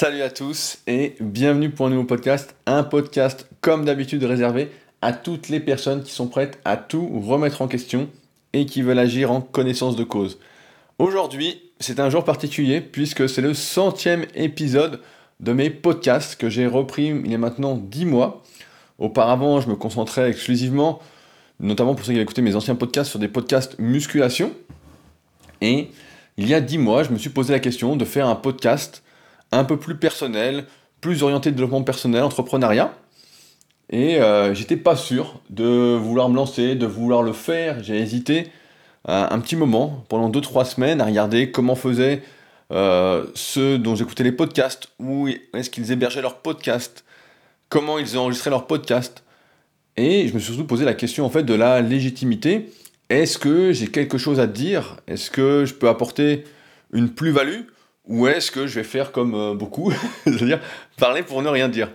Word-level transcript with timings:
Salut 0.00 0.22
à 0.22 0.30
tous 0.30 0.78
et 0.86 1.14
bienvenue 1.20 1.68
pour 1.68 1.84
un 1.84 1.90
nouveau 1.90 2.04
podcast. 2.04 2.54
Un 2.64 2.84
podcast 2.84 3.46
comme 3.60 3.84
d'habitude 3.84 4.24
réservé 4.24 4.70
à 5.02 5.12
toutes 5.12 5.50
les 5.50 5.60
personnes 5.60 6.02
qui 6.02 6.10
sont 6.10 6.26
prêtes 6.26 6.58
à 6.64 6.78
tout 6.78 7.20
remettre 7.20 7.60
en 7.60 7.68
question 7.68 8.08
et 8.54 8.64
qui 8.64 8.80
veulent 8.80 8.98
agir 8.98 9.30
en 9.30 9.42
connaissance 9.42 9.96
de 9.96 10.04
cause. 10.04 10.38
Aujourd'hui, 10.98 11.60
c'est 11.80 12.00
un 12.00 12.08
jour 12.08 12.24
particulier 12.24 12.80
puisque 12.80 13.28
c'est 13.28 13.42
le 13.42 13.52
centième 13.52 14.24
épisode 14.34 15.02
de 15.38 15.52
mes 15.52 15.68
podcasts 15.68 16.36
que 16.36 16.48
j'ai 16.48 16.66
repris 16.66 17.08
il 17.08 17.30
y 17.30 17.34
a 17.34 17.38
maintenant 17.38 17.76
10 17.76 18.06
mois. 18.06 18.42
Auparavant, 18.98 19.60
je 19.60 19.68
me 19.68 19.76
concentrais 19.76 20.30
exclusivement, 20.30 21.00
notamment 21.58 21.94
pour 21.94 22.06
ceux 22.06 22.12
qui 22.12 22.16
avaient 22.16 22.22
écouté 22.22 22.40
mes 22.40 22.56
anciens 22.56 22.74
podcasts, 22.74 23.10
sur 23.10 23.18
des 23.18 23.28
podcasts 23.28 23.78
musculation. 23.78 24.52
Et 25.60 25.90
il 26.38 26.48
y 26.48 26.54
a 26.54 26.62
10 26.62 26.78
mois, 26.78 27.02
je 27.02 27.10
me 27.10 27.18
suis 27.18 27.28
posé 27.28 27.52
la 27.52 27.60
question 27.60 27.96
de 27.96 28.06
faire 28.06 28.28
un 28.28 28.34
podcast 28.34 29.02
un 29.52 29.64
peu 29.64 29.76
plus 29.76 29.96
personnel, 29.96 30.66
plus 31.00 31.22
orienté 31.22 31.50
développement 31.50 31.82
personnel, 31.82 32.22
entrepreneuriat. 32.22 32.94
Et 33.90 34.20
euh, 34.20 34.54
j'étais 34.54 34.76
pas 34.76 34.96
sûr 34.96 35.40
de 35.50 35.96
vouloir 35.96 36.28
me 36.28 36.36
lancer, 36.36 36.76
de 36.76 36.86
vouloir 36.86 37.22
le 37.22 37.32
faire. 37.32 37.82
J'ai 37.82 37.98
hésité 37.98 38.48
euh, 39.08 39.26
un 39.28 39.40
petit 39.40 39.56
moment, 39.56 40.04
pendant 40.08 40.30
2-3 40.30 40.64
semaines, 40.64 41.00
à 41.00 41.06
regarder 41.06 41.50
comment 41.50 41.74
faisaient 41.74 42.22
euh, 42.72 43.26
ceux 43.34 43.78
dont 43.78 43.96
j'écoutais 43.96 44.22
les 44.22 44.32
podcasts, 44.32 44.88
où 45.00 45.28
est-ce 45.54 45.70
qu'ils 45.70 45.90
hébergeaient 45.90 46.22
leurs 46.22 46.38
podcasts, 46.38 47.04
comment 47.68 47.98
ils 47.98 48.16
enregistraient 48.16 48.50
leurs 48.50 48.66
podcasts. 48.66 49.24
Et 49.96 50.28
je 50.28 50.34
me 50.34 50.38
suis 50.38 50.52
surtout 50.52 50.66
posé 50.66 50.84
la 50.84 50.94
question 50.94 51.24
en 51.26 51.30
fait 51.30 51.42
de 51.42 51.54
la 51.54 51.80
légitimité. 51.80 52.70
Est-ce 53.08 53.38
que 53.38 53.72
j'ai 53.72 53.88
quelque 53.88 54.18
chose 54.18 54.38
à 54.38 54.46
dire? 54.46 54.98
Est-ce 55.08 55.32
que 55.32 55.64
je 55.64 55.74
peux 55.74 55.88
apporter 55.88 56.44
une 56.92 57.10
plus-value? 57.10 57.62
Ou 58.10 58.26
est-ce 58.26 58.50
que 58.50 58.66
je 58.66 58.74
vais 58.74 58.84
faire 58.84 59.12
comme 59.12 59.56
beaucoup, 59.56 59.92
c'est-à-dire 60.24 60.60
parler 60.98 61.22
pour 61.22 61.40
ne 61.42 61.48
rien 61.48 61.68
dire. 61.68 61.88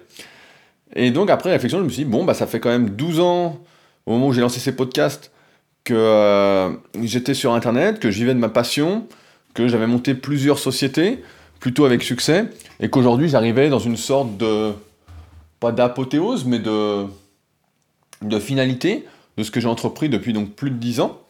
Et 0.95 1.12
donc, 1.12 1.29
après 1.29 1.51
réflexion, 1.51 1.79
je 1.79 1.84
me 1.84 1.90
suis 1.90 2.05
dit, 2.05 2.09
bon, 2.09 2.23
bah, 2.23 2.34
ça 2.34 2.48
fait 2.48 2.59
quand 2.59 2.70
même 2.70 2.90
12 2.91 3.20
ans, 3.20 3.59
au 4.05 4.13
moment 4.13 4.27
où 4.27 4.34
j'ai 4.34 4.41
lancé 4.41 4.59
ces 4.59 4.75
podcasts, 4.75 5.31
que 5.84 5.93
euh, 5.93 6.71
j'étais 7.03 7.34
sur 7.34 7.53
Internet, 7.53 7.99
que 7.99 8.09
j'y 8.12 8.23
vais 8.23 8.34
de 8.34 8.40
ma 8.40 8.49
passion, 8.49 9.07
que 9.53 9.67
j'avais 9.67 9.87
monté 9.87 10.15
plusieurs 10.15 10.57
sociétés, 10.57 11.21
plutôt 11.59 11.85
avec 11.85 12.01
succès, 12.01 12.45
et 12.79 12.90
qu'aujourd'hui, 12.90 13.27
j'arrivais 13.27 13.70
dans 13.70 13.79
une 13.79 13.97
sorte 13.97 14.37
de, 14.37 14.71
pas 15.59 15.71
d'apothéose, 15.71 16.45
mais 16.45 16.59
de, 16.59 17.05
de 18.21 18.40
finalité 18.40 19.05
de 19.37 19.43
ce 19.43 19.51
que 19.51 19.59
j'ai 19.59 19.68
entrepris 19.68 20.07
depuis 20.07 20.31
donc 20.31 20.51
plus 20.53 20.71
de 20.71 20.77
10 20.77 21.01
ans, 21.01 21.21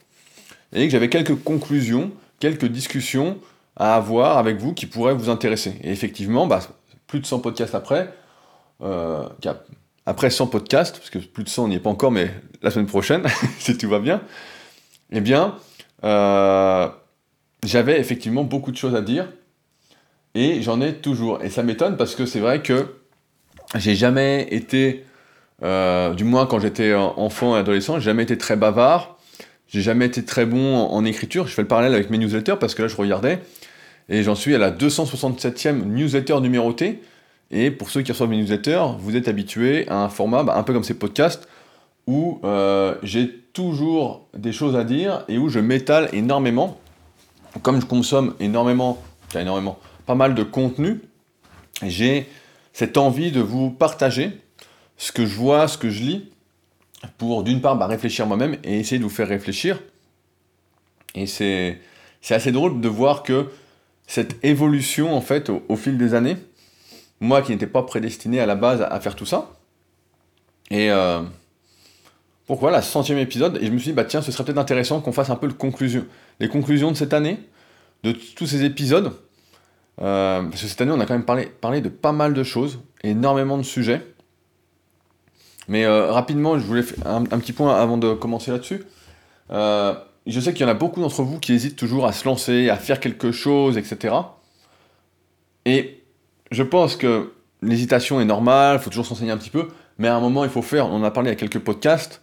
et 0.72 0.86
que 0.86 0.92
j'avais 0.92 1.08
quelques 1.08 1.34
conclusions, 1.42 2.12
quelques 2.38 2.66
discussions 2.66 3.38
à 3.76 3.94
avoir 3.94 4.38
avec 4.38 4.56
vous 4.58 4.72
qui 4.72 4.86
pourraient 4.86 5.14
vous 5.14 5.28
intéresser. 5.28 5.74
Et 5.82 5.90
effectivement, 5.90 6.46
bah, 6.46 6.60
plus 7.06 7.20
de 7.20 7.26
100 7.26 7.40
podcasts 7.40 7.74
après, 7.74 8.12
euh, 8.82 9.28
après 10.06 10.30
100 10.30 10.46
podcasts, 10.46 10.98
parce 10.98 11.10
que 11.10 11.18
plus 11.18 11.44
de 11.44 11.48
100 11.48 11.64
on 11.64 11.68
n'y 11.68 11.76
est 11.76 11.80
pas 11.80 11.90
encore, 11.90 12.10
mais 12.10 12.30
la 12.62 12.70
semaine 12.70 12.86
prochaine, 12.86 13.24
si 13.58 13.76
tout 13.76 13.88
va 13.88 13.98
bien, 13.98 14.22
eh 15.12 15.20
bien, 15.20 15.56
euh, 16.04 16.88
j'avais 17.62 18.00
effectivement 18.00 18.44
beaucoup 18.44 18.72
de 18.72 18.76
choses 18.76 18.94
à 18.94 19.02
dire, 19.02 19.28
et 20.34 20.62
j'en 20.62 20.80
ai 20.80 20.94
toujours. 20.94 21.42
Et 21.42 21.50
ça 21.50 21.62
m'étonne 21.62 21.96
parce 21.96 22.14
que 22.14 22.26
c'est 22.26 22.40
vrai 22.40 22.62
que 22.62 22.96
j'ai 23.74 23.94
jamais 23.94 24.46
été, 24.50 25.04
euh, 25.62 26.14
du 26.14 26.24
moins 26.24 26.46
quand 26.46 26.60
j'étais 26.60 26.94
enfant 26.94 27.56
et 27.56 27.60
adolescent, 27.60 27.98
j'ai 27.98 28.06
jamais 28.06 28.22
été 28.24 28.38
très 28.38 28.56
bavard, 28.56 29.18
j'ai 29.68 29.80
jamais 29.80 30.06
été 30.06 30.24
très 30.24 30.46
bon 30.46 30.76
en, 30.76 30.92
en, 30.92 31.04
écriture. 31.04 31.46
Je 31.46 31.54
fais 31.54 31.62
le 31.62 31.68
parallèle 31.68 31.94
avec 31.94 32.10
mes 32.10 32.18
newsletters 32.18 32.56
parce 32.60 32.74
que 32.74 32.82
là 32.82 32.88
je 32.88 32.96
regardais, 32.96 33.40
et 34.08 34.22
j'en 34.22 34.34
suis 34.34 34.54
à 34.54 34.58
la 34.58 34.70
267e 34.70 35.84
newsletter 35.84 36.40
numérotée. 36.40 37.02
Et 37.50 37.70
pour 37.70 37.90
ceux 37.90 38.02
qui 38.02 38.12
reçoivent 38.12 38.30
mes 38.30 38.38
newsletters, 38.38 38.84
vous 38.98 39.16
êtes 39.16 39.28
habitués 39.28 39.88
à 39.88 40.02
un 40.02 40.08
format 40.08 40.42
bah, 40.42 40.56
un 40.56 40.62
peu 40.62 40.72
comme 40.72 40.84
ces 40.84 40.98
podcasts 40.98 41.48
où 42.06 42.40
euh, 42.44 42.94
j'ai 43.02 43.28
toujours 43.52 44.28
des 44.36 44.52
choses 44.52 44.76
à 44.76 44.84
dire 44.84 45.24
et 45.28 45.38
où 45.38 45.48
je 45.48 45.58
m'étale 45.58 46.08
énormément. 46.12 46.78
Comme 47.62 47.80
je 47.80 47.86
consomme 47.86 48.34
énormément, 48.38 49.02
énormément, 49.34 49.78
pas 50.04 50.14
mal 50.14 50.34
de 50.34 50.42
contenu, 50.42 51.00
j'ai 51.82 52.28
cette 52.72 52.96
envie 52.96 53.32
de 53.32 53.40
vous 53.40 53.70
partager 53.70 54.38
ce 54.98 55.10
que 55.10 55.24
je 55.24 55.34
vois, 55.34 55.66
ce 55.66 55.78
que 55.78 55.88
je 55.88 56.02
lis, 56.02 56.30
pour 57.18 57.42
d'une 57.42 57.60
part 57.60 57.76
bah, 57.76 57.86
réfléchir 57.86 58.26
moi-même 58.26 58.56
et 58.62 58.78
essayer 58.78 58.98
de 58.98 59.04
vous 59.04 59.10
faire 59.10 59.28
réfléchir. 59.28 59.80
Et 61.14 61.26
c'est 61.26 61.80
assez 62.28 62.52
drôle 62.52 62.80
de 62.80 62.88
voir 62.88 63.22
que 63.22 63.48
cette 64.06 64.44
évolution, 64.44 65.14
en 65.14 65.20
fait, 65.20 65.50
au 65.50 65.76
fil 65.76 65.98
des 65.98 66.14
années, 66.14 66.36
moi 67.20 67.42
qui 67.42 67.52
n'étais 67.52 67.66
pas 67.66 67.82
prédestiné 67.82 68.40
à 68.40 68.46
la 68.46 68.54
base 68.54 68.82
à, 68.82 69.00
faire 69.00 69.16
tout 69.16 69.26
ça. 69.26 69.50
Et 70.70 70.90
euh, 70.90 71.22
donc 72.48 72.60
voilà, 72.60 72.82
centième 72.82 73.18
épisode, 73.18 73.58
et 73.60 73.66
je 73.66 73.70
me 73.72 73.78
suis 73.78 73.90
dit, 73.90 73.92
bah 73.94 74.04
tiens, 74.04 74.22
ce 74.22 74.30
serait 74.30 74.44
peut-être 74.44 74.58
intéressant 74.58 75.00
qu'on 75.00 75.12
fasse 75.12 75.30
un 75.30 75.36
peu 75.36 75.48
conclusion, 75.48 76.04
les 76.40 76.48
conclusions 76.48 76.90
de 76.90 76.96
cette 76.96 77.12
année, 77.12 77.40
de 78.04 78.12
tous 78.12 78.46
ces 78.46 78.64
épisodes. 78.64 79.12
Euh, 80.00 80.42
parce 80.42 80.62
que 80.62 80.68
cette 80.68 80.80
année, 80.80 80.92
on 80.92 81.00
a 81.00 81.06
quand 81.06 81.14
même 81.14 81.24
parlé, 81.24 81.80
de 81.80 81.88
pas 81.88 82.12
mal 82.12 82.34
de 82.34 82.42
choses, 82.42 82.80
énormément 83.02 83.56
de 83.56 83.62
sujets. 83.62 84.02
Mais 85.68 85.84
euh, 85.84 86.12
rapidement, 86.12 86.58
je 86.58 86.64
voulais 86.64 86.82
faire 86.82 87.06
un, 87.06 87.24
petit 87.24 87.52
point 87.52 87.74
avant 87.74 87.96
de 87.96 88.12
commencer 88.14 88.52
là-dessus. 88.52 88.84
Euh, 89.50 89.94
je 90.26 90.40
sais 90.40 90.52
qu'il 90.52 90.62
y 90.62 90.68
en 90.68 90.72
a 90.72 90.74
beaucoup 90.74 91.00
d'entre 91.00 91.22
vous 91.22 91.38
qui 91.38 91.52
hésitent 91.52 91.76
toujours 91.76 92.06
à 92.06 92.12
se 92.12 92.24
lancer, 92.24 92.68
à 92.68 92.76
faire 92.76 93.00
quelque 93.00 93.32
chose, 93.32 93.78
etc. 93.78 94.14
Et 95.64 96.02
je 96.50 96.62
pense 96.62 96.96
que 96.96 97.32
l'hésitation 97.62 98.20
est 98.20 98.24
normale, 98.24 98.78
il 98.80 98.82
faut 98.82 98.90
toujours 98.90 99.06
s'enseigner 99.06 99.32
un 99.32 99.38
petit 99.38 99.50
peu, 99.50 99.68
mais 99.98 100.08
à 100.08 100.16
un 100.16 100.20
moment, 100.20 100.44
il 100.44 100.50
faut 100.50 100.62
faire, 100.62 100.86
on 100.86 100.96
en 100.96 101.04
a 101.04 101.10
parlé 101.10 101.30
à 101.30 101.34
quelques 101.34 101.58
podcasts, 101.58 102.22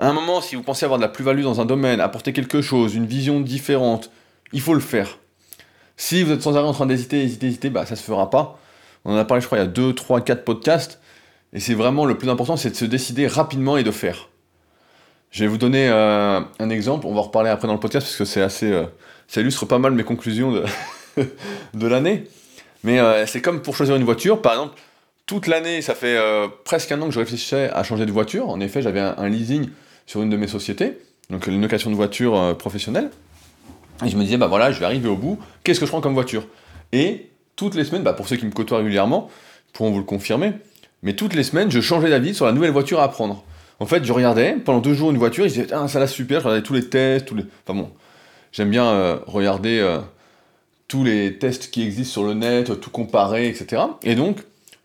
à 0.00 0.08
un 0.08 0.14
moment, 0.14 0.40
si 0.40 0.56
vous 0.56 0.62
pensez 0.62 0.86
avoir 0.86 0.98
de 0.98 1.04
la 1.04 1.10
plus-value 1.10 1.42
dans 1.42 1.60
un 1.60 1.66
domaine, 1.66 2.00
apporter 2.00 2.32
quelque 2.32 2.62
chose, 2.62 2.94
une 2.94 3.04
vision 3.04 3.38
différente, 3.40 4.10
il 4.54 4.62
faut 4.62 4.72
le 4.72 4.80
faire. 4.80 5.18
Si 5.98 6.22
vous 6.22 6.32
êtes 6.32 6.40
sans 6.40 6.56
arrêt 6.56 6.66
en 6.66 6.72
train 6.72 6.86
d'hésiter, 6.86 7.22
hésiter, 7.22 7.48
hésiter, 7.48 7.68
bah 7.68 7.84
ça 7.84 7.96
se 7.96 8.02
fera 8.02 8.30
pas. 8.30 8.58
On 9.04 9.12
en 9.12 9.18
a 9.18 9.26
parlé, 9.26 9.42
je 9.42 9.46
crois, 9.46 9.58
il 9.58 9.60
y 9.60 9.64
a 9.64 9.68
2, 9.68 9.94
3, 9.94 10.22
4 10.22 10.42
podcasts, 10.42 11.00
et 11.52 11.60
c'est 11.60 11.74
vraiment 11.74 12.06
le 12.06 12.16
plus 12.16 12.30
important, 12.30 12.56
c'est 12.56 12.70
de 12.70 12.76
se 12.76 12.86
décider 12.86 13.26
rapidement 13.26 13.76
et 13.76 13.82
de 13.84 13.90
faire. 13.90 14.29
Je 15.30 15.44
vais 15.44 15.48
vous 15.48 15.58
donner 15.58 15.88
euh, 15.88 16.40
un 16.58 16.70
exemple, 16.70 17.06
on 17.06 17.14
va 17.14 17.20
reparler 17.20 17.50
après 17.50 17.68
dans 17.68 17.74
le 17.74 17.80
podcast, 17.80 18.06
parce 18.06 18.16
que 18.16 18.24
c'est 18.24 18.42
assez... 18.42 18.70
Euh, 18.70 18.86
ça 19.28 19.40
illustre 19.40 19.64
pas 19.64 19.78
mal 19.78 19.92
mes 19.92 20.02
conclusions 20.02 20.50
de, 20.50 21.86
l'année. 21.86 22.24
Mais 22.82 22.98
euh, 22.98 23.26
c'est 23.26 23.40
comme 23.40 23.62
pour 23.62 23.76
choisir 23.76 23.94
une 23.94 24.02
voiture, 24.02 24.42
par 24.42 24.52
exemple, 24.54 24.80
toute 25.26 25.46
l'année, 25.46 25.82
ça 25.82 25.94
fait 25.94 26.18
presque 26.64 26.90
un 26.90 27.00
an 27.00 27.06
que 27.06 27.12
je 27.12 27.20
réfléchissais 27.20 27.70
à 27.70 27.84
changer 27.84 28.04
de 28.04 28.10
voiture. 28.10 28.48
En 28.48 28.58
effet, 28.58 28.82
j'avais 28.82 28.98
un, 28.98 29.28
leasing 29.28 29.68
sur 30.04 30.22
une 30.22 30.30
de 30.30 30.36
mes 30.36 30.48
sociétés, 30.48 30.98
donc 31.28 31.46
une 31.46 31.62
location 31.62 31.88
de 31.88 31.94
voiture 31.94 32.56
professionnelle. 32.58 33.10
Et 34.04 34.08
je 34.08 34.16
me 34.16 34.24
disais, 34.24 34.36
bah 34.38 34.48
voilà, 34.48 34.72
je 34.72 34.80
vais 34.80 34.86
arriver 34.86 35.08
au 35.08 35.14
bout, 35.14 35.38
qu'est-ce 35.62 35.78
que 35.78 35.86
je 35.86 35.90
prends 35.92 36.00
comme 36.00 36.14
voiture? 36.14 36.48
Et 36.90 37.30
toutes 37.54 37.76
les 37.76 37.84
semaines, 37.84 38.02
bah 38.02 38.12
pour 38.12 38.26
ceux 38.26 38.34
qui 38.34 38.44
me 38.44 38.50
côtoient 38.50 38.78
régulièrement, 38.78 39.30
pourront 39.72 39.92
vous 39.92 39.98
le 39.98 40.04
confirmer, 40.04 40.54
mais 41.04 41.12
toutes 41.12 41.34
les 41.34 41.44
semaines, 41.44 41.70
je 41.70 41.80
changeais 41.80 42.10
d'avis 42.10 42.34
sur 42.34 42.46
la 42.46 42.50
nouvelle 42.50 42.72
voiture 42.72 42.98
à 42.98 43.08
prendre. 43.08 43.44
En 43.80 43.86
fait, 43.86 44.04
je 44.04 44.12
regardais 44.12 44.56
pendant 44.64 44.80
deux 44.80 44.94
jours 44.94 45.10
une 45.10 45.18
voiture, 45.18 45.44
et 45.44 45.48
je 45.48 45.60
disais, 45.60 45.72
ah, 45.72 45.88
ça 45.88 45.98
là 45.98 46.06
super, 46.06 46.40
je 46.40 46.44
regardais 46.44 46.62
tous 46.62 46.74
les 46.74 46.88
tests, 46.88 47.26
tous 47.26 47.34
les. 47.34 47.44
Enfin 47.66 47.78
bon, 47.78 47.90
j'aime 48.52 48.70
bien 48.70 49.20
regarder 49.26 49.82
tous 50.86 51.04
les 51.04 51.38
tests 51.38 51.70
qui 51.70 51.82
existent 51.82 52.12
sur 52.12 52.24
le 52.24 52.34
net, 52.34 52.80
tout 52.80 52.90
comparer, 52.90 53.48
etc. 53.48 53.82
Et 54.02 54.14
donc, 54.14 54.40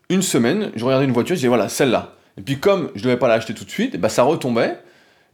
une 0.08 0.22
semaine, 0.22 0.70
je 0.76 0.84
regardais 0.84 1.04
une 1.04 1.12
voiture, 1.12 1.34
je 1.34 1.40
disais 1.40 1.48
voilà, 1.48 1.68
celle-là. 1.68 2.14
Et 2.38 2.42
puis 2.42 2.58
comme 2.58 2.90
je 2.94 3.00
ne 3.00 3.04
devais 3.04 3.16
pas 3.16 3.28
l'acheter 3.28 3.54
tout 3.54 3.64
de 3.64 3.70
suite, 3.70 3.96
bah, 3.98 4.08
ça 4.08 4.22
retombait, 4.22 4.78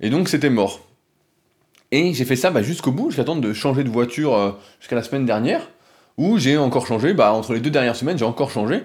et 0.00 0.10
donc 0.10 0.28
c'était 0.28 0.50
mort. 0.50 0.80
Et 1.90 2.14
j'ai 2.14 2.24
fait 2.24 2.36
ça 2.36 2.50
bah, 2.50 2.62
jusqu'au 2.62 2.90
bout, 2.90 3.10
jusqu'à 3.10 3.24
temps 3.24 3.36
de 3.36 3.52
changer 3.52 3.84
de 3.84 3.90
voiture 3.90 4.34
euh, 4.34 4.52
jusqu'à 4.80 4.96
la 4.96 5.02
semaine 5.02 5.26
dernière, 5.26 5.68
où 6.16 6.38
j'ai 6.38 6.56
encore 6.56 6.86
changé, 6.86 7.12
bah, 7.12 7.32
entre 7.32 7.52
les 7.52 7.60
deux 7.60 7.70
dernières 7.70 7.96
semaines, 7.96 8.16
j'ai 8.16 8.24
encore 8.24 8.50
changé, 8.50 8.82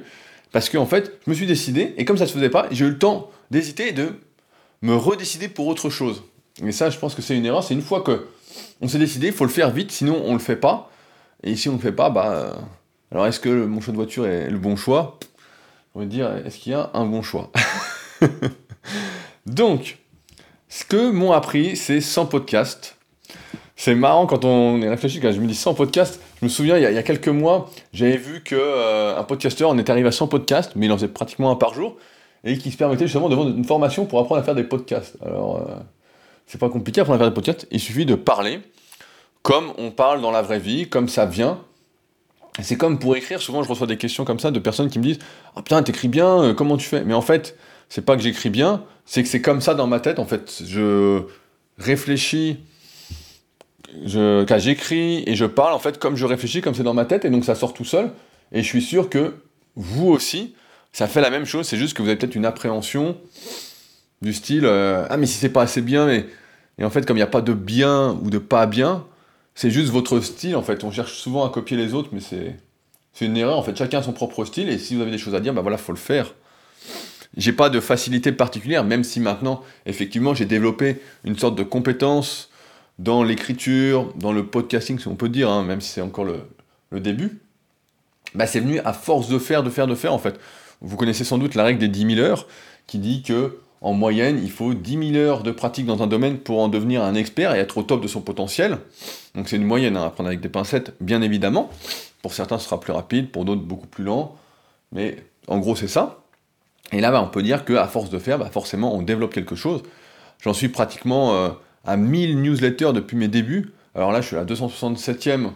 parce 0.52 0.70
qu'en 0.70 0.82
en 0.82 0.86
fait, 0.86 1.14
je 1.26 1.30
me 1.30 1.36
suis 1.36 1.46
décidé, 1.46 1.94
et 1.98 2.06
comme 2.06 2.18
ça 2.18 2.26
ne 2.26 2.30
se 2.30 2.34
faisait 2.34 2.50
pas, 2.50 2.68
j'ai 2.72 2.86
eu 2.86 2.90
le 2.90 2.98
temps 2.98 3.32
d'hésiter 3.50 3.90
et 3.90 3.92
de 3.94 4.10
me 4.82 4.96
redécider 4.96 5.48
pour 5.48 5.68
autre 5.68 5.90
chose. 5.90 6.24
Et 6.66 6.72
ça, 6.72 6.90
je 6.90 6.98
pense 6.98 7.16
que 7.16 7.22
c'est 7.22 7.38
une 7.38 7.46
erreur, 7.46 7.64
c'est 7.64 7.74
une 7.74 7.82
fois 7.82 8.02
que 8.02 8.28
on 8.82 8.88
s'est 8.88 9.00
décidé, 9.00 9.28
il 9.28 9.34
faut 9.34 9.46
le 9.46 9.52
faire 9.52 9.72
vite, 9.72 9.92
sinon 9.92 10.22
on 10.24 10.30
ne 10.30 10.34
le 10.34 10.40
fait 10.40 10.56
pas, 10.56 10.90
et 11.44 11.56
si 11.56 11.70
on 11.70 11.74
ne 11.74 11.78
le 11.78 11.84
fait 11.84 11.92
pas, 11.92 12.10
bah. 12.10 12.32
Euh, 12.32 12.54
alors 13.12 13.26
est-ce 13.26 13.40
que 13.40 13.66
mon 13.66 13.80
choix 13.80 13.94
de 13.94 13.98
voiture 13.98 14.26
est 14.28 14.50
le 14.50 14.58
bon 14.58 14.76
choix? 14.76 15.20
On 15.96 16.00
va 16.00 16.06
dire, 16.06 16.30
est-ce 16.46 16.58
qu'il 16.58 16.74
y 16.74 16.76
a 16.76 16.92
un 16.94 17.06
bon 17.06 17.22
choix? 17.22 17.52
Donc, 19.46 19.98
ce 20.68 20.84
que 20.84 21.10
m'ont 21.10 21.32
appris, 21.32 21.76
c'est 21.76 22.02
100 22.02 22.26
podcasts. 22.26 22.98
C'est 23.76 23.96
marrant 23.96 24.26
quand 24.26 24.44
on 24.44 24.82
est 24.82 24.90
réfléchi, 24.90 25.20
quand 25.20 25.32
je 25.32 25.40
me 25.40 25.48
dis 25.48 25.56
100 25.56 25.76
podcasts, 25.76 26.20
je 26.42 26.46
me 26.46 26.50
souviens, 26.50 26.78
il 26.78 26.84
y 26.84 26.86
a, 26.86 27.04
quelques 27.04 27.30
mois, 27.30 27.70
j'avais 27.94 28.18
vu 28.18 28.44
qu'un 28.44 28.56
euh, 28.58 29.24
podcasteur 29.24 29.70
en 29.70 29.78
était 29.78 29.92
arrivé 29.92 30.10
à 30.10 30.12
100 30.12 30.28
podcasts, 30.28 30.72
mais 30.76 30.88
il 30.88 30.92
en 30.92 30.98
faisait 30.98 31.08
pratiquement 31.08 31.52
un 31.52 31.56
par 31.56 31.74
jour, 31.74 31.96
et 32.48 32.58
qui 32.58 32.72
se 32.72 32.78
permettait 32.78 33.06
justement 33.06 33.28
de 33.28 33.36
vendre 33.36 33.56
une 33.56 33.66
formation 33.66 34.06
pour 34.06 34.20
apprendre 34.20 34.40
à 34.40 34.44
faire 34.44 34.56
des 34.56 34.64
podcasts. 34.64 35.18
Alors, 35.24 35.58
euh, 35.58 35.76
c'est 36.46 36.58
pas 36.58 36.70
compliqué 36.70 37.02
apprendre 37.02 37.16
à 37.16 37.20
faire 37.20 37.30
des 37.30 37.36
podcasts, 37.36 37.68
il 37.72 37.80
suffit 37.80 38.06
de 38.06 38.16
parler, 38.16 38.62
comme 39.42 39.74
on 39.78 39.92
parle 39.92 40.22
dans 40.22 40.32
la 40.32 40.42
vraie 40.42 40.60
vie, 40.60 40.88
comme 40.88 41.10
ça 41.10 41.26
vient. 41.26 41.60
C'est 42.62 42.78
comme 42.78 43.00
pour 43.00 43.16
écrire, 43.16 43.42
souvent 43.42 43.62
je 43.64 43.70
reçois 43.70 43.86
des 43.86 43.98
questions 43.98 44.26
comme 44.26 44.40
ça 44.40 44.50
de 44.50 44.60
personnes 44.60 44.90
qui 44.90 44.98
me 44.98 45.04
disent 45.04 45.20
Ah 45.56 45.62
putain, 45.62 45.84
t'écris 45.84 46.08
bien, 46.08 46.42
euh, 46.42 46.54
comment 46.54 46.78
tu 46.78 46.88
fais? 46.88 47.04
Mais 47.04 47.14
en 47.14 47.22
fait, 47.22 47.58
c'est 47.90 48.04
pas 48.04 48.16
que 48.16 48.24
j'écris 48.24 48.50
bien, 48.50 48.84
c'est 49.06 49.22
que 49.22 49.30
c'est 49.30 49.42
comme 49.42 49.62
ça 49.62 49.76
dans 49.76 49.88
ma 49.88 50.00
tête. 50.00 50.18
En 50.18 50.26
fait, 50.26 50.64
je 50.66 51.24
réfléchis, 51.78 52.60
je, 54.06 54.46
j'écris 54.58 55.24
et 55.28 55.36
je 55.36 55.46
parle 55.46 55.74
en 55.74 55.80
fait 55.80 56.00
comme 56.00 56.16
je 56.16 56.26
réfléchis, 56.26 56.62
comme 56.62 56.74
c'est 56.74 56.84
dans 56.84 56.94
ma 56.94 57.06
tête, 57.06 57.26
et 57.26 57.30
donc 57.30 57.44
ça 57.44 57.56
sort 57.56 57.74
tout 57.74 57.86
seul. 57.86 58.12
Et 58.54 58.64
je 58.64 58.68
suis 58.68 58.82
sûr 58.82 59.10
que 59.10 59.36
vous 59.76 60.08
aussi, 60.08 60.56
ça 60.94 61.08
fait 61.08 61.22
la 61.22 61.30
même 61.30 61.46
chose, 61.46 61.68
c'est 61.68 61.78
juste 61.78 61.96
que 61.96 62.02
vous 62.02 62.10
avez 62.10 62.18
peut-être 62.18 62.36
une 62.36 62.46
appréhension 62.46 63.18
du 64.22 64.34
style 64.34 64.66
euh, 64.66 65.06
Ah, 65.10 65.18
mais 65.18 65.26
si 65.26 65.38
c'est 65.38 65.50
pas 65.50 65.62
assez 65.62 65.82
bien, 65.82 66.06
mais. 66.08 66.26
Et 66.80 66.86
en 66.86 66.90
fait, 66.90 67.06
comme 67.06 67.18
il 67.18 67.22
n'y 67.22 67.24
a 67.24 67.28
pas 67.28 67.42
de 67.42 67.54
bien 67.54 68.20
ou 68.22 68.30
de 68.30 68.38
pas 68.38 68.68
bien, 68.68 69.06
c'est 69.56 69.72
juste 69.72 69.90
votre 69.90 70.20
style 70.20 70.56
en 70.56 70.62
fait. 70.62 70.84
On 70.84 70.92
cherche 70.92 71.14
souvent 71.14 71.46
à 71.46 71.50
copier 71.50 71.78
les 71.78 71.94
autres, 71.94 72.10
mais 72.12 72.20
c'est. 72.20 72.56
Une 73.20 73.36
erreur 73.36 73.58
en 73.58 73.64
fait. 73.64 73.76
Chacun 73.76 74.00
a 74.00 74.04
son 74.04 74.14
propre 74.14 74.46
style, 74.46 74.70
et 74.70 74.78
si 74.78 74.94
vous 74.94 75.02
avez 75.02 75.10
des 75.10 75.18
choses 75.18 75.34
à 75.34 75.40
dire, 75.40 75.52
bah 75.52 75.62
voilà, 75.62 75.78
faut 75.78 75.92
le 75.92 75.98
faire. 75.98 76.36
J'ai 77.36 77.52
pas 77.52 77.70
de 77.70 77.80
facilité 77.80 78.32
particulière, 78.32 78.84
même 78.84 79.04
si 79.04 79.20
maintenant, 79.20 79.64
effectivement, 79.88 80.36
j'ai 80.36 80.46
développé 80.46 81.02
une 81.24 81.38
sorte 81.38 81.56
de 81.56 81.64
compétence 81.64 82.50
dans 83.00 83.24
l'écriture, 83.24 84.14
dans 84.16 84.32
le 84.34 84.46
podcasting, 84.46 85.00
si 85.00 85.08
on 85.08 85.16
peut 85.16 85.30
dire, 85.30 85.50
hein, 85.50 85.64
même 85.64 85.82
si 85.82 85.90
c'est 85.90 86.02
encore 86.02 86.26
le, 86.26 86.42
le 86.92 87.00
début. 87.00 87.40
Bah, 88.36 88.46
c'est 88.46 88.60
venu 88.60 88.80
à 88.80 88.94
force 88.94 89.30
de 89.30 89.40
faire, 89.40 89.64
de 89.64 89.70
faire, 89.70 89.88
de 89.88 89.96
faire 89.96 90.14
en 90.14 90.20
fait. 90.20 90.40
Vous 90.82 90.98
connaissez 90.98 91.24
sans 91.24 91.38
doute 91.38 91.56
la 91.56 91.64
règle 91.64 91.80
des 91.80 91.88
10 91.88 92.16
000 92.16 92.20
heures 92.20 92.48
qui 92.86 93.00
dit 93.00 93.24
que 93.24 93.60
en 93.82 93.94
moyenne, 93.94 94.40
il 94.44 94.50
faut 94.50 94.74
10 94.74 95.12
000 95.12 95.24
heures 95.24 95.44
de 95.44 95.52
pratique 95.52 95.86
dans 95.86 96.02
un 96.02 96.08
domaine 96.08 96.40
pour 96.40 96.60
en 96.60 96.68
devenir 96.68 97.04
un 97.04 97.14
expert 97.14 97.54
et 97.54 97.60
être 97.60 97.78
au 97.78 97.84
top 97.84 98.02
de 98.02 98.08
son 98.08 98.22
potentiel. 98.22 98.80
Donc 99.36 99.50
c'est 99.50 99.56
une 99.56 99.66
moyenne 99.66 99.98
hein, 99.98 100.06
à 100.06 100.10
prendre 100.10 100.28
avec 100.28 100.42
des 100.42 100.50
pincettes, 100.50 100.94
bien 101.00 101.22
évidemment. 101.22 101.70
Pour 102.24 102.34
certains, 102.34 102.58
ce 102.58 102.66
sera 102.66 102.80
plus 102.80 102.92
rapide, 102.92 103.32
pour 103.32 103.46
d'autres, 103.46 103.62
beaucoup 103.62 103.86
plus 103.88 104.04
lent. 104.04 104.36
Mais 104.92 105.18
en 105.48 105.60
gros, 105.60 105.76
c'est 105.76 105.88
ça. 105.88 106.24
Et 106.92 107.02
là, 107.02 107.12
bah, 107.12 107.22
on 107.22 107.30
peut 107.30 107.44
dire 107.44 107.66
qu'à 107.66 107.88
force 107.88 108.10
de 108.10 108.18
faire, 108.18 108.40
bah, 108.40 108.50
forcément, 108.52 108.96
on 108.96 109.04
développe 109.04 109.34
quelque 109.34 109.56
chose. 109.56 109.84
J'en 110.42 110.54
suis 110.54 110.70
pratiquement 110.70 111.36
euh, 111.36 111.50
à 111.86 111.98
1000 111.98 112.42
newsletters 112.42 112.94
depuis 112.94 113.16
mes 113.16 113.28
débuts. 113.28 113.74
Alors 113.94 114.12
là, 114.12 114.22
je 114.22 114.28
suis 114.28 114.36
à 114.36 114.40
la 114.40 114.46
267e 114.46 115.52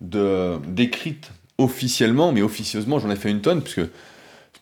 d'écrite 0.00 1.30
officiellement, 1.58 2.32
mais 2.32 2.42
officieusement, 2.42 2.98
j'en 2.98 3.10
ai 3.10 3.16
fait 3.16 3.30
une 3.30 3.40
tonne, 3.40 3.62
puisque 3.62 3.88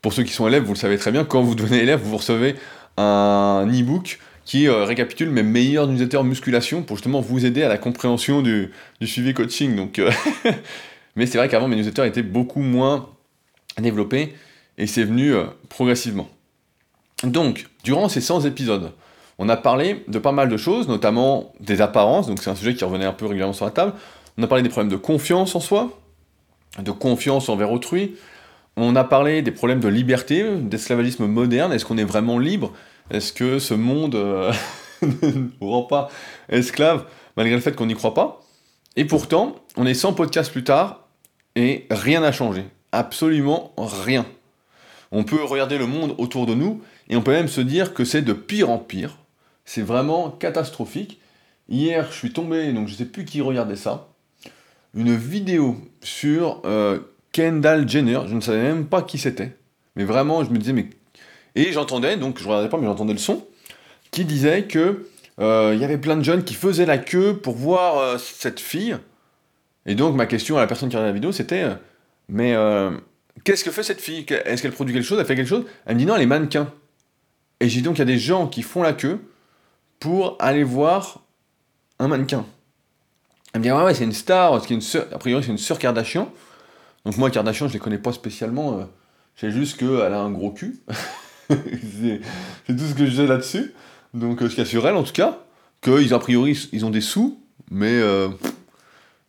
pour 0.03 0.13
ceux 0.13 0.23
qui 0.23 0.33
sont 0.33 0.47
élèves, 0.47 0.63
vous 0.63 0.75
le 0.75 0.79
savez 0.79 0.99
très 0.99 1.13
bien, 1.13 1.25
quand 1.25 1.43
vous 1.43 1.55
devenez 1.55 1.79
élève, 1.79 2.01
vous 2.03 2.17
recevez 2.17 2.57
un 2.97 3.67
e-book 3.67 4.19
qui 4.45 4.69
euh, 4.69 4.85
récapitule 4.85 5.31
mes 5.31 5.43
meilleurs 5.43 5.87
newsletters 5.87 6.23
musculation 6.23 6.83
pour 6.83 6.97
justement 6.97 7.21
vous 7.21 7.47
aider 7.47 7.63
à 7.63 7.69
la 7.69 7.79
compréhension 7.79 8.43
du, 8.43 8.71
suivi 9.03 9.33
coaching. 9.33 9.75
Donc, 9.75 9.99
euh, 9.99 10.11
mais 11.17 11.27
c'est 11.27 11.39
vrai 11.39 11.49
qu'avant, 11.49 11.69
mes 11.69 11.77
newsletters 11.77 12.07
étaient 12.07 12.23
beaucoup 12.23 12.61
moins 12.61 13.09
développés 13.79 14.35
et 14.77 14.87
c'est 14.87 15.05
venu 15.05 15.35
euh, 15.35 15.45
progressivement. 15.69 16.29
Donc, 17.23 17.67
durant 17.85 18.09
ces 18.09 18.21
100 18.21 18.43
épisodes, 18.43 18.93
on 19.39 19.49
a 19.49 19.57
parlé 19.57 20.05
de 20.09 20.19
pas 20.19 20.33
mal 20.33 20.49
de 20.49 20.57
choses, 20.57 20.89
notamment 20.89 21.53
des 21.61 21.81
apparences, 21.81 22.27
donc 22.27 22.43
c'est 22.43 22.51
un 22.51 22.55
sujet 22.55 22.75
qui 22.75 22.85
revenait 22.85 23.07
un 23.07 23.13
peu 23.13 23.25
régulièrement 23.25 23.55
sur 23.55 23.65
la 23.65 23.71
table. 23.71 23.95
On 24.37 24.43
a 24.43 24.47
parlé 24.47 24.63
des 24.63 24.69
problèmes 24.69 24.91
de 24.91 24.97
confiance 24.97 25.55
en 25.55 25.61
soi, 25.61 25.99
de 26.79 26.91
confiance 26.91 27.49
envers 27.49 27.73
autrui. 27.73 28.17
On 28.77 28.97
a 28.97 29.05
parlé 29.05 29.43
des 29.43 29.53
problèmes 29.53 29.81
de 29.81 29.89
liberté, 29.89 30.45
d'esclavagisme 30.61 31.27
moderne. 31.27 31.73
Est-ce 31.73 31.85
qu'on 31.85 31.99
est 31.99 32.05
vraiment 32.05 32.39
libre? 32.39 32.73
Est-ce 33.11 33.33
que 33.33 33.59
ce 33.59 33.75
monde 33.75 34.15
euh, 34.17 34.53
ne 35.03 35.31
nous 35.31 35.71
rend 35.71 35.83
pas 35.83 36.11
esclave 36.49 37.05
malgré 37.37 37.55
le 37.55 37.61
fait 37.61 37.77
qu'on 37.77 37.87
n'y 37.87 37.95
croit 37.95 38.15
pas? 38.15 38.41
Et 38.97 39.05
pourtant, 39.05 39.57
on 39.77 39.87
est 39.87 39.95
100 39.95 40.15
podcasts 40.15 40.53
plus 40.53 40.65
tard 40.65 41.09
et 41.57 41.87
rien 41.91 42.21
n'a 42.21 42.33
changé. 42.33 42.65
Absolument 42.93 43.73
rien. 43.77 44.27
On 45.13 45.25
peut 45.25 45.43
regarder 45.45 45.79
le 45.79 45.87
monde 45.87 46.15
autour 46.19 46.47
de 46.47 46.55
nous 46.55 46.83
et 47.09 47.17
on 47.17 47.23
peut 47.23 47.33
même 47.33 47.49
se 47.49 47.61
dire 47.61 47.95
que 47.95 48.05
c'est 48.05 48.23
de 48.23 48.33
pire 48.33 48.71
en 48.71 48.79
pire. 48.79 49.19
C'est 49.65 49.83
vraiment 49.83 50.31
catastrophique. 50.31 51.21
Hier, 51.69 52.09
je 52.11 52.17
suis 52.17 52.33
tombé, 52.33 52.73
donc 52.73 52.89
je 52.89 52.95
sais 52.95 53.07
plus 53.07 53.25
qui 53.25 53.41
regardait 53.41 53.77
ça, 53.77 54.09
une 54.95 55.15
vidéo 55.15 55.77
sur 56.03 56.63
euh, 56.65 57.01
Kendall 57.33 57.89
Jenner. 57.89 58.21
Je 58.27 58.35
ne 58.35 58.41
savais 58.41 58.63
même 58.63 58.87
pas 58.87 59.03
qui 59.03 59.19
c'était. 59.19 59.57
Mais 59.97 60.05
vraiment, 60.05 60.45
je 60.45 60.51
me 60.51 60.59
disais, 60.59 60.73
mais. 60.73 60.89
Et 61.55 61.73
j'entendais, 61.73 62.17
donc 62.17 62.39
je 62.39 62.49
regardais 62.49 62.69
pas, 62.69 62.79
mais 62.79 62.87
j'entendais 62.87 63.13
le 63.13 63.19
son, 63.19 63.47
qui 64.11 64.25
disait 64.25 64.65
que 64.65 65.07
euh, 65.41 65.73
il 65.75 65.81
y 65.81 65.85
avait 65.85 65.99
plein 65.99 66.17
de 66.17 66.25
jeunes 66.25 66.43
qui 66.43 66.55
faisaient 66.55 66.87
la 66.87 66.99
queue 66.99 67.37
pour 67.37 67.55
voir 67.55 67.99
euh, 67.99 68.19
cette 68.19 68.59
fille. 68.61 68.97
Et 69.87 69.95
donc, 69.95 70.17
ma 70.17 70.27
question 70.27 70.57
à 70.57 70.61
la 70.61 70.67
personne 70.67 70.89
qui 70.89 70.97
regardait 70.97 71.13
la 71.13 71.15
vidéo, 71.15 71.31
c'était 71.31 71.65
Mais 72.29 72.57
qu'est-ce 73.45 73.65
que 73.65 73.71
fait 73.71 73.83
cette 73.83 74.01
fille? 74.01 74.25
Est-ce 74.47 74.63
qu'elle 74.63 74.73
produit 74.73 74.95
quelque 74.95 75.05
chose? 75.07 75.19
Elle 75.21 75.27
fait 75.27 75.37
quelque 75.37 75.49
chose? 75.49 75.65
Elle 75.87 75.95
me 75.95 76.01
dit 76.01 76.07
Non, 76.07 76.17
elle 76.17 76.23
est 76.23 76.27
mannequin. 76.27 76.73
Et 77.61 77.69
j'ai 77.69 77.83
donc, 77.83 77.97
il 77.97 78.01
y 78.01 78.03
a 78.03 78.07
des 78.07 78.19
gens 78.19 78.47
qui 78.47 78.63
font 78.63 78.83
la 78.83 78.95
queue 78.95 79.21
pour 80.01 80.37
aller 80.41 80.65
voir 80.65 81.21
un 81.99 82.09
mannequin. 82.09 82.47
Elle 83.55 83.61
me 83.61 83.65
dit, 83.65 83.71
ouais, 83.71 83.95
c'est 83.95 84.05
une 84.05 84.13
star, 84.13 84.61
une 84.69 84.81
a 85.13 85.19
priori, 85.19 85.45
c'est 85.45 85.53
une 85.53 85.59
sœur 85.59 85.79
Kardashian. 85.79 86.29
Donc 87.05 87.17
moi, 87.17 87.31
Kardashian, 87.31 87.69
je 87.69 87.75
les 87.75 87.79
connais 87.79 87.99
pas 87.99 88.13
spécialement. 88.13 88.81
Euh, 88.81 88.85
je 89.37 89.43
sais 89.43 89.53
juste 89.53 89.79
qu'elle 89.79 90.13
a 90.13 90.21
un 90.21 90.33
gros 90.33 90.51
cul. 90.51 90.81
c'est 91.49 92.21
tout 92.67 92.79
ce 92.79 92.95
que 92.95 93.07
je 93.07 93.15
sais 93.15 93.27
là-dessus. 93.29 93.73
Donc, 94.13 94.43
euh, 94.43 94.49
ce 94.49 94.57
qu'il 94.57 94.65
y 94.65 94.67
a 94.67 94.69
sur 94.69 94.87
elle, 94.89 94.97
en 94.97 95.05
tout 95.05 95.13
cas, 95.13 95.39
qu'ils, 95.83 96.13
a 96.13 96.19
priori, 96.19 96.69
ils 96.73 96.85
ont 96.85 96.91
des 96.91 97.01
sous, 97.01 97.39
mais... 97.71 97.93
Euh, 97.93 98.29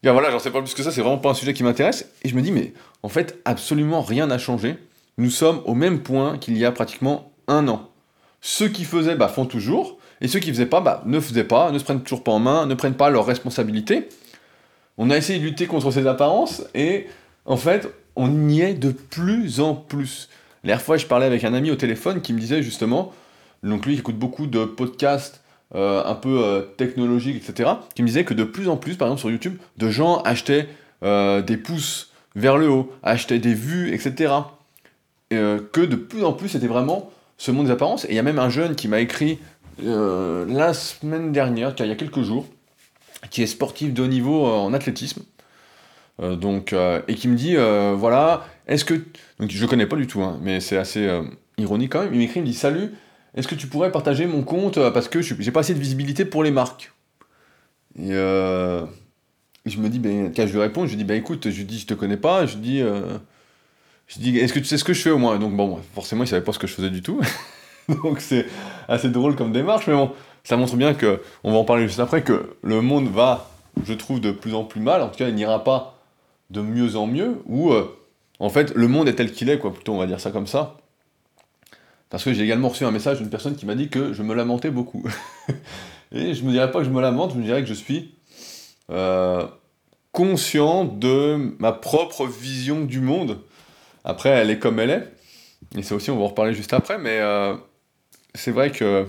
voilà, 0.03 0.29
j'en 0.29 0.37
sais 0.37 0.51
pas 0.51 0.61
plus 0.61 0.73
que 0.75 0.83
ça, 0.83 0.91
c'est 0.91 1.01
vraiment 1.01 1.17
pas 1.17 1.31
un 1.31 1.33
sujet 1.33 1.53
qui 1.53 1.63
m'intéresse. 1.63 2.09
Et 2.23 2.29
je 2.29 2.35
me 2.35 2.41
dis, 2.41 2.51
mais 2.51 2.73
en 3.01 3.09
fait, 3.09 3.39
absolument 3.45 4.01
rien 4.01 4.27
n'a 4.27 4.37
changé. 4.37 4.77
Nous 5.17 5.31
sommes 5.31 5.61
au 5.65 5.73
même 5.73 6.01
point 6.01 6.37
qu'il 6.37 6.57
y 6.57 6.65
a 6.65 6.71
pratiquement 6.71 7.31
un 7.47 7.67
an. 7.67 7.89
Ceux 8.41 8.69
qui 8.69 8.85
faisaient, 8.85 9.15
bah, 9.15 9.27
font 9.27 9.45
toujours. 9.45 9.97
Et 10.21 10.27
ceux 10.27 10.39
qui 10.39 10.49
faisaient 10.49 10.65
pas, 10.65 10.81
bah, 10.81 11.03
ne 11.05 11.19
faisaient 11.19 11.43
pas, 11.43 11.71
ne 11.71 11.79
se 11.79 11.83
prennent 11.83 12.01
toujours 12.01 12.23
pas 12.23 12.31
en 12.31 12.39
main, 12.39 12.65
ne 12.65 12.73
prennent 12.73 12.95
pas 12.95 13.09
leurs 13.09 13.25
responsabilités. 13.25 14.09
On 14.97 15.09
a 15.09 15.17
essayé 15.17 15.39
de 15.39 15.43
lutter 15.43 15.67
contre 15.67 15.91
ces 15.91 16.07
apparences 16.07 16.63
et 16.73 17.07
en 17.45 17.57
fait, 17.57 17.89
on 18.15 18.49
y 18.49 18.61
est 18.61 18.73
de 18.73 18.91
plus 18.91 19.59
en 19.59 19.75
plus. 19.75 20.29
La 20.63 20.79
fois, 20.79 20.97
je 20.97 21.05
parlais 21.05 21.25
avec 21.25 21.43
un 21.43 21.53
ami 21.53 21.69
au 21.69 21.75
téléphone 21.75 22.21
qui 22.21 22.33
me 22.33 22.39
disait 22.39 22.63
justement, 22.63 23.13
donc 23.61 23.85
lui 23.85 23.93
il 23.93 23.99
écoute 23.99 24.17
beaucoup 24.17 24.47
de 24.47 24.65
podcasts 24.65 25.41
euh, 25.75 26.03
un 26.05 26.15
peu 26.15 26.43
euh, 26.43 26.61
technologiques, 26.61 27.35
etc., 27.35 27.71
qui 27.95 28.01
me 28.01 28.07
disait 28.07 28.23
que 28.23 28.33
de 28.33 28.43
plus 28.43 28.69
en 28.69 28.77
plus, 28.77 28.95
par 28.95 29.07
exemple 29.07 29.19
sur 29.19 29.31
YouTube, 29.31 29.57
de 29.77 29.89
gens 29.89 30.21
achetaient 30.21 30.67
euh, 31.03 31.41
des 31.41 31.57
pouces 31.57 32.11
vers 32.35 32.57
le 32.57 32.69
haut, 32.69 32.91
achetaient 33.03 33.39
des 33.39 33.53
vues, 33.53 33.93
etc. 33.93 34.33
que 35.29 35.85
de 35.85 35.95
plus 35.95 36.23
en 36.23 36.33
plus, 36.33 36.49
c'était 36.49 36.67
vraiment 36.67 37.11
ce 37.37 37.51
monde 37.51 37.65
des 37.65 37.71
apparences. 37.71 38.05
Et 38.05 38.09
il 38.11 38.15
y 38.15 38.19
a 38.19 38.23
même 38.23 38.39
un 38.39 38.49
jeune 38.49 38.75
qui 38.75 38.87
m'a 38.87 38.99
écrit 38.99 39.39
euh, 39.83 40.45
la 40.47 40.73
semaine 40.73 41.31
dernière, 41.31 41.73
il 41.79 41.87
y 41.87 41.91
a 41.91 41.95
quelques 41.95 42.21
jours, 42.21 42.47
qui 43.29 43.41
est 43.43 43.47
sportif 43.47 43.93
de 43.93 44.03
haut 44.03 44.07
niveau 44.07 44.45
euh, 44.45 44.51
en 44.51 44.73
athlétisme. 44.73 45.23
Euh, 46.21 46.35
donc, 46.35 46.73
et 47.07 47.15
qui 47.15 47.27
me 47.27 47.35
dit 47.35 47.55
voilà, 47.95 48.45
est-ce 48.67 48.85
que. 48.85 48.93
Donc, 49.39 49.51
je 49.51 49.65
connais 49.65 49.85
pas 49.85 49.97
du 49.97 50.07
tout, 50.07 50.21
hein, 50.21 50.39
mais 50.41 50.59
c'est 50.59 50.77
assez 50.77 51.09
ironique 51.57 51.91
quand 51.91 52.03
même. 52.03 52.13
Il 52.13 52.19
m'écrit, 52.19 52.39
il 52.39 52.43
me 52.43 52.47
dit 52.47 52.53
Salut, 52.53 52.91
est-ce 53.35 53.47
que 53.47 53.55
tu 53.55 53.67
pourrais 53.67 53.91
partager 53.91 54.25
mon 54.25 54.43
compte 54.43 54.79
parce 54.91 55.09
que 55.09 55.21
j'ai 55.21 55.51
pas 55.51 55.61
assez 55.61 55.73
de 55.73 55.79
visibilité 55.79 56.25
pour 56.25 56.43
les 56.43 56.51
marques? 56.51 56.93
Et 57.99 58.11
je 58.11 59.79
me 59.79 59.89
dis 59.89 59.99
ben, 59.99 60.31
quand 60.33 60.47
je 60.47 60.53
lui 60.53 60.59
réponds, 60.59 60.85
je 60.85 60.91
lui 60.91 60.97
dis 60.97 61.03
bah 61.03 61.15
écoute, 61.15 61.49
je 61.49 61.57
lui 61.57 61.65
dis 61.65 61.79
je 61.79 61.87
te 61.87 61.93
connais 61.95 62.17
pas, 62.17 62.45
je 62.45 62.55
lui 62.55 62.61
dis 62.61 62.81
est-ce 64.37 64.53
que 64.53 64.59
tu 64.59 64.65
sais 64.65 64.77
ce 64.77 64.83
que 64.85 64.93
je 64.93 65.01
fais 65.01 65.09
au 65.09 65.17
moins? 65.17 65.37
Donc, 65.37 65.55
bon, 65.55 65.79
forcément, 65.93 66.23
il 66.23 66.27
savait 66.27 66.43
pas 66.43 66.53
ce 66.53 66.59
que 66.59 66.67
je 66.67 66.73
faisais 66.73 66.89
du 66.89 67.01
tout. 67.01 67.19
Donc 68.03 68.19
c'est 68.19 68.45
assez 68.87 69.09
drôle 69.09 69.35
comme 69.35 69.51
démarche, 69.51 69.87
mais 69.87 69.93
bon, 69.93 70.11
ça 70.43 70.57
montre 70.57 70.75
bien 70.75 70.93
que, 70.93 71.21
on 71.43 71.51
va 71.51 71.57
en 71.57 71.65
parler 71.65 71.87
juste 71.87 71.99
après, 71.99 72.23
que 72.23 72.55
le 72.61 72.81
monde 72.81 73.07
va, 73.07 73.49
je 73.85 73.93
trouve, 73.93 74.21
de 74.21 74.31
plus 74.31 74.53
en 74.53 74.63
plus 74.63 74.81
mal. 74.81 75.01
En 75.01 75.09
tout 75.09 75.17
cas, 75.17 75.27
il 75.27 75.35
n'ira 75.35 75.63
pas 75.63 75.97
de 76.51 76.61
mieux 76.61 76.95
en 76.95 77.07
mieux, 77.07 77.41
ou 77.45 77.73
euh, 77.73 77.97
en 78.39 78.49
fait, 78.49 78.73
le 78.75 78.87
monde 78.87 79.07
est 79.07 79.15
tel 79.15 79.31
qu'il 79.31 79.49
est, 79.49 79.59
quoi, 79.59 79.73
plutôt, 79.73 79.93
on 79.93 79.97
va 79.97 80.05
dire 80.05 80.19
ça 80.19 80.31
comme 80.31 80.47
ça. 80.47 80.77
Parce 82.09 82.23
que 82.23 82.33
j'ai 82.33 82.43
également 82.43 82.69
reçu 82.69 82.85
un 82.85 82.91
message 82.91 83.17
d'une 83.17 83.29
personne 83.29 83.55
qui 83.55 83.65
m'a 83.65 83.75
dit 83.75 83.89
que 83.89 84.13
je 84.13 84.23
me 84.23 84.33
lamentais 84.35 84.69
beaucoup. 84.69 85.03
Et 86.11 86.33
je 86.33 86.43
me 86.43 86.51
dirais 86.51 86.71
pas 86.71 86.79
que 86.79 86.85
je 86.85 86.91
me 86.91 87.01
lamente, 87.01 87.31
je 87.33 87.37
me 87.37 87.43
dirais 87.43 87.61
que 87.61 87.67
je 87.67 87.73
suis 87.73 88.13
euh, 88.91 89.45
conscient 90.11 90.85
de 90.85 91.55
ma 91.59 91.71
propre 91.71 92.25
vision 92.27 92.85
du 92.85 93.01
monde. 93.01 93.39
Après, 94.03 94.29
elle 94.29 94.51
est 94.51 94.59
comme 94.59 94.79
elle 94.79 94.91
est. 94.91 95.11
Et 95.77 95.83
ça 95.83 95.95
aussi, 95.95 96.11
on 96.11 96.17
va 96.17 96.23
en 96.23 96.27
reparler 96.27 96.53
juste 96.53 96.73
après, 96.73 96.97
mais 96.97 97.19
euh, 97.19 97.55
c'est 98.35 98.51
vrai 98.51 98.71
que. 98.71 99.07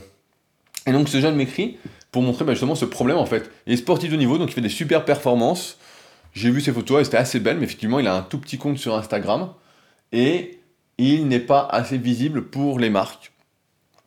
Et 0.86 0.92
donc 0.92 1.08
ce 1.08 1.20
jeune 1.20 1.36
m'écrit 1.36 1.78
pour 2.12 2.22
montrer 2.22 2.44
bah, 2.44 2.52
justement 2.52 2.74
ce 2.74 2.84
problème 2.84 3.18
en 3.18 3.26
fait. 3.26 3.50
Il 3.66 3.72
est 3.72 3.76
sportif 3.76 4.10
de 4.10 4.16
niveau, 4.16 4.38
donc 4.38 4.50
il 4.50 4.54
fait 4.54 4.60
des 4.60 4.68
super 4.68 5.04
performances. 5.04 5.78
J'ai 6.32 6.50
vu 6.50 6.60
ses 6.60 6.72
photos, 6.72 7.00
elles 7.00 7.06
étaient 7.06 7.16
assez 7.16 7.40
belles, 7.40 7.58
mais 7.58 7.64
effectivement, 7.64 7.98
il 7.98 8.06
a 8.06 8.14
un 8.14 8.22
tout 8.22 8.38
petit 8.38 8.58
compte 8.58 8.78
sur 8.78 8.94
Instagram. 8.94 9.50
Et 10.12 10.60
il 10.98 11.28
n'est 11.28 11.40
pas 11.40 11.66
assez 11.70 11.98
visible 11.98 12.44
pour 12.44 12.78
les 12.78 12.90
marques. 12.90 13.32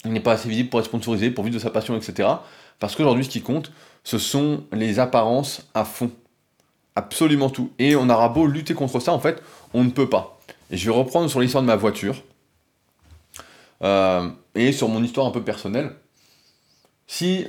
Il 0.06 0.14
n'est 0.14 0.20
pas 0.20 0.34
assez 0.34 0.48
visible 0.48 0.70
pour 0.70 0.80
être 0.80 0.86
sponsorisé, 0.86 1.32
pour 1.32 1.44
vivre 1.44 1.56
de 1.56 1.62
sa 1.62 1.72
passion, 1.72 1.98
etc. 1.98 2.30
Parce 2.80 2.96
qu'aujourd'hui, 2.96 3.26
ce 3.26 3.30
qui 3.30 3.42
compte, 3.42 3.72
ce 4.04 4.18
sont 4.18 4.64
les 4.72 5.00
apparences 5.00 5.68
à 5.74 5.86
fond. 5.86 6.12
Absolument 6.96 7.50
tout. 7.50 7.72
Et 7.80 7.96
on 7.96 8.10
aura 8.10 8.30
beau 8.30 8.48
lutter 8.48 8.74
contre 8.74 9.00
ça, 9.00 9.12
en 9.12 9.20
fait, 9.20 9.42
on 9.74 9.84
ne 9.84 9.90
peut 9.90 10.10
pas. 10.10 10.40
Et 10.72 10.78
je 10.78 10.86
vais 10.86 10.96
reprendre 10.96 11.30
sur 11.30 11.40
l'histoire 11.40 11.64
de 11.64 11.68
ma 11.68 11.76
voiture. 11.76 12.24
Euh, 13.84 14.30
et 14.56 14.72
sur 14.72 14.90
mon 14.90 15.04
histoire 15.04 15.28
un 15.28 15.32
peu 15.32 15.44
personnelle. 15.44 15.92
Si 17.08 17.48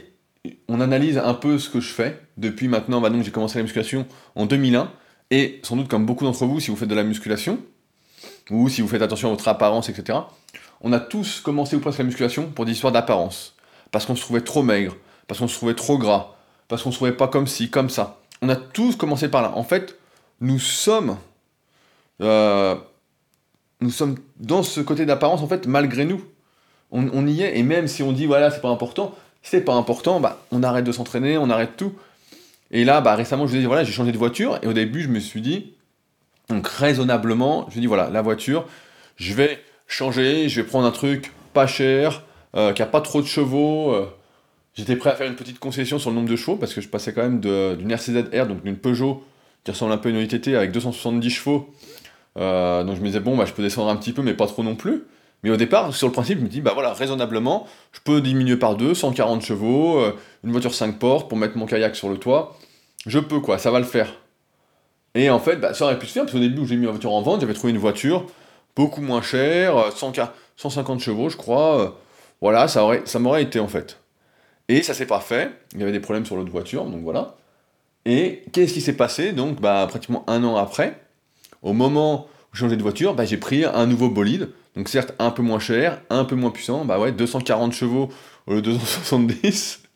on 0.68 0.80
analyse 0.80 1.18
un 1.18 1.34
peu 1.34 1.58
ce 1.58 1.68
que 1.68 1.80
je 1.80 1.92
fais 1.92 2.20
depuis 2.36 2.68
maintenant, 2.68 3.00
bah 3.00 3.10
donc 3.10 3.24
j'ai 3.24 3.30
commencé 3.30 3.58
la 3.58 3.62
musculation 3.62 4.06
en 4.34 4.46
2001, 4.46 4.90
et 5.30 5.60
sans 5.62 5.76
doute 5.76 5.88
comme 5.88 6.06
beaucoup 6.06 6.24
d'entre 6.24 6.46
vous, 6.46 6.60
si 6.60 6.70
vous 6.70 6.76
faites 6.76 6.88
de 6.88 6.94
la 6.94 7.02
musculation, 7.02 7.58
ou 8.50 8.68
si 8.68 8.80
vous 8.80 8.88
faites 8.88 9.02
attention 9.02 9.28
à 9.28 9.30
votre 9.32 9.48
apparence, 9.48 9.88
etc., 9.88 10.18
on 10.80 10.92
a 10.92 11.00
tous 11.00 11.40
commencé 11.40 11.76
ou 11.76 11.80
presque 11.80 11.98
la 11.98 12.04
musculation 12.04 12.48
pour 12.48 12.64
des 12.64 12.72
histoires 12.72 12.92
d'apparence. 12.92 13.54
Parce 13.90 14.06
qu'on 14.06 14.16
se 14.16 14.22
trouvait 14.22 14.40
trop 14.40 14.62
maigre, 14.62 14.96
parce 15.26 15.40
qu'on 15.40 15.48
se 15.48 15.56
trouvait 15.56 15.74
trop 15.74 15.98
gras, 15.98 16.34
parce 16.68 16.82
qu'on 16.82 16.90
se 16.90 16.96
trouvait 16.96 17.12
pas 17.12 17.28
comme 17.28 17.46
ci, 17.46 17.68
comme 17.68 17.90
ça. 17.90 18.20
On 18.40 18.48
a 18.48 18.56
tous 18.56 18.96
commencé 18.96 19.28
par 19.28 19.42
là. 19.42 19.52
En 19.56 19.64
fait, 19.64 19.98
nous 20.40 20.58
sommes... 20.58 21.18
Euh, 22.22 22.76
nous 23.80 23.90
sommes 23.90 24.16
dans 24.38 24.62
ce 24.62 24.80
côté 24.80 25.06
d'apparence, 25.06 25.40
en 25.42 25.46
fait, 25.46 25.66
malgré 25.66 26.04
nous. 26.04 26.22
On, 26.92 27.26
y 27.26 27.42
est, 27.42 27.56
et 27.56 27.62
même 27.62 27.86
si 27.86 28.02
on 28.02 28.10
dit, 28.10 28.26
voilà, 28.26 28.50
c'est 28.50 28.60
pas 28.60 28.68
important, 28.68 29.14
c'est 29.42 29.60
pas 29.60 29.74
important, 29.74 30.18
bah, 30.18 30.42
on 30.50 30.64
arrête 30.64 30.84
de 30.84 30.90
s'entraîner, 30.90 31.38
on 31.38 31.48
arrête 31.48 31.76
tout. 31.76 31.92
Et 32.72 32.84
là, 32.84 33.00
bah, 33.00 33.14
récemment, 33.14 33.46
je 33.46 33.52
vous 33.52 33.56
ai 33.58 33.60
dit, 33.60 33.66
voilà, 33.66 33.84
j'ai 33.84 33.92
changé 33.92 34.10
de 34.10 34.18
voiture, 34.18 34.58
et 34.62 34.66
au 34.66 34.72
début, 34.72 35.02
je 35.02 35.08
me 35.08 35.20
suis 35.20 35.40
dit, 35.40 35.74
donc 36.48 36.66
raisonnablement, 36.66 37.68
je 37.70 37.78
dis, 37.78 37.86
voilà, 37.86 38.10
la 38.10 38.22
voiture, 38.22 38.66
je 39.14 39.34
vais 39.34 39.62
changer, 39.86 40.48
je 40.48 40.60
vais 40.60 40.66
prendre 40.66 40.84
un 40.84 40.90
truc 40.90 41.32
pas 41.52 41.68
cher, 41.68 42.24
euh, 42.56 42.72
qui 42.72 42.82
a 42.82 42.86
pas 42.86 43.00
trop 43.00 43.22
de 43.22 43.26
chevaux. 43.26 43.92
Euh. 43.92 44.08
J'étais 44.74 44.96
prêt 44.96 45.10
à 45.10 45.14
faire 45.14 45.28
une 45.28 45.36
petite 45.36 45.60
concession 45.60 46.00
sur 46.00 46.10
le 46.10 46.16
nombre 46.16 46.28
de 46.28 46.36
chevaux, 46.36 46.56
parce 46.56 46.74
que 46.74 46.80
je 46.80 46.88
passais 46.88 47.12
quand 47.12 47.22
même 47.22 47.40
d'une 47.40 47.90
RCZ-R, 47.90 48.46
donc 48.46 48.64
d'une 48.64 48.76
Peugeot, 48.76 49.24
qui 49.62 49.70
ressemble 49.70 49.92
un 49.92 49.98
peu 49.98 50.08
à 50.08 50.12
une 50.12 50.18
ITT, 50.18 50.48
avec 50.48 50.72
270 50.72 51.30
chevaux, 51.30 51.72
euh, 52.38 52.84
donc 52.84 52.96
je 52.96 53.00
me 53.00 53.06
disais, 53.06 53.20
bon, 53.20 53.36
bah, 53.36 53.44
je 53.44 53.52
peux 53.52 53.62
descendre 53.62 53.90
un 53.90 53.96
petit 53.96 54.12
peu, 54.12 54.22
mais 54.22 54.34
pas 54.34 54.46
trop 54.46 54.62
non 54.62 54.76
plus. 54.76 55.04
Mais 55.42 55.50
au 55.50 55.56
départ, 55.56 55.94
sur 55.94 56.06
le 56.06 56.12
principe, 56.12 56.38
je 56.38 56.44
me 56.44 56.48
dis, 56.48 56.60
bah 56.60 56.72
voilà, 56.74 56.92
raisonnablement, 56.92 57.66
je 57.92 58.00
peux 58.04 58.20
diminuer 58.20 58.56
par 58.56 58.76
deux, 58.76 58.94
140 58.94 59.42
chevaux, 59.42 59.98
euh, 59.98 60.14
une 60.44 60.52
voiture 60.52 60.74
5 60.74 60.98
portes 60.98 61.28
pour 61.28 61.38
mettre 61.38 61.56
mon 61.56 61.66
kayak 61.66 61.96
sur 61.96 62.10
le 62.10 62.18
toit. 62.18 62.56
Je 63.06 63.18
peux 63.18 63.40
quoi, 63.40 63.58
ça 63.58 63.70
va 63.70 63.78
le 63.78 63.86
faire. 63.86 64.12
Et 65.14 65.30
en 65.30 65.40
fait, 65.40 65.56
bah, 65.56 65.74
ça 65.74 65.84
aurait 65.86 65.98
pu 65.98 66.06
se 66.06 66.12
faire, 66.12 66.24
parce 66.24 66.32
qu'au 66.32 66.40
début 66.40 66.60
où 66.60 66.66
j'ai 66.66 66.76
mis 66.76 66.84
ma 66.84 66.92
voiture 66.92 67.12
en 67.12 67.22
vente, 67.22 67.40
j'avais 67.40 67.54
trouvé 67.54 67.72
une 67.72 67.78
voiture 67.78 68.26
beaucoup 68.76 69.00
moins 69.00 69.22
chère, 69.22 69.92
150 69.96 70.98
euh, 70.98 71.02
chevaux, 71.02 71.28
je 71.28 71.36
crois. 71.36 71.98
voilà, 72.40 72.68
ça, 72.68 72.84
aurait, 72.84 73.02
ça 73.06 73.18
m'aurait 73.18 73.42
été 73.42 73.60
en 73.60 73.68
fait. 73.68 73.98
Et 74.68 74.82
ça 74.82 74.94
s'est 74.94 75.06
pas 75.06 75.20
fait, 75.20 75.50
il 75.72 75.80
y 75.80 75.82
avait 75.82 75.92
des 75.92 76.00
problèmes 76.00 76.24
sur 76.24 76.36
l'autre 76.36 76.52
voiture, 76.52 76.84
donc 76.84 77.02
voilà. 77.02 77.36
Et 78.04 78.44
qu'est-ce 78.52 78.72
qui 78.72 78.80
s'est 78.80 78.96
passé 78.96 79.32
Donc, 79.32 79.60
bah, 79.60 79.86
pratiquement 79.88 80.24
un 80.28 80.44
an 80.44 80.56
après, 80.56 81.00
au 81.62 81.72
moment 81.72 82.26
où 82.52 82.56
j'ai 82.56 82.60
changé 82.60 82.76
de 82.76 82.82
voiture, 82.82 83.14
bah, 83.14 83.24
j'ai 83.24 83.36
pris 83.36 83.64
un 83.64 83.86
nouveau 83.86 84.08
bolide, 84.08 84.50
donc 84.76 84.88
certes 84.88 85.14
un 85.18 85.30
peu 85.30 85.42
moins 85.42 85.58
cher, 85.58 86.00
un 86.10 86.24
peu 86.24 86.34
moins 86.34 86.50
puissant, 86.50 86.84
bah 86.84 86.98
ouais, 86.98 87.12
240 87.12 87.72
chevaux 87.72 88.08
au 88.46 88.54
lieu 88.54 88.62
de 88.62 88.72
270. 88.72 89.82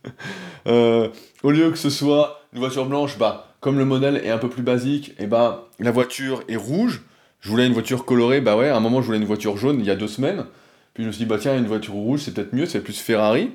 Euh, 0.67 1.09
au 1.43 1.51
lieu 1.51 1.71
que 1.71 1.79
ce 1.79 1.91
soit 1.91 2.41
une 2.53 2.59
voiture 2.59 2.87
blanche, 2.87 3.19
bah, 3.19 3.55
comme 3.61 3.79
le 3.79 3.85
modèle 3.85 4.17
est 4.17 4.31
un 4.31 4.39
peu 4.39 4.49
plus 4.49 4.63
basique, 4.63 5.15
et 5.19 5.27
bah, 5.27 5.69
la 5.79 5.91
voiture 5.91 6.43
est 6.49 6.57
rouge. 6.57 7.03
Je 7.41 7.51
voulais 7.51 7.67
une 7.67 7.73
voiture 7.75 8.05
colorée, 8.07 8.41
bah 8.41 8.57
ouais, 8.57 8.69
à 8.69 8.77
un 8.77 8.81
moment 8.81 9.01
je 9.03 9.07
voulais 9.07 9.19
une 9.19 9.25
voiture 9.27 9.57
jaune 9.59 9.81
il 9.81 9.87
y 9.87 9.91
a 9.91 9.95
deux 9.95 10.09
semaines. 10.09 10.45
Puis 10.95 11.03
je 11.03 11.09
me 11.09 11.13
suis 11.13 11.25
dit, 11.25 11.29
bah 11.29 11.39
tiens, 11.39 11.57
une 11.57 11.67
voiture 11.67 11.95
rouge 11.95 12.21
c'est 12.21 12.33
peut-être 12.33 12.55
mieux, 12.55 12.65
c'est 12.67 12.81
plus 12.81 12.99
Ferrari. 12.99 13.51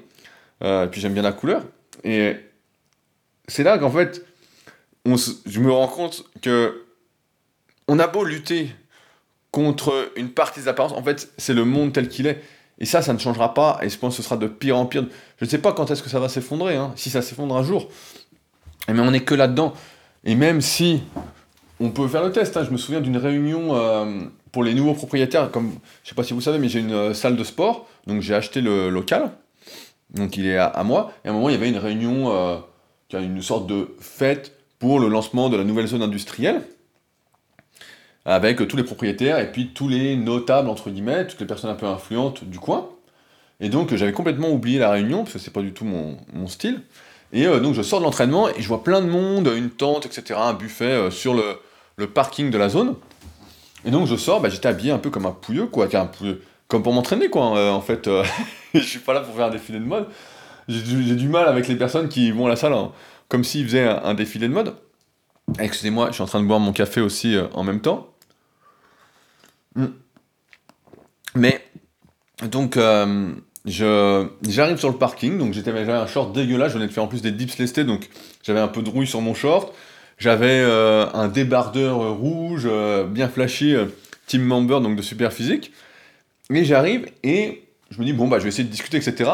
Euh, 0.64 0.88
puis 0.88 1.02
j'aime 1.02 1.14
bien 1.14 1.24
la 1.24 1.32
couleur. 1.32 1.64
Et 2.04 2.36
c'est 3.48 3.64
là 3.64 3.78
qu'en 3.78 3.92
fait, 3.92 4.26
je 5.06 5.60
me 5.60 5.72
rends 5.72 5.88
compte 5.88 6.26
que 6.42 6.84
on 7.90 7.98
a 7.98 8.08
beau 8.08 8.24
lutter 8.24 8.70
contre 9.52 10.12
une 10.16 10.30
partie 10.30 10.62
des 10.62 10.68
apparences, 10.68 10.94
en 10.94 11.02
fait, 11.02 11.34
c'est 11.38 11.56
le 11.56 11.66
monde 11.66 11.92
tel 11.92 12.08
qu'il 12.08 12.28
est. 12.28 12.42
Et 12.78 12.86
ça, 12.86 13.02
ça 13.02 13.14
ne 13.14 13.18
changera 13.18 13.56
pas, 13.56 13.80
et 13.82 13.90
je 13.90 13.98
pense 13.98 14.16
que 14.16 14.22
ce 14.22 14.24
sera 14.24 14.38
de 14.38 14.48
pire 14.48 14.78
en 14.78 14.86
pire. 14.86 15.08
Je 15.40 15.46
ne 15.46 15.50
sais 15.50 15.58
pas 15.58 15.74
quand 15.74 15.90
est-ce 15.90 16.04
que 16.04 16.10
ça 16.10 16.20
va 16.20 16.30
s'effondrer, 16.30 16.76
hein, 16.76 16.94
si 16.96 17.10
ça 17.10 17.24
s'effondre 17.24 17.58
un 17.58 17.64
jour. 17.64 17.90
Mais 18.88 19.00
on 19.00 19.12
n'est 19.12 19.24
que 19.24 19.34
là-dedans. 19.34 19.74
Et 20.24 20.36
même 20.36 20.62
si 20.62 21.02
on 21.80 21.90
peut 21.90 22.08
faire 22.08 22.24
le 22.24 22.32
test, 22.32 22.56
hein, 22.56 22.64
je 22.64 22.70
me 22.70 22.78
souviens 22.78 23.02
d'une 23.02 23.18
réunion 23.18 23.76
euh, 23.76 24.22
pour 24.52 24.64
les 24.64 24.76
nouveaux 24.76 24.94
propriétaires, 24.94 25.50
comme 25.50 25.72
je 26.04 26.10
sais 26.10 26.16
pas 26.16 26.24
si 26.24 26.34
vous 26.34 26.42
savez, 26.42 26.60
mais 26.60 26.70
j'ai 26.70 26.80
une 26.80 26.94
euh, 26.94 27.14
salle 27.16 27.36
de 27.36 27.44
sport, 27.44 27.88
donc 28.06 28.22
j'ai 28.22 28.36
acheté 28.36 28.62
le 28.62 28.90
local, 28.90 29.32
donc 30.12 30.38
il 30.38 30.46
est 30.46 30.58
à, 30.58 30.84
moi, 30.84 31.12
et 31.26 31.28
à 31.28 31.32
un 31.32 31.34
moment 31.34 31.50
il 31.50 31.54
y 31.54 31.56
avait 31.56 31.70
une 31.70 31.78
réunion, 31.78 32.32
euh, 32.32 32.58
une 33.14 33.42
sorte 33.42 33.66
de 33.66 33.96
fête 34.00 34.56
pour 34.78 35.00
le 35.00 35.08
lancement 35.08 35.50
de 35.50 35.58
la 35.58 35.64
nouvelle 35.64 35.88
zone 35.88 36.04
industrielle 36.04 36.62
avec 38.26 38.68
tous 38.68 38.78
les 38.78 38.84
propriétaires 38.84 39.40
et 39.40 39.52
puis 39.52 39.72
tous 39.74 39.88
les 39.88 40.16
notables, 40.16 40.70
entre 40.70 40.90
guillemets, 40.90 41.28
toutes 41.28 41.40
les 41.40 41.48
personnes 41.48 41.72
un 41.72 41.76
peu 41.76 41.86
influentes 41.86 42.44
du 42.44 42.60
coin. 42.60 42.90
Et 43.60 43.70
donc 43.70 43.94
j'avais 43.96 44.12
complètement 44.12 44.50
oublié 44.52 44.80
la 44.80 44.92
réunion, 44.92 45.24
parce 45.24 45.34
que 45.34 45.40
c'est 45.40 45.52
pas 45.52 45.62
du 45.62 45.74
tout 45.74 45.86
mon, 45.86 46.48
style. 46.48 46.82
Et 47.34 47.46
euh, 47.46 47.60
donc 47.60 47.76
je 47.76 47.82
sors 47.82 48.00
de 48.00 48.06
l'entraînement 48.06 48.50
et 48.50 48.62
je 48.62 48.68
vois 48.68 48.84
plein 48.84 49.02
de 49.02 49.08
monde, 49.08 49.52
une 49.56 49.70
tente, 49.70 50.06
etc., 50.06 50.40
un 50.42 50.54
buffet 50.54 50.86
euh, 50.86 51.12
sur 51.12 51.34
le, 51.34 52.08
parking 52.08 52.50
de 52.50 52.58
la 52.58 52.70
zone. 52.70 52.96
Et 53.86 53.92
donc 53.92 54.08
je 54.08 54.16
sors, 54.16 54.42
bah, 54.42 54.50
j'étais 54.50 54.68
habillé 54.68 54.92
un 54.92 54.98
peu 54.98 55.10
comme 55.10 55.26
un 55.26 55.32
pouilleux, 55.32 55.68
quoi, 55.68 55.88
comme 56.68 56.84
pour 56.84 56.94
m'entraîner, 56.94 57.30
quoi, 57.30 57.58
euh, 57.58 57.72
en 57.72 57.82
fait. 57.82 58.10
je 58.74 58.80
suis 58.80 59.00
pas 59.00 59.14
là 59.14 59.22
pour 59.22 59.36
faire 59.36 59.48
un 59.48 59.50
défilé 59.50 59.80
de 59.80 59.86
mode. 59.86 60.08
J'ai 60.68 61.16
du, 61.16 61.28
mal 61.28 61.48
avec 61.48 61.68
les 61.68 61.76
personnes 61.76 62.10
qui 62.10 62.32
vont 62.32 62.46
à 62.46 62.50
la 62.50 62.56
salle 62.56 62.74
hein, 62.74 62.92
comme 63.28 63.44
s'ils 63.44 63.66
faisaient 63.66 63.88
un 63.88 64.14
défilé 64.14 64.48
de 64.48 64.54
mode. 64.54 64.76
Excusez-moi, 65.58 66.08
je 66.10 66.14
suis 66.14 66.24
en 66.24 66.28
train 66.28 66.42
de 66.42 66.46
boire 66.46 66.60
mon 66.60 66.74
café 66.74 67.02
aussi 67.02 67.36
euh, 67.36 67.48
en 67.54 67.64
même 67.64 67.82
temps. 67.82 68.08
Hmm. 69.76 69.88
Mais, 71.36 71.64
donc, 72.52 72.78
euh, 72.78 73.34
j'arrive 73.66 74.78
sur 74.78 74.90
le 74.90 74.98
parking, 74.98 75.38
donc 75.38 75.54
j'avais 75.54 75.92
un 75.92 76.08
short 76.08 76.34
dégueulasse, 76.34 76.70
je 76.70 76.78
venais 76.78 76.88
de 76.88 76.92
faire 76.92 77.04
en 77.04 77.08
plus 77.08 77.22
des 77.22 77.32
dips 77.32 77.58
lestés, 77.58 77.84
donc 77.84 78.10
j'avais 78.44 78.60
un 78.60 78.68
peu 78.68 78.82
de 78.82 78.90
rouille 78.90 79.08
sur 79.08 79.22
mon 79.22 79.34
short. 79.34 79.74
J'avais 80.18 80.60
euh, 80.60 81.06
un 81.14 81.30
débardeur 81.30 82.18
rouge, 82.18 82.68
bien 83.08 83.30
flashy, 83.30 83.76
team 84.28 84.44
member, 84.44 84.82
donc 84.82 84.98
de 84.98 85.02
super 85.02 85.32
physique. 85.32 85.72
Et 86.54 86.66
j'arrive 86.66 87.10
et 87.24 87.64
je 87.90 88.00
me 88.00 88.06
dis, 88.06 88.14
bon, 88.14 88.28
bah, 88.28 88.40
je 88.40 88.44
vais 88.44 88.50
essayer 88.50 88.66
de 88.66 88.72
discuter, 88.72 88.98
etc. 88.98 89.30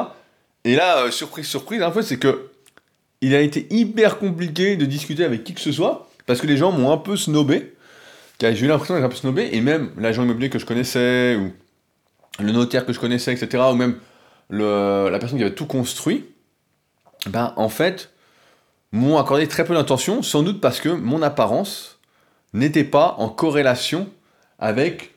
Et 0.64 0.76
là, 0.76 1.10
surprise, 1.12 1.48
surprise, 1.48 1.82
en 1.82 1.92
fait, 1.92 2.04
c'est 2.04 2.20
que 2.20 2.52
il 3.22 3.34
a 3.36 3.42
été 3.42 3.68
hyper 3.70 4.20
compliqué 4.20 4.76
de 4.76 4.86
discuter 4.86 5.24
avec 5.24 5.44
qui 5.44 5.54
que 5.54 5.62
ce 5.62 5.72
soit, 5.72 6.10
parce 6.26 6.42
que 6.42 6.48
les 6.48 6.58
gens 6.58 6.72
m'ont 6.72 6.92
un 6.92 6.98
peu 6.98 7.18
snobé. 7.18 7.74
J'ai 8.42 8.60
eu 8.60 8.68
l'impression 8.68 8.96
d'être 8.96 9.06
un 9.06 9.10
peu 9.10 9.16
snobé, 9.16 9.50
et 9.54 9.62
même 9.62 9.92
l'agent 9.98 10.24
immobilier 10.24 10.50
que 10.50 10.60
je 10.60 10.66
connaissais, 10.66 11.36
ou 11.36 11.54
le 12.40 12.52
notaire 12.52 12.86
que 12.86 12.94
je 12.94 13.00
connaissais, 13.00 13.34
etc., 13.34 13.64
ou 13.72 13.76
même 13.76 13.98
la 14.50 15.18
personne 15.20 15.38
qui 15.38 15.44
avait 15.44 15.56
tout 15.56 15.66
construit, 15.66 16.26
ben 17.28 17.54
en 17.56 17.70
fait, 17.70 18.12
m'ont 18.92 19.18
accordé 19.18 19.48
très 19.48 19.66
peu 19.66 19.74
d'attention, 19.74 20.22
sans 20.22 20.44
doute 20.44 20.62
parce 20.62 20.80
que 20.80 20.90
mon 20.90 21.22
apparence 21.22 22.00
n'était 22.54 22.84
pas 22.84 23.16
en 23.18 23.30
corrélation 23.30 24.10
avec 24.60 25.16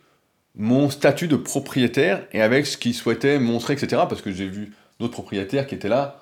mon 0.55 0.91
statut 0.91 1.29
de 1.29 1.37
propriétaire 1.37 2.27
et 2.33 2.41
avec 2.41 2.67
ce 2.67 2.77
qu'ils 2.77 2.95
souhaitaient 2.95 3.39
montrer, 3.39 3.75
etc. 3.75 4.03
Parce 4.09 4.23
que 4.23 4.33
j'ai 4.33 4.47
vu 4.47 4.73
d'autres 4.99 5.13
propriétaires 5.13 5.67
qui 5.67 5.75
étaient 5.75 5.89
là, 5.89 6.21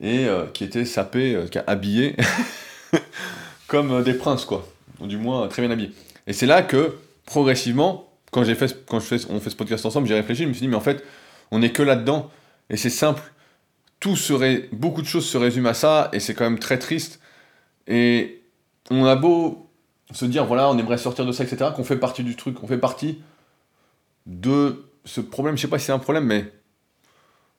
et 0.00 0.26
euh, 0.26 0.46
qui 0.46 0.64
était 0.64 0.84
sapé, 0.84 1.34
euh, 1.34 1.46
qui 1.46 1.58
a 1.58 1.64
habillé 1.66 2.16
comme 3.66 3.92
euh, 3.92 4.02
des 4.02 4.14
princes, 4.14 4.44
quoi. 4.44 4.66
Ou 5.00 5.06
du 5.06 5.18
moins 5.18 5.46
très 5.48 5.62
bien 5.62 5.70
habillés. 5.70 5.92
Et 6.26 6.32
c'est 6.32 6.46
là 6.46 6.62
que, 6.62 6.96
progressivement, 7.26 8.10
quand, 8.30 8.44
fait, 8.44 8.86
quand 8.86 8.98
on 8.98 9.40
fait 9.40 9.50
ce 9.50 9.56
podcast 9.56 9.84
ensemble, 9.86 10.08
j'ai 10.08 10.14
réfléchi, 10.14 10.42
je 10.44 10.48
me 10.48 10.52
suis 10.52 10.62
dit, 10.62 10.68
mais 10.68 10.76
en 10.76 10.80
fait, 10.80 11.04
on 11.50 11.58
n'est 11.58 11.72
que 11.72 11.82
là-dedans. 11.82 12.30
Et 12.70 12.76
c'est 12.76 12.90
simple. 12.90 13.22
Tout 13.98 14.16
serait, 14.16 14.68
beaucoup 14.72 15.02
de 15.02 15.06
choses 15.06 15.26
se 15.26 15.36
résument 15.36 15.70
à 15.70 15.74
ça, 15.74 16.08
et 16.12 16.20
c'est 16.20 16.34
quand 16.34 16.44
même 16.44 16.58
très 16.58 16.78
triste. 16.78 17.20
Et 17.86 18.42
on 18.90 19.04
a 19.04 19.16
beau 19.16 19.70
se 20.12 20.24
dire, 20.24 20.46
voilà, 20.46 20.70
on 20.70 20.78
aimerait 20.78 20.98
sortir 20.98 21.26
de 21.26 21.32
ça, 21.32 21.44
etc., 21.44 21.70
qu'on 21.74 21.84
fait 21.84 21.96
partie 21.96 22.24
du 22.24 22.36
truc, 22.36 22.54
qu'on 22.54 22.66
fait 22.66 22.78
partie 22.78 23.20
de 24.26 24.84
ce 25.04 25.20
problème. 25.20 25.56
Je 25.56 25.62
sais 25.62 25.68
pas 25.68 25.78
si 25.78 25.86
c'est 25.86 25.92
un 25.92 25.98
problème, 25.98 26.24
mais 26.24 26.50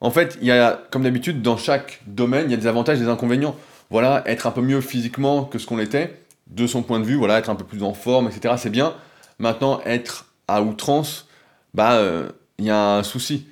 en 0.01 0.09
fait, 0.09 0.37
il 0.41 0.47
y 0.47 0.51
a, 0.51 0.81
comme 0.89 1.03
d'habitude, 1.03 1.43
dans 1.43 1.57
chaque 1.57 2.01
domaine, 2.07 2.47
il 2.47 2.51
y 2.51 2.55
a 2.55 2.57
des 2.57 2.67
avantages 2.67 2.97
et 2.97 3.01
des 3.01 3.09
inconvénients. 3.09 3.55
Voilà, 3.91 4.23
être 4.25 4.47
un 4.47 4.51
peu 4.51 4.61
mieux 4.61 4.81
physiquement 4.81 5.45
que 5.45 5.59
ce 5.59 5.67
qu'on 5.67 5.79
était, 5.79 6.19
de 6.47 6.65
son 6.65 6.81
point 6.81 6.99
de 6.99 7.05
vue, 7.05 7.15
voilà, 7.15 7.37
être 7.37 7.49
un 7.49 7.55
peu 7.55 7.63
plus 7.63 7.83
en 7.83 7.93
forme, 7.93 8.27
etc., 8.27 8.55
c'est 8.57 8.71
bien. 8.71 8.95
Maintenant, 9.37 9.79
être 9.85 10.25
à 10.47 10.63
outrance, 10.63 11.27
bah, 11.75 11.93
euh, 11.93 12.29
il 12.57 12.65
y 12.65 12.71
a 12.71 12.97
un 12.97 13.03
souci. 13.03 13.47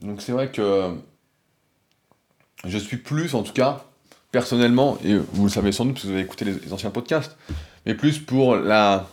Donc 0.00 0.20
c'est 0.20 0.32
vrai 0.32 0.50
que 0.50 0.94
je 2.64 2.78
suis 2.78 2.96
plus, 2.96 3.34
en 3.34 3.42
tout 3.42 3.52
cas, 3.52 3.84
personnellement, 4.32 4.98
et 5.04 5.16
vous 5.32 5.44
le 5.44 5.50
savez 5.50 5.70
sans 5.70 5.84
doute 5.84 5.94
parce 5.94 6.06
vous 6.06 6.12
avez 6.12 6.22
écouté 6.22 6.44
les, 6.44 6.72
anciens 6.72 6.90
podcasts, 6.90 7.36
mais 7.86 7.94
plus 7.94 8.18
pour 8.18 8.56
la 8.56 9.08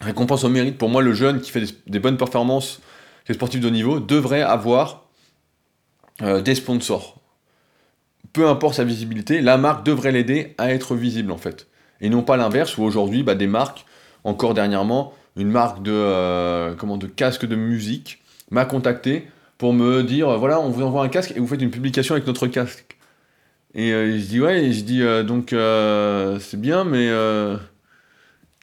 récompense 0.00 0.44
au 0.44 0.48
mérite. 0.48 0.78
Pour 0.78 0.88
moi, 0.88 1.02
le 1.02 1.12
jeune 1.12 1.40
qui 1.40 1.50
fait 1.50 1.60
des, 1.60 1.72
des 1.86 1.98
bonnes 1.98 2.16
performances, 2.16 2.80
qui 3.26 3.32
est 3.32 3.34
sportif 3.34 3.60
de 3.60 3.68
haut 3.68 3.70
niveau, 3.70 4.00
devrait 4.00 4.42
avoir 4.42 5.01
euh, 6.20 6.42
des 6.42 6.54
sponsors. 6.54 7.18
Peu 8.32 8.48
importe 8.48 8.74
sa 8.74 8.84
visibilité, 8.84 9.40
la 9.40 9.56
marque 9.56 9.84
devrait 9.84 10.12
l'aider 10.12 10.54
à 10.58 10.72
être 10.72 10.94
visible 10.94 11.32
en 11.32 11.38
fait. 11.38 11.66
et 12.00 12.08
non 12.08 12.22
pas 12.22 12.36
l'inverse 12.36 12.76
où 12.78 12.82
aujourd'hui 12.82 13.22
bah, 13.22 13.34
des 13.34 13.46
marques, 13.46 13.84
encore 14.24 14.54
dernièrement, 14.54 15.14
une 15.36 15.50
marque 15.50 15.82
de, 15.82 15.92
euh, 15.92 16.74
comment, 16.74 16.96
de 16.96 17.06
casque 17.06 17.46
de 17.46 17.56
musique 17.56 18.18
m'a 18.50 18.64
contacté 18.64 19.28
pour 19.58 19.72
me 19.72 20.02
dire 20.02 20.38
voilà, 20.38 20.60
on 20.60 20.68
vous 20.68 20.82
envoie 20.82 21.04
un 21.04 21.08
casque 21.08 21.32
et 21.36 21.40
vous 21.40 21.46
faites 21.46 21.62
une 21.62 21.70
publication 21.70 22.14
avec 22.14 22.26
notre 22.26 22.46
casque. 22.46 22.96
Et 23.74 23.92
euh, 23.92 24.18
je 24.18 24.24
dis 24.24 24.40
ouais, 24.40 24.64
et 24.64 24.72
je 24.72 24.82
dis 24.82 25.02
euh, 25.02 25.22
donc 25.22 25.54
c'est 26.40 26.60
bien, 26.60 26.84
mais 26.84 27.10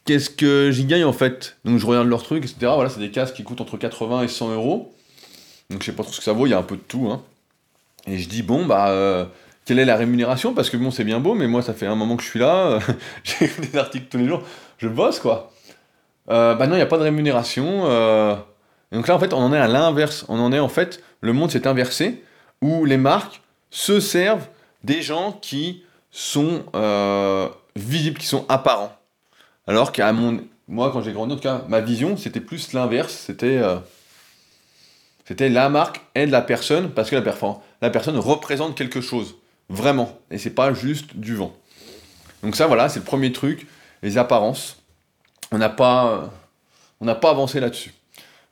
qu'est-ce 0.06 0.30
que 0.30 0.72
j'y 0.72 0.86
gagne 0.86 1.06
en 1.06 1.14
fait? 1.14 1.58
Donc 1.66 1.80
je 1.80 1.86
regarde 1.86 2.08
leur 2.08 2.24
truc, 2.24 2.44
etc. 2.44 2.72
Voilà, 2.76 2.90
c'est 2.90 3.00
des 3.00 3.12
casques 3.12 3.36
qui 3.36 3.44
coûtent 3.44 3.62
entre 3.62 3.78
80 3.78 4.24
et 4.24 4.28
100 4.28 4.54
euros. 4.54 4.94
Donc 5.70 5.82
je 5.82 5.88
sais 5.88 5.92
pas 5.92 6.04
trop 6.04 6.12
ce 6.12 6.18
que 6.18 6.24
ça 6.24 6.34
vaut, 6.34 6.48
il 6.48 6.50
y 6.50 6.54
a 6.54 6.60
un 6.60 6.64
peu 6.64 6.76
de 6.76 6.82
tout. 6.82 7.10
Hein. 7.10 7.22
Et 8.10 8.18
je 8.18 8.28
dis 8.28 8.42
bon 8.42 8.66
bah 8.66 9.30
quelle 9.66 9.80
est 9.80 9.86
la 9.86 9.96
rémunération? 9.96 10.54
Parce 10.54 10.70
que 10.70 10.78
bon 10.78 10.92
c'est 10.92 11.04
bien 11.04 11.20
beau, 11.20 11.36
mais 11.36 11.48
moi 11.48 11.62
ça 11.62 11.74
fait 11.74 11.86
un 11.86 11.96
moment 11.96 12.18
que 12.18 12.24
je 12.24 12.30
suis 12.30 12.40
là, 12.40 12.80
j'écris 13.24 13.68
des 13.68 13.78
articles 13.78 14.08
tous 14.10 14.18
les 14.18 14.28
jours, 14.28 14.42
je 14.78 14.88
bosse 14.88 15.20
quoi. 15.20 15.52
Euh, 16.30 16.56
bah 16.56 16.68
non, 16.68 16.74
il 16.74 16.78
n'y 16.78 16.84
a 16.84 16.88
pas 16.88 16.98
de 16.98 17.04
rémunération. 17.04 17.84
Euh. 17.86 18.36
donc 18.92 19.08
là, 19.08 19.16
en 19.16 19.20
fait, 19.20 19.34
on 19.34 19.40
en 19.40 19.54
est 19.54 19.58
à 19.58 19.68
l'inverse. 19.68 20.26
On 20.30 20.40
en 20.40 20.52
est, 20.52 20.60
en 20.60 20.70
fait, 20.70 21.04
le 21.22 21.34
monde 21.34 21.52
s'est 21.52 21.68
inversé, 21.68 22.24
où 22.62 22.86
les 22.86 22.98
marques 22.98 23.42
se 23.72 24.00
servent 24.00 24.48
des 24.84 25.02
gens 25.02 25.38
qui 25.42 25.84
sont 26.12 26.64
euh, 26.76 27.48
visibles, 27.76 28.18
qui 28.18 28.28
sont 28.28 28.46
apparents. 28.50 28.94
Alors 29.68 29.92
qu'à 29.92 30.12
mon... 30.14 30.42
Moi, 30.68 30.92
quand 30.92 31.02
j'ai 31.02 31.14
grandi, 31.14 31.34
en 31.34 31.36
tout 31.36 31.42
cas, 31.42 31.64
ma 31.68 31.82
vision, 31.82 32.16
c'était 32.16 32.40
plus 32.40 32.74
l'inverse. 32.74 33.14
C'était... 33.14 33.62
C'était 35.30 35.48
la 35.48 35.70
marque 35.70 36.02
aide 36.16 36.32
la 36.32 36.42
personne, 36.42 36.90
parce 36.90 37.12
que 37.12 37.16
la, 37.16 37.36
la 37.84 37.90
personne 37.92 38.18
représente 38.18 38.76
quelque 38.76 39.00
chose. 39.00 39.36
Vraiment. 39.70 40.18
Et 40.32 40.40
c'est 40.40 40.50
pas 40.50 40.74
juste 40.74 41.18
du 41.18 41.36
vent. 41.36 41.54
Donc 42.42 42.56
ça, 42.56 42.66
voilà, 42.66 42.90
c'est 42.90 42.98
le 42.98 43.06
premier 43.06 43.32
truc, 43.32 43.68
les 44.02 44.18
apparences 44.18 44.82
on 45.52 45.60
n'a 45.60 45.70
pas, 45.70 46.32
pas 47.00 47.30
avancé 47.30 47.60
là-dessus. 47.60 47.94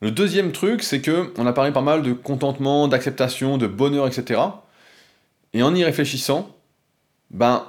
Le 0.02 0.12
deuxième 0.12 0.52
truc, 0.52 0.84
c'est 0.84 1.02
que 1.02 1.34
on 1.40 1.48
a 1.48 1.54
parlé 1.54 1.72
pas 1.72 1.82
mal 1.82 2.04
de 2.04 2.14
contentement, 2.14 2.88
d'acceptation, 2.88 3.58
de 3.58 3.66
bonheur, 3.66 4.08
etc. 4.08 4.40
Et 5.54 5.64
en 5.64 5.74
y 5.74 5.84
réfléchissant, 5.84 6.56
ben, 7.32 7.66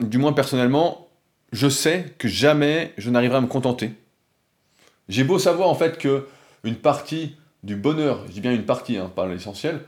du 0.00 0.16
moins 0.16 0.32
personnellement, 0.32 1.08
je 1.52 1.68
sais 1.68 2.14
que 2.16 2.26
jamais 2.26 2.94
je 2.96 3.10
n'arriverai 3.10 3.36
à 3.36 3.40
me 3.42 3.48
contenter. 3.48 3.92
J'ai 5.10 5.24
beau 5.24 5.38
savoir 5.38 5.68
en 5.68 5.74
fait 5.74 5.98
que 5.98 6.26
une 6.64 6.76
partie 6.76 7.36
du 7.64 7.76
bonheur, 7.76 8.24
je 8.28 8.32
dis 8.32 8.40
bien 8.40 8.52
une 8.52 8.66
partie, 8.66 8.98
hein, 8.98 9.10
pas 9.14 9.26
l'essentiel, 9.26 9.80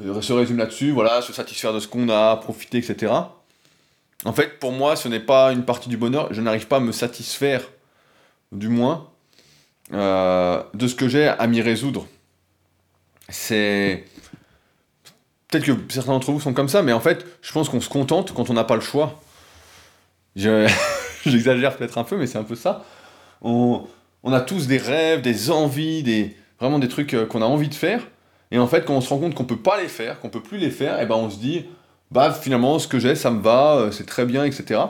euh, 0.00 0.20
se 0.20 0.32
résume 0.32 0.58
là-dessus, 0.58 0.90
voilà, 0.90 1.22
se 1.22 1.32
satisfaire 1.32 1.72
de 1.72 1.80
ce 1.80 1.88
qu'on 1.88 2.08
a, 2.10 2.36
profiter, 2.36 2.78
etc. 2.78 3.12
En 4.24 4.32
fait, 4.32 4.58
pour 4.60 4.72
moi, 4.72 4.94
ce 4.94 5.08
n'est 5.08 5.20
pas 5.20 5.52
une 5.52 5.64
partie 5.64 5.88
du 5.88 5.96
bonheur, 5.96 6.32
je 6.32 6.40
n'arrive 6.42 6.66
pas 6.66 6.76
à 6.76 6.80
me 6.80 6.92
satisfaire 6.92 7.62
du 8.52 8.68
moins, 8.68 9.08
euh, 9.92 10.62
de 10.74 10.86
ce 10.86 10.94
que 10.94 11.08
j'ai 11.08 11.26
à 11.26 11.46
m'y 11.46 11.62
résoudre. 11.62 12.06
C'est. 13.30 14.04
Peut-être 15.48 15.64
que 15.64 15.92
certains 15.92 16.12
d'entre 16.12 16.30
vous 16.30 16.40
sont 16.40 16.52
comme 16.52 16.68
ça, 16.68 16.82
mais 16.82 16.92
en 16.92 17.00
fait, 17.00 17.24
je 17.40 17.52
pense 17.52 17.68
qu'on 17.68 17.80
se 17.80 17.88
contente 17.88 18.34
quand 18.34 18.50
on 18.50 18.54
n'a 18.54 18.64
pas 18.64 18.74
le 18.74 18.80
choix. 18.80 19.20
J'exagère 20.36 21.76
peut-être 21.76 21.96
un 21.96 22.04
peu, 22.04 22.16
mais 22.16 22.26
c'est 22.26 22.38
un 22.38 22.44
peu 22.44 22.56
ça. 22.56 22.84
On, 23.40 23.86
a 24.30 24.40
tous 24.40 24.66
des 24.66 24.78
rêves, 24.78 25.22
des 25.22 25.50
envies, 25.50 26.02
des, 26.02 26.36
vraiment 26.60 26.78
des 26.78 26.88
trucs 26.88 27.14
euh, 27.14 27.26
qu'on 27.26 27.42
a 27.42 27.46
envie 27.46 27.68
de 27.68 27.74
faire. 27.74 28.06
Et 28.50 28.58
en 28.58 28.66
fait, 28.66 28.84
quand 28.84 28.94
on 28.94 29.00
se 29.00 29.08
rend 29.08 29.18
compte 29.18 29.34
qu'on 29.34 29.44
peut 29.44 29.56
pas 29.58 29.80
les 29.80 29.88
faire, 29.88 30.20
qu'on 30.20 30.28
peut 30.28 30.42
plus 30.42 30.58
les 30.58 30.70
faire, 30.70 30.98
et 30.98 31.04
eh 31.04 31.06
ben 31.06 31.16
on 31.16 31.30
se 31.30 31.38
dit, 31.38 31.66
bah 32.10 32.32
finalement, 32.32 32.78
ce 32.78 32.86
que 32.86 32.98
j'ai, 32.98 33.14
ça 33.14 33.30
me 33.30 33.40
va, 33.40 33.76
euh, 33.76 33.90
c'est 33.90 34.06
très 34.06 34.24
bien, 34.26 34.44
etc. 34.44 34.80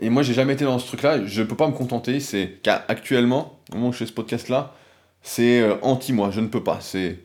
Et 0.00 0.10
moi, 0.10 0.22
j'ai 0.22 0.34
jamais 0.34 0.54
été 0.54 0.64
dans 0.64 0.78
ce 0.78 0.86
truc-là. 0.86 1.24
Je 1.24 1.42
peux 1.42 1.56
pas 1.56 1.68
me 1.68 1.72
contenter. 1.72 2.20
C'est 2.20 2.58
qu'actuellement, 2.62 3.60
au 3.72 3.76
moment 3.76 3.88
où 3.88 3.92
je 3.92 3.98
fais 3.98 4.06
ce 4.06 4.12
podcast-là, 4.12 4.74
c'est 5.22 5.60
euh, 5.62 5.76
anti-moi. 5.82 6.30
Je 6.30 6.40
ne 6.40 6.48
peux 6.48 6.62
pas. 6.62 6.78
C'est. 6.80 7.18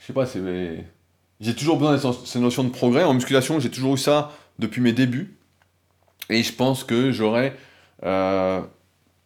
Je 0.00 0.06
sais 0.06 0.12
pas, 0.12 0.26
c'est. 0.26 0.84
J'ai 1.40 1.54
toujours 1.54 1.78
besoin 1.78 1.96
de 1.96 2.16
ces 2.26 2.40
notions 2.40 2.64
de 2.64 2.70
progrès. 2.70 3.04
En 3.04 3.14
musculation, 3.14 3.58
j'ai 3.60 3.70
toujours 3.70 3.94
eu 3.94 3.98
ça 3.98 4.32
depuis 4.58 4.80
mes 4.80 4.92
débuts. 4.92 5.36
Et 6.30 6.42
je 6.42 6.52
pense 6.52 6.84
que 6.84 7.10
j'aurai 7.10 7.54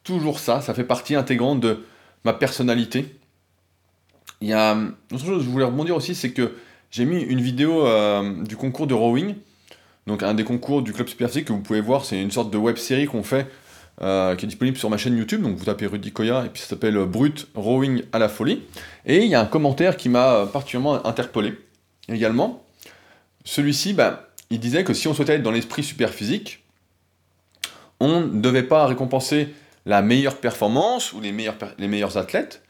toujours 0.05 0.39
ça. 0.39 0.61
Ça 0.61 0.75
fait 0.75 0.85
partie 0.85 1.15
intégrante 1.15 1.61
de 1.61 1.85
ma 2.25 2.33
personnalité. 2.33 3.17
Il 4.41 4.49
y 4.49 4.53
a. 4.53 4.73
Une 4.73 4.95
autre 5.13 5.25
chose 5.25 5.39
que 5.39 5.45
je 5.45 5.51
voulais 5.51 5.65
rebondir 5.65 5.97
aussi, 5.97 6.15
c'est 6.15 6.33
que 6.33 6.55
j'ai 6.91 7.05
mis 7.05 7.21
une 7.21 7.41
vidéo 7.41 7.87
euh, 7.87 8.43
du 8.45 8.57
concours 8.57 8.87
de 8.87 8.95
rowing 8.95 9.35
donc 10.07 10.23
un 10.23 10.35
des 10.35 10.45
concours 10.45 10.83
du 10.83 10.93
Club 10.93 11.09
Superphysique 11.09 11.47
que 11.47 11.53
vous 11.53 11.61
pouvez 11.61 11.81
voir, 11.81 12.05
c'est 12.05 12.21
une 12.21 12.31
sorte 12.31 12.51
de 12.51 12.59
web 12.59 12.77
série 12.77 13.07
qu'on 13.07 13.23
fait, 13.23 13.47
euh, 14.01 14.35
qui 14.35 14.47
est 14.47 14.49
disponible 14.49 14.77
sur 14.77 14.91
ma 14.91 14.97
chaîne 14.97 15.17
YouTube. 15.17 15.43
Donc 15.43 15.57
vous 15.57 15.65
tapez 15.65 15.87
Rudy 15.87 16.13
Koya 16.13 16.45
et 16.45 16.49
puis 16.49 16.61
ça 16.61 16.69
s'appelle 16.69 16.97
Brut 17.05 17.47
Rowing 17.55 18.03
à 18.13 18.19
la 18.19 18.29
folie. 18.29 18.63
Et 19.07 19.19
il 19.19 19.31
y 19.31 19.35
a 19.35 19.41
un 19.41 19.47
commentaire 19.47 19.97
qui 19.97 20.09
m'a 20.09 20.47
particulièrement 20.47 21.07
interpellé 21.07 21.55
également. 22.09 22.65
Celui-ci, 23.45 23.93
bah, 23.93 24.29
il 24.51 24.59
disait 24.59 24.85
que 24.85 24.93
si 24.93 25.07
on 25.09 25.15
souhaitait 25.15 25.35
être 25.35 25.43
dans 25.43 25.51
l'esprit 25.51 25.85
superphysique, 25.85 26.65
on 28.01 28.23
ne 28.23 28.41
devait 28.41 28.65
pas 28.65 28.87
récompenser 28.87 29.55
la 29.87 30.03
meilleure 30.03 30.37
performance 30.37 31.13
ou 31.13 31.21
les 31.21 31.33
meilleurs, 31.33 31.57
les 31.79 32.17
athlètes, 32.17 32.63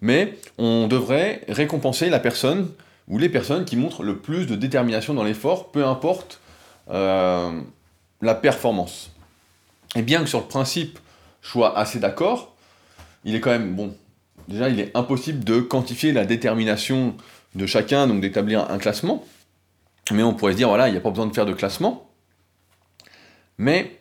mais 0.00 0.38
on 0.58 0.86
devrait 0.86 1.42
récompenser 1.48 2.10
la 2.10 2.20
personne 2.20 2.70
ou 3.08 3.18
les 3.18 3.28
personnes 3.28 3.64
qui 3.64 3.76
montrent 3.76 4.02
le 4.02 4.18
plus 4.18 4.46
de 4.46 4.54
détermination 4.54 5.14
dans 5.14 5.24
l'effort, 5.24 5.70
peu 5.70 5.84
importe 5.84 6.40
euh, 6.90 7.60
la 8.20 8.34
performance. 8.34 9.10
Et 9.96 10.02
bien 10.02 10.20
que 10.20 10.26
sur 10.26 10.40
le 10.40 10.46
principe, 10.46 10.98
je 11.40 11.48
sois 11.48 11.76
assez 11.78 11.98
d'accord, 11.98 12.54
il 13.24 13.34
est 13.34 13.40
quand 13.40 13.50
même, 13.50 13.74
bon, 13.74 13.94
déjà 14.46 14.68
il 14.68 14.78
est 14.78 14.96
impossible 14.96 15.42
de 15.44 15.60
quantifier 15.60 16.12
la 16.12 16.26
détermination 16.26 17.16
de 17.54 17.66
chacun, 17.66 18.06
donc 18.06 18.20
d'établir 18.20 18.70
un 18.70 18.78
classement. 18.78 19.24
Mais 20.12 20.22
on 20.22 20.34
pourrait 20.34 20.52
se 20.52 20.58
dire, 20.58 20.68
voilà, 20.68 20.88
il 20.88 20.92
n'y 20.92 20.98
a 20.98 21.00
pas 21.00 21.10
besoin 21.10 21.26
de 21.26 21.34
faire 21.34 21.46
de 21.46 21.52
classement. 21.52 22.10
Mais 23.58 23.98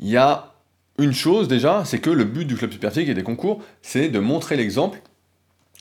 il 0.00 0.08
y 0.08 0.16
a 0.16 0.49
une 1.00 1.12
chose 1.12 1.48
déjà, 1.48 1.84
c'est 1.84 1.98
que 1.98 2.10
le 2.10 2.24
but 2.24 2.44
du 2.44 2.56
club 2.56 2.72
superphysique 2.72 3.08
et 3.08 3.14
des 3.14 3.22
concours, 3.22 3.62
c'est 3.82 4.08
de 4.08 4.18
montrer 4.18 4.56
l'exemple 4.56 5.00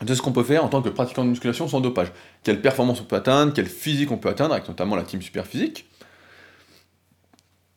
de 0.02 0.14
ce 0.14 0.22
qu'on 0.22 0.32
peut 0.32 0.44
faire 0.44 0.64
en 0.64 0.70
tant 0.70 0.82
que 0.82 0.90
pratiquant 0.90 1.24
de 1.24 1.30
musculation 1.30 1.68
sans 1.68 1.82
dopage. 1.82 2.12
Quelle 2.44 2.62
performance 2.62 3.02
on 3.02 3.04
peut 3.04 3.18
atteindre, 3.18 3.54
quel 3.54 3.66
physique 3.66 4.12
on 4.12 4.18
peut 4.18 4.30
atteindre, 4.30 4.54
avec 4.54 4.68
notamment 4.68 4.96
la 4.96 5.04
team 5.04 5.22
superphysique. 5.22 5.86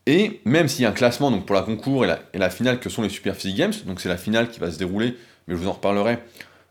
Et 0.07 0.41
même 0.45 0.69
s'il 0.69 0.83
y 0.83 0.87
a 0.87 0.91
un 0.91 0.93
classement 0.93 1.31
donc 1.31 1.47
pour 1.47 1.55
la 1.55 1.63
concours 1.63 2.05
et 2.05 2.09
la, 2.35 2.51
finale 2.51 2.81
que 2.81 2.91
sont 2.91 3.03
les 3.03 3.09
Super 3.09 3.37
Physique 3.37 3.57
Games, 3.57 3.73
donc 3.87 4.01
c'est 4.01 4.09
la 4.09 4.17
finale 4.17 4.51
qui 4.51 4.59
va 4.59 4.71
se 4.71 4.79
dérouler, 4.79 5.17
mais 5.47 5.55
je 5.55 5.61
vous 5.61 5.69
en 5.69 5.73
reparlerai 5.73 6.19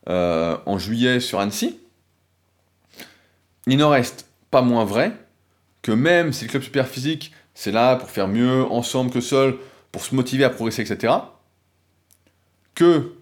euh, 0.10 0.58
en 0.66 0.78
juillet 0.78 1.20
sur 1.20 1.40
Annecy, 1.40 1.80
il 3.68 3.78
n'en 3.78 3.90
reste 3.90 4.28
pas 4.50 4.62
moins 4.62 4.84
vrai 4.84 5.14
que 5.82 5.92
même 5.92 6.34
si 6.34 6.46
le 6.46 6.50
club 6.50 6.64
super 6.64 6.88
physique 6.88 7.32
c'est 7.54 7.72
là 7.72 7.96
pour 7.96 8.10
faire 8.10 8.28
mieux 8.28 8.66
ensemble 8.66 9.12
que 9.12 9.22
seul, 9.22 9.58
pour 9.92 10.04
se 10.04 10.16
motiver 10.16 10.44
à 10.44 10.50
progresser, 10.50 10.82
etc., 10.82 11.14
que 12.76 13.14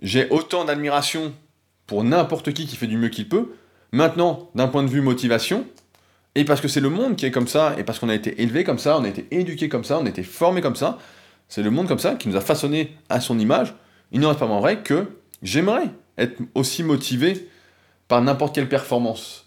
j'ai 0.00 0.28
autant 0.30 0.64
d'admiration 0.64 1.34
pour 1.86 2.04
n'importe 2.04 2.52
qui 2.52 2.66
qui 2.66 2.76
fait 2.76 2.86
du 2.86 2.96
mieux 2.96 3.08
qu'il 3.08 3.28
peut, 3.28 3.54
maintenant, 3.92 4.50
d'un 4.54 4.68
point 4.68 4.82
de 4.82 4.88
vue 4.88 5.00
motivation, 5.00 5.66
et 6.34 6.44
parce 6.44 6.60
que 6.60 6.68
c'est 6.68 6.80
le 6.80 6.90
monde 6.90 7.16
qui 7.16 7.26
est 7.26 7.30
comme 7.30 7.48
ça, 7.48 7.74
et 7.78 7.84
parce 7.84 7.98
qu'on 7.98 8.08
a 8.08 8.14
été 8.14 8.42
élevé 8.42 8.64
comme 8.64 8.78
ça, 8.78 8.98
on 8.98 9.04
a 9.04 9.08
été 9.08 9.26
éduqué 9.30 9.68
comme 9.68 9.84
ça, 9.84 9.98
on 9.98 10.06
a 10.06 10.08
été 10.08 10.22
formé 10.22 10.60
comme 10.60 10.76
ça, 10.76 10.98
c'est 11.48 11.62
le 11.62 11.70
monde 11.70 11.88
comme 11.88 11.98
ça 11.98 12.14
qui 12.14 12.28
nous 12.28 12.36
a 12.36 12.40
façonné 12.40 12.96
à 13.08 13.20
son 13.20 13.38
image, 13.38 13.74
il 14.12 14.20
n'en 14.20 14.28
reste 14.28 14.40
pas 14.40 14.46
moins 14.46 14.60
vrai 14.60 14.82
que 14.82 15.06
j'aimerais 15.42 15.90
être 16.18 16.40
aussi 16.54 16.82
motivé 16.82 17.48
par 18.08 18.22
n'importe 18.22 18.54
quelle 18.54 18.68
performance. 18.68 19.46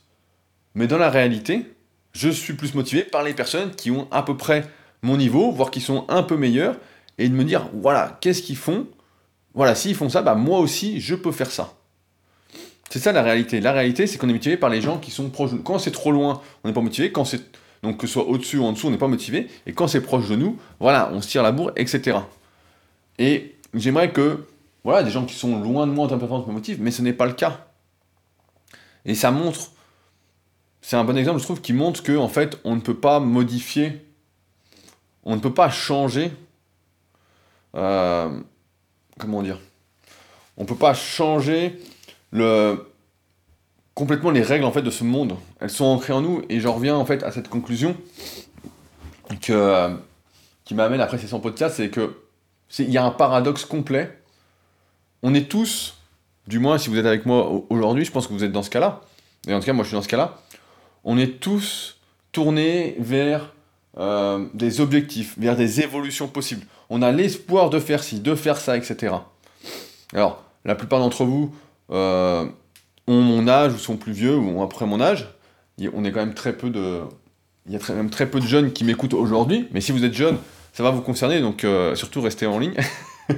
Mais 0.76 0.88
dans 0.88 0.98
la 0.98 1.10
réalité, 1.10 1.66
je 2.14 2.30
suis 2.30 2.54
plus 2.54 2.74
motivé 2.74 3.04
par 3.04 3.24
les 3.24 3.34
personnes 3.34 3.72
qui 3.72 3.92
ont 3.92 4.08
à 4.12 4.24
peu 4.24 4.36
près 4.36 4.66
mon 5.02 5.18
niveau, 5.18 5.52
voire 5.52 5.72
qui 5.72 5.82
sont 5.82 6.06
un 6.10 6.24
peu 6.24 6.38
meilleurs, 6.38 6.78
et 7.18 7.28
de 7.30 7.34
me 7.34 7.44
dire, 7.44 7.70
voilà, 7.74 8.18
qu'est-ce 8.22 8.42
qu'ils 8.42 8.58
font? 8.58 8.88
Voilà, 9.54 9.76
s'ils 9.76 9.96
font 9.96 10.10
ça, 10.10 10.22
bah 10.22 10.36
moi 10.36 10.60
aussi, 10.60 11.02
je 11.02 11.16
peux 11.16 11.32
faire 11.32 11.52
ça. 11.52 11.74
C'est 12.90 13.00
ça 13.00 13.12
la 13.12 13.22
réalité. 13.22 13.60
La 13.62 13.72
réalité, 13.72 14.08
c'est 14.08 14.18
qu'on 14.18 14.30
est 14.30 14.34
motivé 14.34 14.58
par 14.58 14.70
les 14.70 14.82
gens 14.82 14.98
qui 14.98 15.12
sont 15.12 15.30
proches 15.30 15.52
de 15.52 15.58
nous. 15.58 15.64
Quand 15.64 15.80
c'est 15.80 15.92
trop 15.92 16.12
loin, 16.12 16.42
on 16.64 16.68
n'est 16.68 16.74
pas 16.74 16.82
motivé. 16.82 17.12
Quand 17.12 17.26
c'est 17.26 17.42
donc 17.84 17.98
que 17.98 18.08
ce 18.08 18.14
soit 18.14 18.28
au-dessus 18.28 18.58
ou 18.58 18.66
en 18.66 18.74
dessous, 18.74 18.88
on 18.88 18.92
n'est 18.92 18.98
pas 18.98 19.08
motivé. 19.08 19.48
Et 19.66 19.74
quand 19.74 19.88
c'est 19.88 20.02
proche 20.02 20.28
de 20.28 20.36
nous, 20.36 20.58
voilà, 20.80 21.10
on 21.14 21.22
se 21.22 21.28
tire 21.30 21.44
la 21.44 21.52
bourre, 21.52 21.72
etc. 21.76 22.18
Et 23.20 23.56
j'aimerais 23.74 24.12
que, 24.12 24.48
voilà, 24.84 25.04
des 25.04 25.12
gens 25.12 25.26
qui 25.26 25.36
sont 25.36 25.60
loin 25.60 25.86
de 25.88 25.92
moi 25.92 26.06
en 26.06 26.08
termes 26.08 26.20
de 26.20 26.26
performance 26.26 26.48
me 26.48 26.54
motivent, 26.54 26.82
mais 26.82 26.92
ce 26.92 27.02
n'est 27.02 27.14
pas 27.14 27.26
le 27.26 27.34
cas. 27.34 27.68
Et 29.06 29.14
ça 29.14 29.32
montre, 29.32 29.72
c'est 30.82 30.96
un 30.96 31.04
bon 31.04 31.18
exemple, 31.18 31.40
je 31.40 31.44
trouve, 31.44 31.62
qui 31.62 31.74
montre 31.74 32.02
que 32.02 32.18
en 32.18 32.28
fait, 32.28 32.60
on 32.64 32.76
ne 32.76 32.82
peut 32.82 32.98
pas 32.98 33.20
modifier, 33.20 34.06
on 35.24 35.36
ne 35.36 35.42
peut 35.42 35.54
pas 35.54 35.70
changer. 35.70 36.32
Euh, 37.76 38.40
comment 39.18 39.42
dire 39.42 39.60
On 40.58 40.64
ne 40.64 40.68
peut 40.68 40.76
pas 40.76 40.94
changer 40.94 41.80
le, 42.32 42.92
complètement 43.94 44.32
les 44.32 44.42
règles 44.42 44.66
en 44.66 44.72
fait 44.72 44.82
de 44.82 44.90
ce 44.90 45.04
monde. 45.04 45.36
Elles 45.60 45.70
sont 45.70 45.86
ancrées 45.86 46.14
en 46.14 46.22
nous 46.22 46.42
et 46.50 46.60
j'en 46.60 46.74
reviens 46.74 46.96
en 46.96 47.06
fait 47.06 47.24
à 47.24 47.32
cette 47.32 47.50
conclusion 47.50 47.96
que 49.42 49.54
euh, 49.54 49.90
qui 50.64 50.74
m'amène 50.74 51.02
après 51.02 51.18
ces 51.18 51.28
100 51.28 51.40
podcasts, 51.40 51.78
c'est 51.78 51.90
que 51.90 52.16
il 52.78 52.92
y 52.92 52.98
a 52.98 53.04
un 53.04 53.12
paradoxe 53.12 53.66
complet. 53.66 54.18
On 55.24 55.34
est 55.34 55.50
tous, 55.50 55.98
du 56.48 56.60
moins 56.60 56.78
si 56.78 56.90
vous 56.90 56.98
êtes 56.98 57.06
avec 57.06 57.26
moi 57.26 57.64
aujourd'hui, 57.70 58.06
je 58.06 58.12
pense 58.12 58.28
que 58.28 58.34
vous 58.34 58.44
êtes 58.44 58.52
dans 58.52 58.64
ce 58.64 58.70
cas-là, 58.70 59.02
et 59.48 59.54
en 59.54 59.60
tout 59.60 59.66
cas 59.66 59.74
moi 59.74 59.84
je 59.84 59.90
suis 59.90 59.96
dans 59.96 60.04
ce 60.04 60.08
cas-là, 60.08 60.38
on 61.04 61.18
est 61.18 61.40
tous 61.40 61.98
tournés 62.32 62.96
vers 63.00 63.54
euh, 64.00 64.46
des 64.54 64.80
objectifs, 64.80 65.36
vers 65.38 65.56
des 65.58 65.82
évolutions 65.82 66.28
possibles. 66.28 66.66
On 66.90 67.02
a 67.02 67.12
l'espoir 67.12 67.70
de 67.70 67.80
faire 67.80 68.02
ci, 68.02 68.22
de 68.22 68.34
faire 68.34 68.58
ça, 68.58 68.78
etc. 68.78 69.16
Alors, 70.14 70.44
la 70.64 70.76
plupart 70.76 71.00
d'entre 71.00 71.26
vous 71.26 71.54
euh, 71.92 72.46
ont 73.08 73.22
mon 73.22 73.48
âge 73.48 73.74
ou 73.74 73.78
sont 73.78 73.98
plus 73.98 74.14
vieux 74.14 74.38
ou 74.38 74.60
ont 74.60 74.64
après 74.64 74.86
mon 74.86 75.02
âge. 75.02 75.28
On 75.94 76.06
est 76.06 76.12
quand 76.12 76.20
même 76.22 76.34
très 76.34 76.54
peu 76.54 76.70
de, 76.70 77.02
il 77.66 77.74
y 77.74 77.76
a 77.76 77.94
même 77.94 78.10
très 78.10 78.30
peu 78.30 78.40
de 78.40 78.48
jeunes 78.48 78.72
qui 78.72 78.84
m'écoutent 78.86 79.14
aujourd'hui. 79.14 79.68
Mais 79.72 79.82
si 79.82 79.92
vous 79.92 80.06
êtes 80.06 80.14
jeune, 80.14 80.38
ça 80.72 80.82
va 80.82 80.92
vous 80.92 81.02
concerner, 81.02 81.42
donc 81.42 81.64
euh, 81.64 81.94
surtout 81.96 82.22
restez 82.22 82.46
en 82.46 82.58
ligne. 82.58 82.76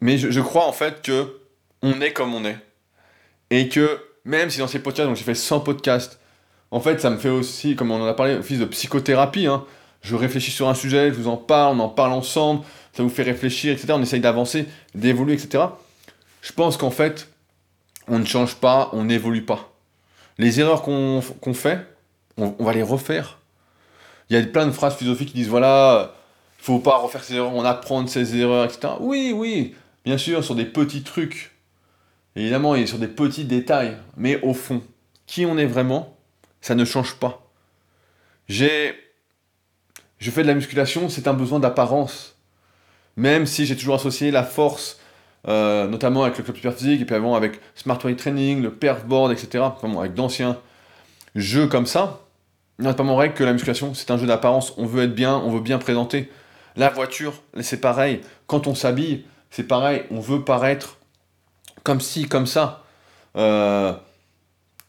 mais 0.00 0.16
je, 0.18 0.40
crois 0.40 0.66
en 0.66 0.72
fait 0.72 1.02
que 1.02 1.40
on 1.82 2.00
est 2.00 2.12
comme 2.12 2.34
on 2.34 2.44
est 2.44 2.58
et 3.50 3.68
que 3.68 4.00
même 4.24 4.50
si 4.50 4.58
dans 4.58 4.66
ces 4.66 4.78
podcasts, 4.78 5.14
j'ai 5.14 5.24
fait 5.24 5.34
100 5.34 5.60
podcasts, 5.60 6.17
en 6.70 6.80
fait, 6.80 7.00
ça 7.00 7.10
me 7.10 7.16
fait 7.16 7.30
aussi, 7.30 7.76
comme 7.76 7.90
on 7.90 8.02
en 8.02 8.06
a 8.06 8.14
parlé, 8.14 8.36
office 8.36 8.58
de 8.58 8.64
psychothérapie. 8.66 9.46
Hein. 9.46 9.64
Je 10.02 10.14
réfléchis 10.14 10.50
sur 10.50 10.68
un 10.68 10.74
sujet, 10.74 11.08
je 11.08 11.14
vous 11.14 11.28
en 11.28 11.36
parle, 11.36 11.76
on 11.76 11.80
en 11.80 11.88
parle 11.88 12.12
ensemble, 12.12 12.62
ça 12.92 13.02
vous 13.02 13.08
fait 13.08 13.22
réfléchir, 13.22 13.72
etc. 13.72 13.88
On 13.92 14.02
essaye 14.02 14.20
d'avancer, 14.20 14.66
d'évoluer, 14.94 15.34
etc. 15.34 15.64
Je 16.42 16.52
pense 16.52 16.76
qu'en 16.76 16.90
fait, 16.90 17.28
on 18.06 18.18
ne 18.18 18.24
change 18.24 18.56
pas, 18.56 18.90
on 18.92 19.04
n'évolue 19.04 19.44
pas. 19.44 19.72
Les 20.38 20.60
erreurs 20.60 20.82
qu'on 20.82 21.22
fait, 21.52 21.86
on, 22.36 22.54
va 22.60 22.72
les 22.72 22.82
refaire. 22.82 23.38
Il 24.30 24.36
y 24.36 24.40
a 24.40 24.46
plein 24.46 24.66
de 24.66 24.72
phrases 24.72 24.94
philosophiques 24.94 25.30
qui 25.30 25.34
disent 25.34 25.48
voilà, 25.48 26.14
il 26.60 26.64
faut 26.64 26.78
pas 26.78 26.96
refaire 26.98 27.24
ses 27.24 27.34
erreurs, 27.34 27.54
on 27.54 27.64
apprend 27.64 28.02
de 28.02 28.08
ses 28.08 28.36
erreurs, 28.36 28.66
etc. 28.66 28.94
Oui, 29.00 29.32
oui, 29.34 29.74
bien 30.04 30.18
sûr, 30.18 30.44
sur 30.44 30.54
des 30.54 30.64
petits 30.64 31.02
trucs. 31.02 31.52
Évidemment, 32.36 32.76
et 32.76 32.86
sur 32.86 32.98
des 32.98 33.08
petits 33.08 33.44
détails. 33.44 33.96
Mais 34.16 34.40
au 34.42 34.54
fond, 34.54 34.82
qui 35.26 35.44
on 35.44 35.58
est 35.58 35.66
vraiment, 35.66 36.17
ça 36.60 36.74
ne 36.74 36.84
change 36.84 37.14
pas. 37.16 37.50
J'ai. 38.48 38.94
Je 40.18 40.30
fais 40.30 40.42
de 40.42 40.48
la 40.48 40.54
musculation, 40.54 41.08
c'est 41.08 41.28
un 41.28 41.34
besoin 41.34 41.60
d'apparence. 41.60 42.36
Même 43.16 43.46
si 43.46 43.66
j'ai 43.66 43.76
toujours 43.76 43.96
associé 43.96 44.30
la 44.30 44.42
force, 44.42 44.98
euh, 45.46 45.86
notamment 45.86 46.24
avec 46.24 46.38
le 46.38 46.44
club 46.44 46.56
super 46.56 46.74
physique, 46.74 47.00
et 47.00 47.04
puis 47.04 47.14
avant 47.14 47.36
avec 47.36 47.60
Smart 47.74 47.98
Weight 48.04 48.18
Training, 48.18 48.62
le 48.62 48.72
Perfboard, 48.72 49.32
etc. 49.32 49.64
Enfin 49.64 49.96
avec 49.98 50.14
d'anciens 50.14 50.58
jeux 51.34 51.68
comme 51.68 51.86
ça. 51.86 52.20
Non, 52.78 52.90
c'est 52.90 52.96
pas 52.96 53.02
mon 53.02 53.16
règle 53.16 53.34
que 53.34 53.44
la 53.44 53.52
musculation, 53.52 53.94
c'est 53.94 54.10
un 54.10 54.18
jeu 54.18 54.26
d'apparence. 54.26 54.74
On 54.76 54.86
veut 54.86 55.04
être 55.04 55.14
bien, 55.14 55.36
on 55.36 55.50
veut 55.50 55.60
bien 55.60 55.78
présenter. 55.78 56.30
La 56.76 56.90
voiture, 56.90 57.34
c'est 57.60 57.80
pareil. 57.80 58.20
Quand 58.46 58.66
on 58.66 58.74
s'habille, 58.74 59.24
c'est 59.50 59.64
pareil. 59.64 60.04
On 60.10 60.20
veut 60.20 60.44
paraître 60.44 60.98
comme 61.82 62.00
ci, 62.00 62.28
comme 62.28 62.46
ça. 62.46 62.84
Euh, 63.36 63.92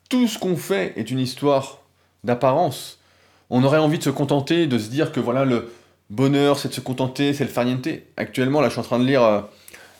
tout 0.09 0.27
ce 0.27 0.37
qu'on 0.39 0.57
fait 0.57 0.93
est 0.97 1.11
une 1.11 1.19
histoire 1.19 1.79
d'apparence. 2.23 2.99
On 3.49 3.63
aurait 3.63 3.77
envie 3.77 3.99
de 3.99 4.03
se 4.03 4.09
contenter, 4.09 4.67
de 4.67 4.77
se 4.77 4.89
dire 4.89 5.11
que 5.11 5.19
voilà, 5.19 5.45
le 5.45 5.71
bonheur, 6.09 6.59
c'est 6.59 6.69
de 6.69 6.73
se 6.73 6.81
contenter, 6.81 7.33
c'est 7.33 7.43
le 7.43 7.49
farniente. 7.49 7.87
Actuellement, 8.17 8.61
là, 8.61 8.67
je 8.67 8.73
suis 8.73 8.81
en 8.81 8.83
train 8.83 8.99
de 8.99 9.05
lire 9.05 9.23
euh, 9.23 9.41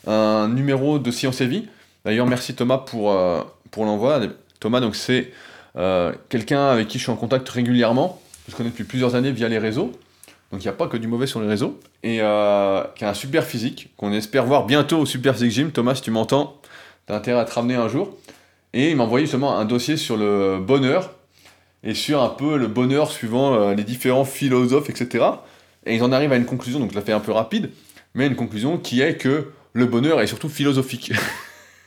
un 0.06 0.48
numéro 0.48 0.98
de 0.98 1.10
Science 1.10 1.40
et 1.40 1.46
Vie. 1.46 1.68
D'ailleurs, 2.04 2.26
merci 2.26 2.54
Thomas 2.54 2.78
pour, 2.78 3.12
euh, 3.12 3.42
pour 3.70 3.84
l'envoi. 3.84 4.20
Thomas, 4.58 4.80
donc 4.80 4.96
c'est 4.96 5.32
euh, 5.76 6.12
quelqu'un 6.28 6.68
avec 6.68 6.88
qui 6.88 6.98
je 6.98 7.04
suis 7.04 7.12
en 7.12 7.16
contact 7.16 7.48
régulièrement. 7.48 8.20
Je 8.48 8.56
connais 8.56 8.70
depuis 8.70 8.84
plusieurs 8.84 9.14
années 9.14 9.32
via 9.32 9.48
les 9.48 9.58
réseaux. 9.58 9.92
Donc 10.50 10.62
il 10.62 10.64
n'y 10.64 10.68
a 10.68 10.72
pas 10.72 10.88
que 10.88 10.96
du 10.96 11.06
mauvais 11.06 11.28
sur 11.28 11.40
les 11.40 11.46
réseaux. 11.46 11.78
Et 12.02 12.16
qui 12.16 12.20
a 12.22 12.90
un 13.02 13.14
super 13.14 13.44
physique, 13.44 13.90
qu'on 13.96 14.12
espère 14.12 14.44
voir 14.44 14.66
bientôt 14.66 14.98
au 14.98 15.06
Super 15.06 15.34
Physique 15.34 15.52
Gym. 15.52 15.70
Thomas, 15.70 15.94
si 15.94 16.02
tu 16.02 16.10
m'entends, 16.10 16.60
t'as 17.06 17.16
intérêt 17.16 17.38
à 17.38 17.44
te 17.44 17.52
ramener 17.52 17.76
un 17.76 17.86
jour. 17.86 18.16
Et 18.72 18.90
il 18.90 18.96
m'a 18.96 19.04
envoyé 19.04 19.26
justement 19.26 19.58
un 19.58 19.64
dossier 19.64 19.96
sur 19.96 20.16
le 20.16 20.58
bonheur 20.58 21.14
et 21.82 21.94
sur 21.94 22.22
un 22.22 22.28
peu 22.28 22.56
le 22.56 22.66
bonheur 22.66 23.10
suivant 23.10 23.54
euh, 23.54 23.74
les 23.74 23.84
différents 23.84 24.24
philosophes, 24.24 24.90
etc. 24.90 25.24
Et 25.86 25.96
ils 25.96 26.02
en 26.02 26.12
arrivent 26.12 26.32
à 26.32 26.36
une 26.36 26.44
conclusion, 26.44 26.78
donc 26.78 26.90
je 26.90 26.96
la 26.96 27.02
fais 27.02 27.12
un 27.12 27.20
peu 27.20 27.32
rapide, 27.32 27.70
mais 28.14 28.26
une 28.26 28.36
conclusion 28.36 28.78
qui 28.78 29.00
est 29.00 29.16
que 29.16 29.50
le 29.72 29.86
bonheur 29.86 30.20
est 30.20 30.26
surtout 30.26 30.48
philosophique. 30.48 31.12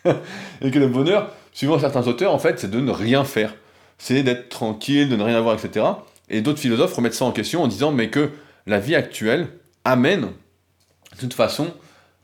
et 0.05 0.71
que 0.71 0.79
le 0.79 0.87
bonheur, 0.87 1.31
suivant 1.53 1.79
certains 1.79 2.07
auteurs, 2.07 2.33
en 2.33 2.39
fait, 2.39 2.59
c'est 2.59 2.71
de 2.71 2.79
ne 2.79 2.91
rien 2.91 3.23
faire. 3.23 3.53
C'est 3.97 4.23
d'être 4.23 4.49
tranquille, 4.49 5.09
de 5.09 5.15
ne 5.15 5.23
rien 5.23 5.37
avoir, 5.37 5.55
etc. 5.57 5.85
Et 6.29 6.41
d'autres 6.41 6.59
philosophes 6.59 6.93
remettent 6.93 7.13
ça 7.13 7.25
en 7.25 7.31
question 7.31 7.61
en 7.61 7.67
disant 7.67 7.91
mais 7.91 8.09
que 8.09 8.31
la 8.65 8.79
vie 8.79 8.95
actuelle 8.95 9.47
amène, 9.85 10.21
de 10.21 11.19
toute 11.19 11.33
façon, 11.33 11.71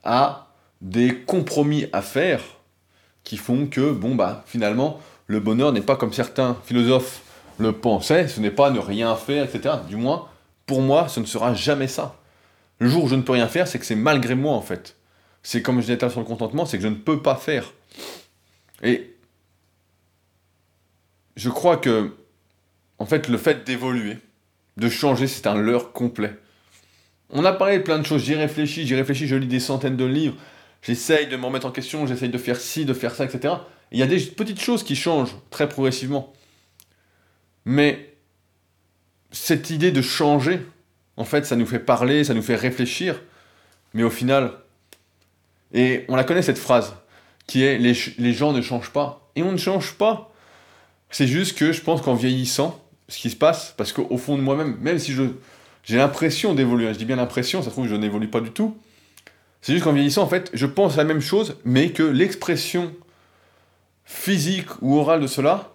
à 0.03 0.47
des 0.81 1.15
compromis 1.15 1.87
à 1.93 2.01
faire 2.01 2.41
qui 3.23 3.37
font 3.37 3.67
que, 3.67 3.91
bon, 3.91 4.15
bah, 4.15 4.43
finalement, 4.47 4.99
le 5.27 5.39
bonheur 5.39 5.71
n'est 5.71 5.81
pas 5.81 5.95
comme 5.95 6.13
certains 6.13 6.57
philosophes 6.65 7.21
le 7.59 7.73
pensaient, 7.73 8.27
ce 8.27 8.39
n'est 8.39 8.51
pas 8.51 8.71
ne 8.71 8.79
rien 8.79 9.15
faire, 9.15 9.43
etc. 9.43 9.75
Du 9.87 9.97
moins, 9.97 10.27
pour 10.65 10.81
moi, 10.81 11.07
ce 11.07 11.19
ne 11.19 11.25
sera 11.25 11.53
jamais 11.53 11.87
ça. 11.87 12.15
Le 12.79 12.87
jour 12.89 13.03
où 13.03 13.07
je 13.09 13.15
ne 13.15 13.21
peux 13.21 13.33
rien 13.33 13.47
faire, 13.47 13.67
c'est 13.67 13.79
que 13.79 13.85
c'est 13.85 13.95
malgré 13.95 14.35
moi, 14.35 14.53
en 14.53 14.61
fait. 14.61 14.95
C'est 15.43 15.61
comme 15.61 15.81
je 15.81 15.93
disais 15.93 16.09
sur 16.09 16.21
le 16.21 16.25
contentement, 16.25 16.65
c'est 16.65 16.77
que 16.77 16.83
je 16.83 16.87
ne 16.87 16.95
peux 16.95 17.21
pas 17.21 17.35
faire. 17.35 17.73
Et 18.81 19.15
je 21.35 21.49
crois 21.49 21.77
que, 21.77 22.15
en 22.97 23.05
fait, 23.05 23.27
le 23.27 23.37
fait 23.37 23.65
d'évoluer, 23.65 24.17
de 24.77 24.89
changer, 24.89 25.27
c'est 25.27 25.47
un 25.47 25.55
leurre 25.55 25.91
complet. 25.91 26.35
On 27.29 27.45
a 27.45 27.53
parlé 27.53 27.77
de 27.77 27.83
plein 27.83 27.99
de 27.99 28.05
choses, 28.05 28.23
j'y 28.23 28.35
réfléchis, 28.35 28.87
j'y 28.87 28.95
réfléchis, 28.95 29.27
je 29.27 29.35
lis 29.35 29.47
des 29.47 29.59
centaines 29.59 29.97
de 29.97 30.05
livres, 30.05 30.35
J'essaye 30.81 31.27
de 31.27 31.35
me 31.35 31.45
remettre 31.45 31.65
en 31.65 31.71
question, 31.71 32.07
j'essaye 32.07 32.29
de 32.29 32.37
faire 32.37 32.59
ci, 32.59 32.85
de 32.85 32.93
faire 32.93 33.13
ça, 33.13 33.25
etc. 33.25 33.55
Il 33.91 33.99
y 33.99 34.03
a 34.03 34.07
des 34.07 34.19
petites 34.19 34.61
choses 34.61 34.83
qui 34.83 34.95
changent 34.95 35.35
très 35.49 35.67
progressivement. 35.67 36.33
Mais 37.65 38.13
cette 39.31 39.69
idée 39.69 39.91
de 39.91 40.01
changer, 40.01 40.61
en 41.17 41.25
fait, 41.25 41.45
ça 41.45 41.55
nous 41.55 41.65
fait 41.65 41.79
parler, 41.79 42.23
ça 42.23 42.33
nous 42.33 42.41
fait 42.41 42.55
réfléchir. 42.55 43.21
Mais 43.93 44.03
au 44.03 44.09
final, 44.09 44.53
et 45.73 46.05
on 46.07 46.15
la 46.15 46.23
connaît 46.23 46.41
cette 46.41 46.57
phrase, 46.57 46.95
qui 47.47 47.63
est 47.63 47.77
les, 47.77 47.93
les 48.17 48.33
gens 48.33 48.53
ne 48.53 48.61
changent 48.61 48.91
pas. 48.91 49.29
Et 49.35 49.43
on 49.43 49.51
ne 49.51 49.57
change 49.57 49.93
pas. 49.93 50.31
C'est 51.11 51.27
juste 51.27 51.57
que 51.57 51.71
je 51.71 51.81
pense 51.81 52.01
qu'en 52.01 52.13
vieillissant, 52.13 52.83
ce 53.07 53.17
qui 53.17 53.29
se 53.29 53.35
passe, 53.35 53.73
parce 53.77 53.91
qu'au 53.91 54.17
fond 54.17 54.37
de 54.37 54.41
moi-même, 54.41 54.77
même 54.79 54.99
si 54.99 55.13
j'ai 55.83 55.97
l'impression 55.97 56.53
d'évoluer, 56.53 56.87
hein, 56.87 56.93
je 56.93 56.99
dis 56.99 57.05
bien 57.05 57.15
l'impression, 57.15 57.61
ça 57.61 57.65
se 57.65 57.71
trouve 57.71 57.85
que 57.85 57.91
je 57.91 57.95
n'évolue 57.95 58.27
pas 58.27 58.41
du 58.41 58.51
tout, 58.51 58.77
c'est 59.61 59.73
juste 59.73 59.83
qu'en 59.83 59.93
vieillissant, 59.93 60.23
en 60.23 60.27
fait, 60.27 60.49
je 60.53 60.65
pense 60.65 60.95
la 60.95 61.03
même 61.03 61.21
chose, 61.21 61.57
mais 61.65 61.91
que 61.91 62.03
l'expression 62.03 62.93
physique 64.05 64.67
ou 64.81 64.97
orale 64.97 65.21
de 65.21 65.27
cela 65.27 65.73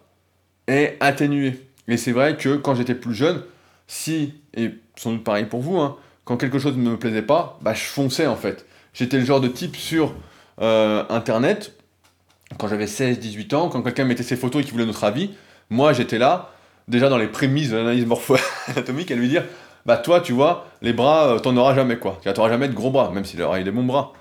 est 0.66 0.96
atténuée. 1.00 1.60
Et 1.88 1.96
c'est 1.96 2.12
vrai 2.12 2.36
que 2.36 2.56
quand 2.56 2.74
j'étais 2.74 2.94
plus 2.94 3.14
jeune, 3.14 3.42
si, 3.86 4.34
et 4.54 4.70
sans 4.96 5.12
doute 5.12 5.24
pareil 5.24 5.44
pour 5.44 5.60
vous, 5.60 5.78
hein, 5.78 5.96
quand 6.24 6.36
quelque 6.36 6.58
chose 6.58 6.76
ne 6.76 6.90
me 6.90 6.96
plaisait 6.96 7.22
pas, 7.22 7.58
bah, 7.62 7.74
je 7.74 7.82
fonçais 7.84 8.26
en 8.26 8.36
fait. 8.36 8.66
J'étais 8.94 9.18
le 9.18 9.24
genre 9.24 9.40
de 9.40 9.48
type 9.48 9.76
sur 9.76 10.14
euh, 10.60 11.04
Internet, 11.10 11.74
quand 12.58 12.68
j'avais 12.68 12.86
16-18 12.86 13.54
ans, 13.54 13.68
quand 13.68 13.82
quelqu'un 13.82 14.04
mettait 14.04 14.22
ses 14.22 14.36
photos 14.36 14.62
et 14.62 14.64
qu'il 14.64 14.72
voulait 14.72 14.86
notre 14.86 15.04
avis, 15.04 15.30
moi 15.68 15.92
j'étais 15.92 16.18
là, 16.18 16.52
déjà 16.88 17.08
dans 17.08 17.18
les 17.18 17.26
prémices 17.26 17.70
de 17.70 17.76
l'analyse 17.76 18.06
morpho-anatomique, 18.06 19.10
à 19.10 19.14
lui 19.14 19.28
dire 19.28 19.44
bah 19.86 19.98
toi, 19.98 20.20
tu 20.20 20.32
vois, 20.32 20.66
les 20.82 20.92
bras, 20.92 21.34
euh, 21.34 21.38
t'en 21.38 21.56
auras 21.56 21.74
jamais, 21.74 21.98
quoi. 21.98 22.18
Tu 22.22 22.28
n'auras 22.28 22.48
jamais 22.48 22.68
de 22.68 22.74
gros 22.74 22.90
bras, 22.90 23.10
même 23.10 23.24
s'il 23.24 23.40
aura 23.42 23.62
des 23.62 23.70
bons 23.70 23.84
bras. 23.84 24.12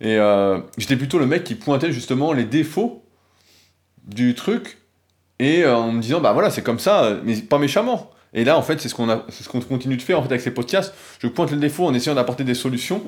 Et 0.00 0.16
euh, 0.18 0.60
j'étais 0.78 0.96
plutôt 0.96 1.18
le 1.18 1.26
mec 1.26 1.44
qui 1.44 1.54
pointait 1.54 1.92
justement 1.92 2.32
les 2.32 2.44
défauts 2.44 3.04
du 4.04 4.34
truc, 4.34 4.78
et 5.38 5.64
euh, 5.64 5.76
en 5.76 5.92
me 5.92 6.00
disant, 6.00 6.20
bah 6.20 6.32
voilà, 6.32 6.50
c'est 6.50 6.62
comme 6.62 6.78
ça, 6.78 7.18
mais 7.24 7.36
pas 7.36 7.58
méchamment. 7.58 8.10
Et 8.32 8.44
là, 8.44 8.58
en 8.58 8.62
fait, 8.62 8.80
c'est 8.80 8.88
ce 8.88 8.94
qu'on 8.94 9.22
ce 9.28 9.48
continue 9.66 9.96
de 9.96 10.02
faire 10.02 10.18
en 10.18 10.22
fait 10.22 10.28
avec 10.28 10.40
ces 10.40 10.50
podcasts. 10.52 10.94
Je 11.20 11.28
pointe 11.28 11.50
le 11.50 11.58
défaut 11.58 11.86
en 11.86 11.94
essayant 11.94 12.16
d'apporter 12.16 12.44
des 12.44 12.54
solutions, 12.54 13.02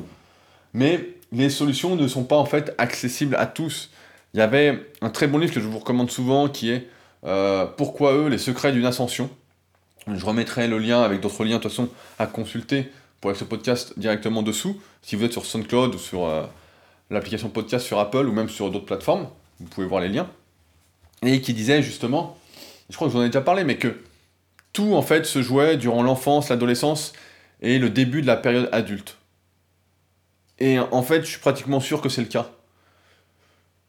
mais 0.72 1.08
les 1.32 1.50
solutions 1.50 1.96
ne 1.96 2.06
sont 2.06 2.24
pas 2.24 2.36
en 2.36 2.44
fait 2.44 2.74
accessibles 2.78 3.34
à 3.36 3.46
tous. 3.46 3.90
Il 4.34 4.38
y 4.38 4.42
avait 4.42 4.86
un 5.00 5.10
très 5.10 5.26
bon 5.26 5.38
livre 5.38 5.52
que 5.52 5.60
je 5.60 5.66
vous 5.66 5.78
recommande 5.78 6.10
souvent 6.10 6.48
qui 6.48 6.70
est 6.70 6.88
Pourquoi 7.76 8.12
eux, 8.14 8.28
les 8.28 8.38
secrets 8.38 8.70
d'une 8.70 8.86
ascension 8.86 9.28
je 10.06 10.24
remettrai 10.24 10.68
le 10.68 10.78
lien 10.78 11.02
avec 11.02 11.20
d'autres 11.20 11.44
liens 11.44 11.56
de 11.56 11.62
toute 11.62 11.70
façon 11.70 11.88
à 12.18 12.26
consulter 12.26 12.90
pour 13.20 13.34
ce 13.34 13.44
podcast 13.44 13.98
directement 13.98 14.42
dessous. 14.42 14.80
Si 15.02 15.16
vous 15.16 15.24
êtes 15.24 15.32
sur 15.32 15.44
SoundCloud 15.44 15.94
ou 15.94 15.98
sur 15.98 16.26
euh, 16.26 16.44
l'application 17.10 17.48
podcast 17.48 17.84
sur 17.84 17.98
Apple 17.98 18.26
ou 18.26 18.32
même 18.32 18.48
sur 18.48 18.70
d'autres 18.70 18.84
plateformes, 18.84 19.28
vous 19.58 19.66
pouvez 19.66 19.86
voir 19.86 20.00
les 20.00 20.08
liens. 20.08 20.28
Et 21.22 21.40
qui 21.40 21.54
disait 21.54 21.82
justement, 21.82 22.38
je 22.90 22.96
crois 22.96 23.08
que 23.08 23.12
vous 23.12 23.18
en 23.18 23.24
ai 23.24 23.28
déjà 23.28 23.40
parlé, 23.40 23.64
mais 23.64 23.78
que 23.78 23.96
tout 24.72 24.94
en 24.94 25.02
fait 25.02 25.26
se 25.26 25.42
jouait 25.42 25.76
durant 25.76 26.02
l'enfance, 26.02 26.50
l'adolescence 26.50 27.12
et 27.62 27.78
le 27.78 27.90
début 27.90 28.22
de 28.22 28.26
la 28.26 28.36
période 28.36 28.68
adulte. 28.72 29.16
Et 30.58 30.78
en 30.78 31.02
fait, 31.02 31.22
je 31.22 31.26
suis 31.26 31.40
pratiquement 31.40 31.80
sûr 31.80 32.00
que 32.00 32.08
c'est 32.08 32.20
le 32.20 32.28
cas. 32.28 32.50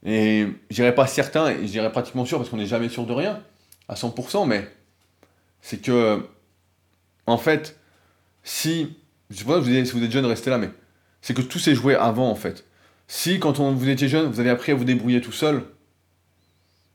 Et 0.06 0.48
je 0.70 0.76
dirais 0.76 0.96
pas 0.96 1.08
certain, 1.08 1.50
et 1.50 1.62
je 1.62 1.72
dirais 1.72 1.92
pratiquement 1.92 2.26
sûr 2.26 2.38
parce 2.38 2.50
qu'on 2.50 2.58
n'est 2.58 2.66
jamais 2.66 2.90
sûr 2.90 3.06
de 3.06 3.14
rien 3.14 3.42
à 3.90 3.96
100%, 3.96 4.48
mais 4.48 4.68
c'est 5.62 5.82
que, 5.82 6.26
en 7.26 7.38
fait, 7.38 7.78
si, 8.44 8.96
je 9.30 9.38
sais 9.38 9.46
pas 9.46 9.62
si 9.62 9.92
vous 9.92 10.04
êtes 10.04 10.12
jeune, 10.12 10.26
restez 10.26 10.50
là, 10.50 10.58
mais 10.58 10.70
c'est 11.22 11.34
que 11.34 11.42
tout 11.42 11.60
s'est 11.60 11.76
joué 11.76 11.96
avant 11.96 12.30
en 12.30 12.36
fait. 12.36 12.66
Si 13.08 13.40
quand 13.40 13.60
on, 13.60 13.74
vous 13.74 13.90
étiez 13.90 14.08
jeune, 14.08 14.32
vous 14.32 14.40
avez 14.40 14.50
appris 14.50 14.72
à 14.72 14.76
vous 14.76 14.86
débrouiller 14.86 15.20
tout 15.20 15.34
seul, 15.34 15.64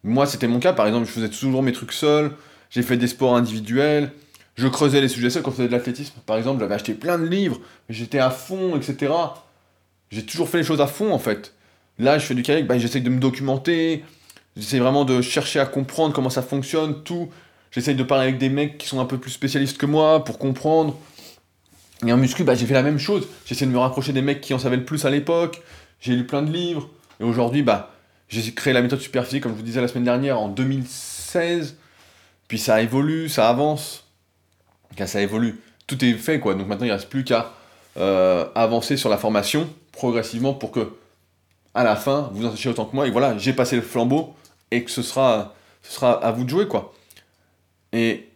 moi 0.02 0.26
c'était 0.26 0.48
mon 0.48 0.58
cas 0.58 0.72
par 0.72 0.86
exemple, 0.86 1.06
je 1.06 1.12
faisais 1.12 1.28
toujours 1.28 1.62
mes 1.62 1.72
trucs 1.72 1.92
seul, 1.92 2.32
j'ai 2.70 2.82
fait 2.82 2.96
des 2.96 3.06
sports 3.06 3.36
individuels, 3.36 4.12
je 4.54 4.68
creusais 4.68 5.02
les 5.02 5.08
sujets 5.08 5.28
seuls 5.28 5.42
quand 5.42 5.50
je 5.50 5.56
faisais 5.56 5.68
de 5.68 5.72
l'athlétisme 5.72 6.14
par 6.24 6.38
exemple, 6.38 6.60
j'avais 6.60 6.74
acheté 6.74 6.94
plein 6.94 7.18
de 7.18 7.26
livres, 7.26 7.60
j'étais 7.90 8.18
à 8.18 8.30
fond, 8.30 8.76
etc. 8.76 9.12
J'ai 10.10 10.24
toujours 10.24 10.48
fait 10.48 10.58
les 10.58 10.64
choses 10.64 10.80
à 10.80 10.86
fond 10.86 11.12
en 11.12 11.18
fait. 11.18 11.54
Là 11.98 12.18
je 12.18 12.24
fais 12.24 12.34
du 12.34 12.42
kayak, 12.42 12.66
bah, 12.66 12.78
j'essaye 12.78 13.02
de 13.02 13.10
me 13.10 13.20
documenter, 13.20 14.04
j'essaye 14.56 14.80
vraiment 14.80 15.04
de 15.04 15.20
chercher 15.20 15.60
à 15.60 15.66
comprendre 15.66 16.14
comment 16.14 16.30
ça 16.30 16.42
fonctionne, 16.42 17.02
tout. 17.02 17.30
J'essaye 17.72 17.94
de 17.94 18.02
parler 18.02 18.24
avec 18.24 18.38
des 18.38 18.50
mecs 18.50 18.78
qui 18.78 18.86
sont 18.86 19.00
un 19.00 19.06
peu 19.06 19.18
plus 19.18 19.30
spécialistes 19.30 19.78
que 19.78 19.86
moi 19.86 20.24
pour 20.24 20.38
comprendre. 20.38 20.96
Et 22.06 22.12
en 22.12 22.16
muscu, 22.16 22.44
bah, 22.44 22.54
j'ai 22.54 22.66
fait 22.66 22.74
la 22.74 22.82
même 22.82 22.98
chose. 22.98 23.26
J'essaie 23.46 23.66
de 23.66 23.70
me 23.70 23.78
rapprocher 23.78 24.12
des 24.12 24.22
mecs 24.22 24.40
qui 24.40 24.54
en 24.54 24.58
savaient 24.58 24.76
le 24.76 24.84
plus 24.84 25.04
à 25.04 25.10
l'époque. 25.10 25.62
J'ai 26.00 26.14
lu 26.14 26.26
plein 26.26 26.42
de 26.42 26.50
livres, 26.50 26.88
et 27.20 27.24
aujourd'hui, 27.24 27.62
bah, 27.62 27.92
j'ai 28.28 28.52
créé 28.52 28.72
la 28.72 28.82
méthode 28.82 29.00
Superphysique, 29.00 29.42
comme 29.42 29.52
je 29.52 29.58
vous 29.58 29.62
disais 29.62 29.80
la 29.80 29.88
semaine 29.88 30.04
dernière, 30.04 30.40
en 30.40 30.48
2016, 30.48 31.76
puis 32.48 32.58
ça 32.58 32.82
évolue, 32.82 33.28
ça 33.28 33.48
avance, 33.48 34.04
Car 34.96 35.06
ça 35.06 35.20
évolue, 35.20 35.60
tout 35.86 36.04
est 36.04 36.14
fait, 36.14 36.40
quoi, 36.40 36.54
donc 36.54 36.66
maintenant 36.66 36.86
il 36.86 36.88
ne 36.88 36.94
reste 36.94 37.08
plus 37.08 37.22
qu'à 37.22 37.52
euh, 37.98 38.46
avancer 38.54 38.96
sur 38.96 39.08
la 39.10 39.16
formation, 39.16 39.68
progressivement, 39.92 40.54
pour 40.54 40.72
que, 40.72 40.92
à 41.74 41.84
la 41.84 41.94
fin, 41.94 42.30
vous 42.32 42.44
en 42.46 42.50
sachiez 42.50 42.70
autant 42.70 42.86
que 42.86 42.96
moi, 42.96 43.06
et 43.06 43.10
voilà, 43.10 43.38
j'ai 43.38 43.52
passé 43.52 43.76
le 43.76 43.82
flambeau, 43.82 44.34
et 44.72 44.82
que 44.82 44.90
ce 44.90 45.02
sera, 45.02 45.54
ce 45.82 45.92
sera 45.92 46.12
à 46.12 46.32
vous 46.32 46.42
de 46.44 46.50
jouer, 46.50 46.66
quoi. 46.66 46.92
Et 47.92 48.28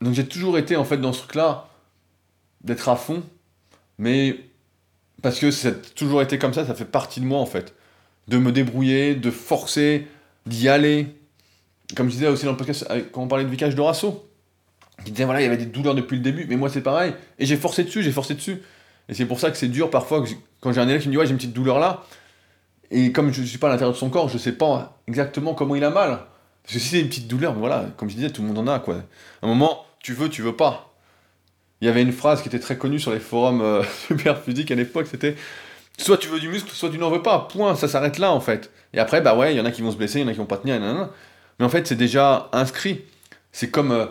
donc 0.00 0.14
j'ai 0.14 0.26
toujours 0.26 0.58
été, 0.58 0.76
en 0.76 0.84
fait, 0.84 0.98
dans 0.98 1.12
ce 1.12 1.20
truc-là, 1.20 1.68
d'être 2.62 2.88
à 2.88 2.96
fond, 2.96 3.22
mais 3.98 4.36
parce 5.22 5.38
que 5.38 5.50
ça 5.50 5.68
a 5.68 5.72
toujours 5.72 6.22
été 6.22 6.38
comme 6.38 6.54
ça, 6.54 6.66
ça 6.66 6.74
fait 6.74 6.84
partie 6.84 7.20
de 7.20 7.26
moi 7.26 7.38
en 7.38 7.46
fait. 7.46 7.74
De 8.28 8.38
me 8.38 8.52
débrouiller, 8.52 9.14
de 9.14 9.30
forcer, 9.30 10.06
d'y 10.46 10.68
aller. 10.68 11.06
Comme 11.96 12.08
je 12.08 12.14
disais 12.14 12.28
aussi 12.28 12.44
dans 12.44 12.52
le 12.52 12.56
podcast, 12.56 12.86
quand 13.12 13.22
on 13.22 13.28
parlait 13.28 13.44
de 13.44 13.50
Vicage 13.50 13.74
de 13.74 13.80
Rasso, 13.80 14.28
qui 15.04 15.12
disait 15.12 15.24
voilà, 15.24 15.40
il 15.40 15.44
y 15.44 15.46
avait 15.46 15.56
des 15.56 15.66
douleurs 15.66 15.94
depuis 15.94 16.16
le 16.16 16.22
début, 16.22 16.46
mais 16.48 16.56
moi 16.56 16.68
c'est 16.68 16.82
pareil. 16.82 17.14
Et 17.38 17.46
j'ai 17.46 17.56
forcé 17.56 17.84
dessus, 17.84 18.02
j'ai 18.02 18.12
forcé 18.12 18.34
dessus. 18.34 18.62
Et 19.08 19.14
c'est 19.14 19.26
pour 19.26 19.40
ça 19.40 19.50
que 19.50 19.56
c'est 19.56 19.68
dur 19.68 19.90
parfois 19.90 20.22
quand 20.60 20.72
j'ai 20.72 20.80
un 20.80 20.88
élève 20.88 21.00
qui 21.00 21.08
me 21.08 21.12
dit 21.12 21.18
ouais, 21.18 21.26
j'ai 21.26 21.32
une 21.32 21.38
petite 21.38 21.54
douleur 21.54 21.78
là. 21.78 22.04
Et 22.90 23.12
comme 23.12 23.32
je 23.32 23.40
ne 23.40 23.46
suis 23.46 23.58
pas 23.58 23.68
à 23.68 23.70
l'intérieur 23.70 23.92
de 23.92 23.98
son 23.98 24.10
corps, 24.10 24.28
je 24.28 24.34
ne 24.34 24.38
sais 24.38 24.52
pas 24.52 25.00
exactement 25.06 25.54
comment 25.54 25.74
il 25.74 25.84
a 25.84 25.90
mal. 25.90 26.20
Parce 26.68 26.74
que 26.74 26.78
si 26.80 26.88
c'est 26.90 27.00
une 27.00 27.08
petite 27.08 27.26
douleur, 27.26 27.54
voilà, 27.54 27.86
comme 27.96 28.10
je 28.10 28.14
disais, 28.14 28.30
tout 28.30 28.42
le 28.42 28.48
monde 28.48 28.58
en 28.58 28.66
a 28.66 28.78
quoi. 28.78 28.96
À 29.42 29.46
un 29.46 29.48
moment, 29.48 29.86
tu 30.00 30.12
veux, 30.12 30.28
tu 30.28 30.42
veux 30.42 30.54
pas 30.54 30.88
il 31.80 31.86
y 31.86 31.88
avait 31.88 32.02
une 32.02 32.12
phrase 32.12 32.42
qui 32.42 32.48
était 32.48 32.58
très 32.58 32.76
connue 32.76 32.98
sur 32.98 33.12
les 33.12 33.20
forums 33.20 33.60
euh, 33.60 33.82
super 34.06 34.40
physiques 34.40 34.70
à 34.70 34.74
l'époque, 34.74 35.06
c'était 35.10 35.36
soit 35.96 36.18
tu 36.18 36.28
veux 36.28 36.40
du 36.40 36.48
muscle, 36.48 36.70
soit 36.70 36.90
tu 36.90 36.98
n'en 36.98 37.10
veux 37.10 37.22
pas, 37.22 37.48
point, 37.50 37.74
ça 37.74 37.88
s'arrête 37.88 38.18
là 38.18 38.32
en 38.32 38.40
fait. 38.40 38.70
Et 38.94 38.98
après, 38.98 39.20
bah 39.20 39.36
ouais, 39.36 39.54
il 39.54 39.58
y 39.58 39.60
en 39.60 39.64
a 39.64 39.70
qui 39.70 39.82
vont 39.82 39.90
se 39.90 39.96
blesser, 39.96 40.20
il 40.20 40.22
y 40.22 40.24
en 40.24 40.28
a 40.28 40.32
qui 40.32 40.38
vont 40.38 40.46
pas 40.46 40.56
tenir, 40.56 40.80
mais 41.58 41.64
en 41.64 41.68
fait 41.68 41.86
c'est 41.86 41.96
déjà 41.96 42.48
inscrit. 42.52 43.02
C'est 43.52 43.70
comme, 43.70 43.92
euh, 43.92 44.06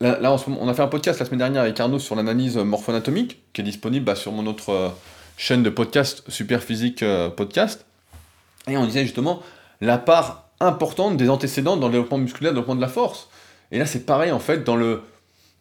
là, 0.00 0.36
on 0.46 0.68
a 0.68 0.74
fait 0.74 0.82
un 0.82 0.88
podcast 0.88 1.18
la 1.18 1.26
semaine 1.26 1.38
dernière 1.38 1.62
avec 1.62 1.78
Arnaud 1.80 1.98
sur 1.98 2.14
l'analyse 2.14 2.56
morpho-anatomique, 2.56 3.42
qui 3.52 3.62
est 3.62 3.64
disponible 3.64 4.04
bah, 4.04 4.14
sur 4.14 4.30
mon 4.32 4.46
autre 4.46 4.70
euh, 4.70 4.88
chaîne 5.36 5.62
de 5.62 5.70
podcast, 5.70 6.22
Super 6.28 6.62
Physique 6.62 7.04
Podcast, 7.36 7.86
et 8.68 8.76
on 8.76 8.84
disait 8.84 9.02
justement 9.02 9.42
la 9.80 9.98
part 9.98 10.50
importante 10.62 11.16
des 11.16 11.28
antécédents 11.28 11.76
dans 11.76 11.88
le 11.88 11.92
développement 11.92 12.18
musculaire, 12.18 12.52
le 12.52 12.56
développement 12.56 12.76
de 12.76 12.80
la 12.80 12.88
force. 12.88 13.28
Et 13.70 13.78
là 13.78 13.86
c'est 13.86 14.06
pareil 14.06 14.32
en 14.32 14.38
fait 14.38 14.64
dans 14.64 14.76
le 14.76 15.02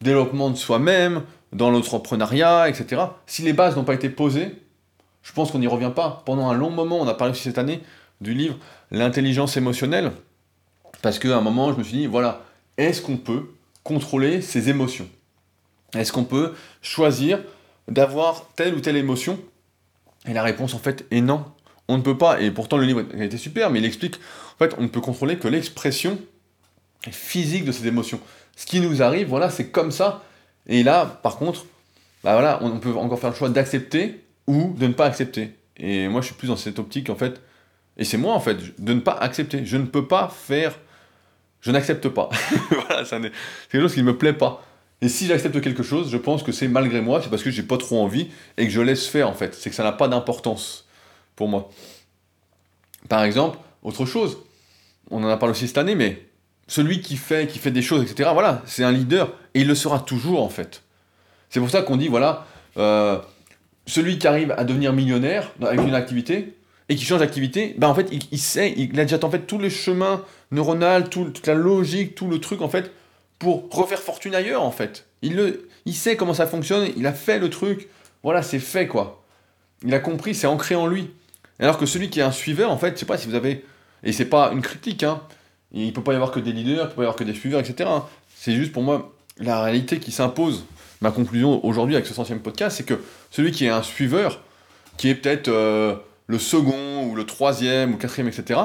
développement 0.02 0.50
de 0.50 0.56
soi-même, 0.56 1.24
dans 1.54 1.70
l'entrepreneuriat, 1.70 2.70
etc. 2.70 3.02
Si 3.26 3.42
les 3.42 3.54
bases 3.54 3.76
n'ont 3.76 3.84
pas 3.84 3.94
été 3.94 4.10
posées, 4.10 4.56
je 5.24 5.34
pense 5.34 5.52
qu'on 5.52 5.60
n'y 5.60 5.68
revient 5.68 5.92
pas. 5.96 6.24
Pendant 6.26 6.50
un 6.50 6.54
long 6.54 6.72
moment, 6.72 7.00
on 7.00 7.08
a 7.08 7.14
parlé 7.14 7.32
aussi 7.32 7.44
cette 7.44 7.58
année 7.58 7.82
du 8.22 8.34
livre 8.34 8.56
L'intelligence 8.92 9.56
émotionnelle, 9.56 10.12
parce 11.02 11.18
qu'à 11.18 11.38
un 11.38 11.42
moment, 11.42 11.72
je 11.72 11.78
me 11.78 11.84
suis 11.84 11.98
dit, 11.98 12.08
voilà, 12.08 12.42
est-ce 12.78 13.02
qu'on 13.02 13.16
peut 13.16 13.46
contrôler 13.84 14.42
ses 14.42 14.70
émotions? 14.70 15.08
Est-ce 15.96 16.12
qu'on 16.12 16.26
peut 16.26 16.54
choisir 16.82 17.40
d'avoir 17.88 18.48
telle 18.56 18.76
ou 18.76 18.82
telle 18.82 18.98
émotion? 18.98 19.40
Et 20.28 20.34
la 20.34 20.44
réponse, 20.44 20.74
en 20.74 20.80
fait, 20.80 21.06
est 21.10 21.22
non. 21.22 21.46
On 21.88 21.98
ne 21.98 22.02
peut 22.02 22.18
pas, 22.18 22.42
et 22.42 22.52
pourtant 22.52 22.78
le 22.78 22.86
livre 22.86 23.04
a 23.18 23.24
été 23.24 23.38
super, 23.38 23.70
mais 23.70 23.80
il 23.80 23.86
explique, 23.86 24.20
fait, 24.68 24.76
on 24.78 24.84
ne 24.84 24.88
peut 24.88 25.02
contrôler 25.02 25.38
que 25.38 25.48
l'expression 25.48 26.20
physique 27.10 27.66
de 27.66 27.72
ces 27.72 27.88
émotions. 27.88 28.20
Ce 28.56 28.66
qui 28.66 28.80
nous 28.80 29.02
arrive, 29.02 29.28
voilà, 29.28 29.50
c'est 29.50 29.70
comme 29.70 29.92
ça, 29.92 30.24
et 30.68 30.84
là, 30.84 31.06
par 31.06 31.38
contre, 31.38 31.66
bah 32.24 32.34
voilà, 32.34 32.60
on 32.62 32.80
peut 32.80 32.94
encore 32.96 33.20
faire 33.20 33.32
le 33.32 33.36
choix 33.36 33.50
d'accepter 33.50 34.24
ou 34.48 34.76
de 34.78 34.88
ne 34.88 34.94
pas 34.94 35.06
accepter. 35.06 35.56
Et 35.78 36.08
moi, 36.08 36.22
je 36.22 36.28
suis 36.28 36.36
plus 36.36 36.48
dans 36.48 36.56
cette 36.56 36.78
optique, 36.78 37.10
en 37.10 37.16
fait, 37.16 37.42
et 37.98 38.06
c'est 38.06 38.18
moi, 38.18 38.34
en 38.34 38.40
fait, 38.40 38.58
de 38.80 38.94
ne 38.94 39.00
pas 39.00 39.14
accepter. 39.14 39.66
Je 39.66 39.78
ne 39.78 39.86
peux 39.86 40.08
pas 40.08 40.30
faire... 40.30 40.78
Je 41.62 41.72
n'accepte 41.72 42.08
pas. 42.10 42.30
voilà, 42.72 43.06
c'est 43.06 43.20
quelque 43.70 43.82
chose 43.82 43.94
qui 43.94 44.02
ne 44.02 44.08
me 44.08 44.18
plaît 44.18 44.34
pas. 44.34 44.64
Et 45.02 45.10
si 45.10 45.28
j'accepte 45.28 45.62
quelque 45.62 45.84
chose, 45.84 46.10
je 46.10 46.18
pense 46.18 46.42
que 46.42 46.52
c'est 46.52 46.68
malgré 46.68 47.02
moi, 47.02 47.22
c'est 47.22 47.30
parce 47.30 47.44
que 47.44 47.52
j'ai 47.52 47.64
pas 47.64 47.78
trop 47.78 48.02
envie 48.02 48.30
et 48.58 48.66
que 48.66 48.72
je 48.72 48.82
laisse 48.82 49.08
faire, 49.08 49.30
en 49.30 49.34
fait. 49.34 49.54
C'est 49.54 49.70
que 49.70 49.76
ça 49.76 49.84
n'a 49.84 49.92
pas 49.92 50.08
d'importance 50.08 50.88
pour 51.36 51.48
moi. 51.48 51.70
Par 53.10 53.24
exemple, 53.24 53.58
autre 53.84 54.06
chose, 54.06 54.38
on 55.10 55.24
en 55.24 55.30
a 55.30 55.38
parlé 55.38 55.52
aussi 55.52 55.68
cette 55.68 55.78
année, 55.78 55.96
mais 55.96 56.26
celui 56.68 57.02
qui 57.02 57.18
fait, 57.18 57.48
qui 57.48 57.60
fait 57.60 57.72
des 57.72 57.82
choses, 57.82 58.04
etc., 58.04 58.30
voilà, 58.34 58.62
c'est 58.66 58.84
un 58.84 58.92
leader, 58.92 59.34
et 59.54 59.62
il 59.62 59.68
le 59.68 59.76
sera 59.76 60.00
toujours, 60.00 60.42
en 60.44 60.50
fait. 60.50 60.84
C'est 61.50 61.60
pour 61.60 61.70
ça 61.70 61.82
qu'on 61.82 61.98
dit, 61.98 62.08
voilà, 62.08 62.46
euh, 62.78 63.20
celui 63.86 64.18
qui 64.18 64.28
arrive 64.28 64.54
à 64.58 64.64
devenir 64.64 64.94
millionnaire 64.94 65.52
avec 65.62 65.82
une 65.82 65.96
activité, 65.96 66.56
et 66.88 66.96
qui 66.96 67.06
change 67.06 67.20
d'activité, 67.20 67.76
ben 67.78 67.88
en 67.88 67.96
fait, 67.96 68.10
il, 68.32 68.40
sait, 68.40 68.74
il 68.76 69.00
a 69.00 69.06
déjà 69.06 69.18
en 69.26 69.32
fait 69.32 69.48
tous 69.48 69.58
les 69.58 69.70
chemins 69.70 70.26
neuronaux, 70.52 71.08
toute 71.10 71.48
la 71.48 71.54
logique, 71.54 72.16
tout 72.16 72.28
le 72.28 72.40
truc, 72.40 72.62
en 72.62 72.70
fait, 72.70 72.92
pour 73.40 73.70
refaire 73.72 74.00
fortune 74.00 74.36
ailleurs, 74.36 74.62
en 74.62 74.72
fait. 74.72 75.08
Il, 75.22 75.36
le, 75.36 75.70
il 75.86 75.94
sait 75.94 76.16
comment 76.16 76.34
ça 76.34 76.48
fonctionne, 76.48 76.90
il 76.98 77.08
a 77.08 77.14
fait 77.14 77.40
le 77.40 77.50
truc, 77.50 77.88
voilà, 78.24 78.44
c'est 78.44 78.60
fait, 78.60 78.88
quoi. 78.88 79.24
Il 79.84 79.94
a 79.94 80.00
compris, 80.00 80.36
c'est 80.36 80.48
ancré 80.48 80.76
en 80.76 80.86
lui. 80.86 81.12
Alors 81.60 81.78
que 81.78 81.86
celui 81.86 82.10
qui 82.10 82.20
est 82.20 82.24
un 82.24 82.32
suiveur, 82.32 82.72
en 82.72 82.78
fait, 82.78 82.94
je 82.96 83.00
sais 83.00 83.06
pas 83.06 83.18
si 83.18 83.28
vous 83.28 83.36
avez... 83.36 83.66
Et 84.04 84.12
c'est 84.12 84.26
pas 84.26 84.52
une 84.52 84.62
critique, 84.62 85.04
hein, 85.04 85.22
il 85.72 85.94
peut 85.94 86.04
pas 86.04 86.14
y 86.14 86.16
avoir 86.16 86.32
que 86.32 86.40
des 86.40 86.52
leaders, 86.52 86.86
il 86.86 86.90
peut 86.90 86.96
pas 86.96 87.02
y 87.02 87.06
avoir 87.06 87.16
que 87.16 87.24
des 87.24 87.34
suiveurs, 87.34 87.60
etc. 87.60 87.90
C'est 88.36 88.54
juste 88.54 88.72
pour 88.72 88.84
moi 88.84 89.14
la 89.38 89.62
réalité 89.62 90.00
qui 90.00 90.12
s'impose. 90.12 90.66
Ma 91.02 91.12
conclusion 91.12 91.66
aujourd'hui 91.66 91.96
avec 91.96 92.06
ce 92.06 92.14
centième 92.14 92.42
podcast, 92.42 92.78
c'est 92.78 92.84
que 92.84 93.02
celui 93.32 93.52
qui 93.52 93.66
est 93.66 93.70
un 93.70 93.82
suiveur, 93.82 94.42
qui 94.98 95.10
est 95.10 95.16
peut-être 95.16 95.48
euh, 95.48 95.96
le 96.28 96.38
second 96.38 97.06
ou 97.06 97.16
le 97.16 97.26
troisième 97.26 97.90
ou 97.90 97.94
le 97.94 97.98
quatrième, 97.98 98.28
etc., 98.28 98.60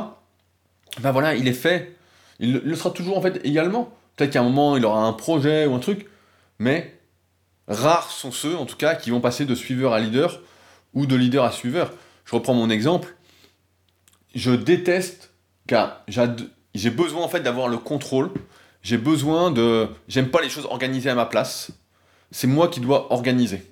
ben 1.00 1.12
voilà, 1.12 1.34
il 1.34 1.48
est 1.48 1.52
fait. 1.52 1.96
Il, 2.40 2.60
le 2.64 2.74
sera 2.74 2.90
toujours 2.90 3.16
en 3.16 3.22
fait 3.22 3.40
également. 3.44 3.90
Peut-être 4.16 4.32
qu'à 4.32 4.40
un 4.40 4.44
moment, 4.44 4.76
il 4.76 4.84
aura 4.84 5.00
un 5.00 5.12
projet 5.12 5.66
ou 5.66 5.74
un 5.74 5.78
truc, 5.78 6.06
mais 6.58 6.94
rares 7.68 8.10
sont 8.10 8.32
ceux, 8.32 8.56
en 8.56 8.66
tout 8.66 8.76
cas, 8.76 8.94
qui 8.94 9.10
vont 9.10 9.20
passer 9.20 9.44
de 9.44 9.54
suiveur 9.54 9.92
à 9.92 10.00
leader 10.00 10.40
ou 10.94 11.06
de 11.06 11.16
leader 11.16 11.44
à 11.44 11.52
suiveur. 11.52 11.92
Je 12.24 12.34
reprends 12.34 12.54
mon 12.54 12.70
exemple. 12.70 13.15
Je 14.36 14.50
déteste, 14.50 15.30
car 15.66 16.04
j'ai 16.74 16.90
besoin 16.90 17.22
en 17.22 17.28
fait 17.28 17.40
d'avoir 17.40 17.68
le 17.68 17.78
contrôle. 17.78 18.30
J'ai 18.82 18.98
besoin 18.98 19.50
de. 19.50 19.88
J'aime 20.08 20.28
pas 20.28 20.42
les 20.42 20.50
choses 20.50 20.66
organisées 20.66 21.08
à 21.08 21.14
ma 21.14 21.24
place. 21.24 21.70
C'est 22.30 22.46
moi 22.46 22.68
qui 22.68 22.80
dois 22.80 23.10
organiser. 23.14 23.62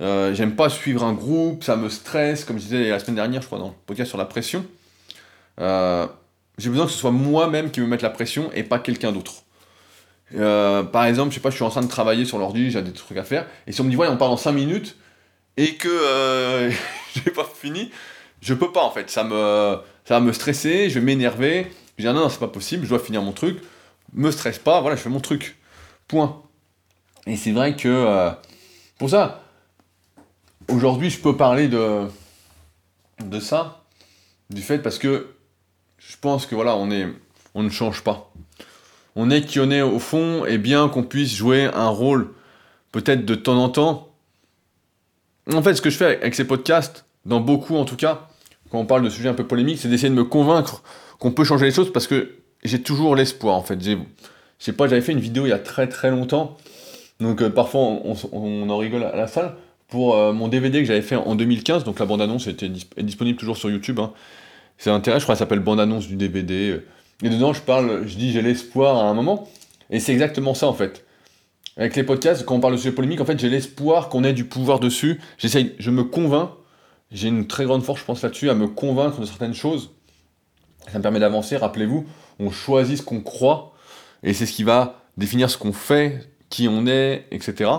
Euh, 0.00 0.34
j'aime 0.34 0.56
pas 0.56 0.70
suivre 0.70 1.04
un 1.04 1.12
groupe, 1.12 1.62
ça 1.62 1.76
me 1.76 1.90
stresse, 1.90 2.46
comme 2.46 2.56
je 2.56 2.64
disais 2.64 2.88
la 2.88 2.98
semaine 2.98 3.16
dernière, 3.16 3.42
je 3.42 3.46
crois, 3.46 3.58
dans 3.58 3.68
le 3.68 3.74
podcast 3.84 4.08
sur 4.08 4.18
la 4.18 4.24
pression. 4.24 4.64
Euh, 5.60 6.06
j'ai 6.56 6.70
besoin 6.70 6.86
que 6.86 6.92
ce 6.92 6.98
soit 6.98 7.10
moi-même 7.10 7.70
qui 7.70 7.80
me 7.82 7.86
mette 7.86 8.02
la 8.02 8.10
pression 8.10 8.50
et 8.54 8.62
pas 8.62 8.78
quelqu'un 8.78 9.12
d'autre. 9.12 9.42
Euh, 10.34 10.84
par 10.84 11.04
exemple, 11.04 11.30
je 11.30 11.34
sais 11.34 11.40
pas, 11.40 11.50
je 11.50 11.56
suis 11.56 11.64
en 11.64 11.70
train 11.70 11.82
de 11.82 11.88
travailler 11.88 12.24
sur 12.24 12.38
l'ordi, 12.38 12.70
j'ai 12.70 12.80
des 12.80 12.92
trucs 12.92 13.18
à 13.18 13.24
faire, 13.24 13.46
et 13.66 13.72
si 13.72 13.80
on 13.82 13.84
me 13.84 13.90
dit, 13.90 13.96
ouais, 13.96 14.08
on 14.08 14.16
parle 14.16 14.32
en 14.32 14.36
5 14.38 14.52
minutes, 14.52 14.96
et 15.58 15.74
que 15.74 16.70
j'ai 17.14 17.30
pas 17.30 17.44
fini, 17.44 17.90
je 18.46 18.54
peux 18.54 18.70
pas 18.70 18.84
en 18.84 18.90
fait. 18.92 19.10
Ça, 19.10 19.24
me, 19.24 19.78
ça 20.04 20.14
va 20.14 20.20
me 20.20 20.32
stresser, 20.32 20.88
je 20.88 21.00
vais 21.00 21.04
m'énerver, 21.04 21.66
je 21.98 22.02
dis, 22.02 22.08
ah 22.08 22.12
non, 22.12 22.20
non, 22.20 22.28
c'est 22.28 22.38
pas 22.38 22.46
possible, 22.46 22.84
je 22.84 22.90
dois 22.90 23.00
finir 23.00 23.20
mon 23.20 23.32
truc, 23.32 23.58
me 24.12 24.30
stresse 24.30 24.60
pas, 24.60 24.80
voilà, 24.80 24.96
je 24.96 25.02
fais 25.02 25.10
mon 25.10 25.20
truc. 25.20 25.56
Point. 26.06 26.40
Et 27.26 27.36
c'est 27.36 27.50
vrai 27.50 27.74
que, 27.74 27.88
euh, 27.88 28.30
pour 28.98 29.10
ça, 29.10 29.42
aujourd'hui, 30.68 31.10
je 31.10 31.18
peux 31.18 31.36
parler 31.36 31.66
de, 31.66 32.06
de 33.24 33.40
ça, 33.40 33.82
du 34.50 34.62
fait 34.62 34.78
parce 34.78 34.98
que 34.98 35.34
je 35.98 36.16
pense 36.20 36.46
que, 36.46 36.54
voilà, 36.54 36.76
on, 36.76 36.92
est, 36.92 37.08
on 37.54 37.64
ne 37.64 37.68
change 37.70 38.04
pas. 38.04 38.30
On 39.16 39.28
est 39.28 39.42
qui 39.42 39.58
on 39.58 39.72
est 39.72 39.82
au 39.82 39.98
fond, 39.98 40.44
et 40.44 40.58
bien 40.58 40.88
qu'on 40.88 41.02
puisse 41.02 41.34
jouer 41.34 41.64
un 41.64 41.88
rôle, 41.88 42.32
peut-être 42.92 43.24
de 43.24 43.34
temps 43.34 43.60
en 43.60 43.70
temps. 43.70 44.14
En 45.52 45.62
fait, 45.62 45.74
ce 45.74 45.82
que 45.82 45.90
je 45.90 45.96
fais 45.96 46.20
avec 46.20 46.36
ces 46.36 46.46
podcasts, 46.46 47.06
dans 47.24 47.40
beaucoup 47.40 47.74
en 47.76 47.84
tout 47.84 47.96
cas, 47.96 48.28
quand 48.70 48.78
on 48.78 48.86
parle 48.86 49.02
de 49.02 49.10
sujets 49.10 49.28
un 49.28 49.34
peu 49.34 49.46
polémiques, 49.46 49.78
c'est 49.78 49.88
d'essayer 49.88 50.08
de 50.08 50.14
me 50.14 50.24
convaincre 50.24 50.82
qu'on 51.18 51.32
peut 51.32 51.44
changer 51.44 51.66
les 51.66 51.72
choses 51.72 51.92
parce 51.92 52.06
que 52.06 52.32
j'ai 52.64 52.82
toujours 52.82 53.16
l'espoir 53.16 53.56
en 53.56 53.62
fait. 53.62 53.82
Je 53.82 53.96
sais 54.58 54.72
pas, 54.72 54.88
j'avais 54.88 55.02
fait 55.02 55.12
une 55.12 55.20
vidéo 55.20 55.46
il 55.46 55.50
y 55.50 55.52
a 55.52 55.58
très 55.58 55.88
très 55.88 56.10
longtemps 56.10 56.56
Donc 57.20 57.42
euh, 57.42 57.50
parfois 57.50 57.80
on, 57.80 58.68
en 58.68 58.76
rigole 58.76 59.04
à 59.04 59.16
la 59.16 59.26
salle. 59.26 59.54
Pour 59.88 60.16
euh, 60.16 60.32
mon 60.32 60.48
DVD 60.48 60.80
que 60.80 60.84
j'avais 60.84 61.02
fait 61.02 61.14
en 61.14 61.36
2015, 61.36 61.84
donc 61.84 62.00
la 62.00 62.06
bande-annonce 62.06 62.48
était 62.48 62.66
est 62.96 63.02
disponible 63.04 63.38
toujours 63.38 63.56
sur 63.56 63.70
YouTube. 63.70 64.00
Hein. 64.00 64.12
C'est 64.78 64.90
intéressant, 64.90 65.20
je 65.20 65.24
crois 65.24 65.34
que 65.34 65.38
ça 65.38 65.44
s'appelle 65.44 65.60
bande-annonce 65.60 66.08
du 66.08 66.16
DVD. 66.16 66.80
Et 67.22 67.28
dedans 67.28 67.52
je 67.52 67.60
parle, 67.60 68.02
je 68.06 68.16
dis 68.16 68.32
j'ai 68.32 68.42
l'espoir 68.42 68.96
à 68.96 69.08
un 69.08 69.14
moment. 69.14 69.48
Et 69.90 70.00
c'est 70.00 70.12
exactement 70.12 70.54
ça 70.54 70.66
en 70.66 70.74
fait. 70.74 71.04
Avec 71.76 71.94
les 71.94 72.02
podcasts, 72.02 72.44
quand 72.44 72.54
on 72.54 72.60
parle 72.60 72.72
de 72.72 72.78
sujet 72.78 72.92
polémique, 72.92 73.20
en 73.20 73.26
fait 73.26 73.38
j'ai 73.38 73.48
l'espoir 73.48 74.08
qu'on 74.08 74.24
ait 74.24 74.32
du 74.32 74.44
pouvoir 74.44 74.80
dessus. 74.80 75.20
J'essaye, 75.38 75.74
je 75.78 75.90
me 75.90 76.02
convainc, 76.02 76.50
j'ai 77.10 77.28
une 77.28 77.46
très 77.46 77.64
grande 77.64 77.82
force 77.82 78.00
je 78.00 78.04
pense 78.04 78.22
là-dessus, 78.22 78.50
à 78.50 78.54
me 78.54 78.66
convaincre 78.66 79.20
de 79.20 79.26
certaines 79.26 79.54
choses. 79.54 79.90
Ça 80.90 80.98
me 80.98 81.02
permet 81.02 81.20
d'avancer, 81.20 81.56
rappelez-vous, 81.56 82.06
on 82.38 82.50
choisit 82.50 82.98
ce 82.98 83.02
qu'on 83.02 83.20
croit, 83.20 83.74
et 84.22 84.32
c'est 84.32 84.46
ce 84.46 84.52
qui 84.52 84.62
va 84.62 85.00
définir 85.16 85.50
ce 85.50 85.58
qu'on 85.58 85.72
fait, 85.72 86.30
qui 86.50 86.68
on 86.68 86.86
est, 86.86 87.26
etc. 87.30 87.70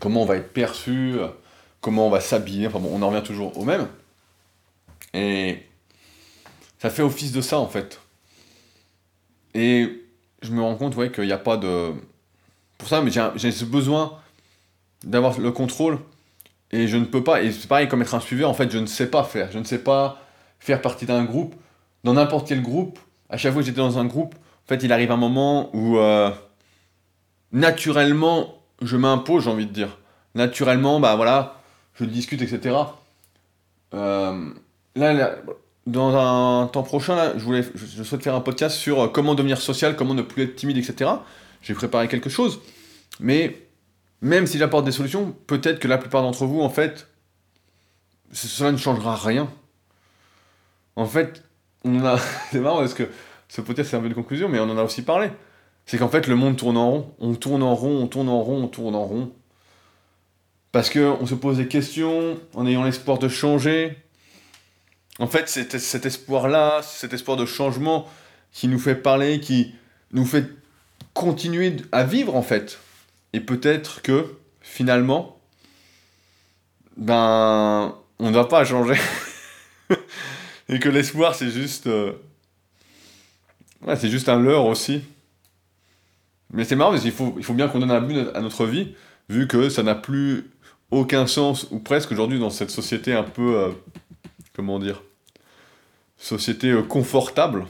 Comment 0.00 0.22
on 0.22 0.26
va 0.26 0.36
être 0.36 0.52
perçu, 0.52 1.16
comment 1.80 2.06
on 2.06 2.10
va 2.10 2.20
s'habiller, 2.20 2.66
enfin 2.66 2.78
bon, 2.78 2.90
on 2.92 3.02
en 3.02 3.08
revient 3.10 3.22
toujours 3.22 3.56
au 3.58 3.64
même. 3.64 3.88
Et 5.14 5.62
ça 6.78 6.90
fait 6.90 7.02
office 7.02 7.32
de 7.32 7.40
ça 7.40 7.58
en 7.58 7.68
fait. 7.68 8.00
Et 9.54 10.04
je 10.42 10.50
me 10.52 10.62
rends 10.62 10.76
compte 10.76 10.96
ouais, 10.96 11.10
qu'il 11.10 11.24
n'y 11.24 11.32
a 11.32 11.38
pas 11.38 11.56
de... 11.56 11.92
Pour 12.78 12.88
ça, 12.88 13.00
mais 13.00 13.10
j'ai 13.36 13.52
ce 13.52 13.64
besoin 13.64 14.18
d'avoir 15.02 15.38
le 15.38 15.50
contrôle 15.50 15.98
et 16.72 16.88
je 16.88 16.96
ne 16.96 17.04
peux 17.04 17.22
pas, 17.22 17.42
et 17.42 17.52
c'est 17.52 17.68
pareil 17.68 17.88
comme 17.88 18.02
être 18.02 18.14
un 18.14 18.20
suiveur, 18.20 18.50
en 18.50 18.54
fait, 18.54 18.70
je 18.70 18.78
ne 18.78 18.86
sais 18.86 19.08
pas 19.08 19.24
faire. 19.24 19.50
Je 19.52 19.58
ne 19.58 19.64
sais 19.64 19.78
pas 19.78 20.20
faire 20.58 20.80
partie 20.82 21.06
d'un 21.06 21.24
groupe. 21.24 21.54
Dans 22.04 22.14
n'importe 22.14 22.48
quel 22.48 22.62
groupe, 22.62 22.98
à 23.30 23.36
chaque 23.36 23.52
fois 23.52 23.62
que 23.62 23.66
j'étais 23.66 23.78
dans 23.78 23.98
un 23.98 24.04
groupe, 24.04 24.34
en 24.34 24.68
fait, 24.68 24.82
il 24.82 24.92
arrive 24.92 25.12
un 25.12 25.16
moment 25.16 25.70
où 25.74 25.98
euh, 25.98 26.30
naturellement, 27.52 28.56
je 28.82 28.96
m'impose, 28.96 29.44
j'ai 29.44 29.50
envie 29.50 29.66
de 29.66 29.72
dire. 29.72 29.98
Naturellement, 30.34 31.00
bah 31.00 31.14
voilà, 31.16 31.60
je 31.94 32.04
discute, 32.04 32.42
etc. 32.42 32.76
Euh, 33.94 34.50
là, 34.96 35.36
dans 35.86 36.16
un 36.16 36.66
temps 36.66 36.82
prochain, 36.82 37.32
je, 37.36 37.44
voulais, 37.44 37.64
je 37.74 38.02
souhaite 38.02 38.22
faire 38.22 38.34
un 38.34 38.40
podcast 38.40 38.76
sur 38.76 39.00
euh, 39.00 39.08
comment 39.08 39.34
devenir 39.34 39.58
social, 39.58 39.94
comment 39.96 40.14
ne 40.14 40.22
plus 40.22 40.42
être 40.42 40.56
timide, 40.56 40.78
etc. 40.78 41.10
J'ai 41.62 41.74
préparé 41.74 42.08
quelque 42.08 42.28
chose. 42.28 42.60
Mais 43.20 43.65
même 44.22 44.46
si 44.46 44.58
j'apporte 44.58 44.84
des 44.84 44.92
solutions, 44.92 45.34
peut-être 45.46 45.78
que 45.78 45.88
la 45.88 45.98
plupart 45.98 46.22
d'entre 46.22 46.46
vous, 46.46 46.60
en 46.60 46.70
fait, 46.70 47.08
cela 48.32 48.72
ne 48.72 48.76
changera 48.76 49.16
rien. 49.16 49.48
En 50.96 51.06
fait. 51.06 51.42
C'est 52.50 52.60
marrant 52.60 52.78
parce 52.78 52.94
que 52.94 53.08
ce 53.48 53.60
podcast, 53.60 53.90
c'est 53.90 53.96
un 53.96 54.00
peu 54.00 54.08
une 54.08 54.14
conclusion, 54.14 54.48
mais 54.48 54.58
on 54.58 54.64
en 54.64 54.76
a 54.76 54.82
aussi 54.82 55.02
parlé. 55.02 55.30
C'est 55.84 55.98
qu'en 55.98 56.08
fait, 56.08 56.26
le 56.26 56.34
monde 56.34 56.56
tourne 56.56 56.76
en 56.76 56.90
rond. 56.90 57.14
On 57.20 57.34
tourne 57.34 57.62
en 57.62 57.76
rond, 57.76 58.02
on 58.02 58.06
tourne 58.08 58.28
en 58.28 58.42
rond, 58.42 58.64
on 58.64 58.68
tourne 58.68 58.96
en 58.96 59.04
rond. 59.04 59.32
Parce 60.72 60.90
qu'on 60.90 61.24
se 61.26 61.34
pose 61.34 61.58
des 61.58 61.68
questions 61.68 62.38
en 62.54 62.66
ayant 62.66 62.82
l'espoir 62.82 63.18
de 63.18 63.28
changer. 63.28 63.96
En 65.20 65.28
fait, 65.28 65.48
c'est 65.48 65.78
cet 65.78 66.06
espoir-là, 66.06 66.82
cet 66.82 67.12
espoir 67.12 67.36
de 67.36 67.46
changement 67.46 68.08
qui 68.52 68.66
nous 68.66 68.80
fait 68.80 68.96
parler, 68.96 69.38
qui 69.38 69.74
nous 70.12 70.24
fait 70.24 70.46
continuer 71.14 71.76
à 71.92 72.02
vivre, 72.02 72.34
en 72.34 72.42
fait. 72.42 72.80
Et 73.36 73.40
peut-être 73.40 74.00
que, 74.00 74.34
finalement, 74.62 75.38
ben, 76.96 77.94
on 78.18 78.30
ne 78.30 78.34
va 78.34 78.46
pas 78.46 78.64
changer. 78.64 78.98
et 80.70 80.78
que 80.80 80.88
l'espoir, 80.88 81.34
c'est 81.34 81.50
juste. 81.50 81.86
Euh, 81.86 82.14
c'est 83.96 84.08
juste 84.08 84.30
un 84.30 84.40
leurre 84.40 84.64
aussi. 84.64 85.02
Mais 86.50 86.64
c'est 86.64 86.76
marrant 86.76 86.92
parce 86.92 87.02
qu'il 87.02 87.12
faut, 87.12 87.34
il 87.36 87.44
faut 87.44 87.52
bien 87.52 87.68
qu'on 87.68 87.78
donne 87.78 87.90
un 87.90 88.00
but 88.00 88.26
à 88.34 88.40
notre 88.40 88.64
vie, 88.64 88.94
vu 89.28 89.46
que 89.46 89.68
ça 89.68 89.82
n'a 89.82 89.94
plus 89.94 90.50
aucun 90.90 91.26
sens, 91.26 91.66
ou 91.70 91.78
presque 91.78 92.12
aujourd'hui, 92.12 92.38
dans 92.38 92.48
cette 92.48 92.70
société 92.70 93.12
un 93.12 93.22
peu. 93.22 93.58
Euh, 93.58 93.72
comment 94.54 94.78
dire 94.78 95.02
Société 96.16 96.70
euh, 96.70 96.82
confortable. 96.82 97.66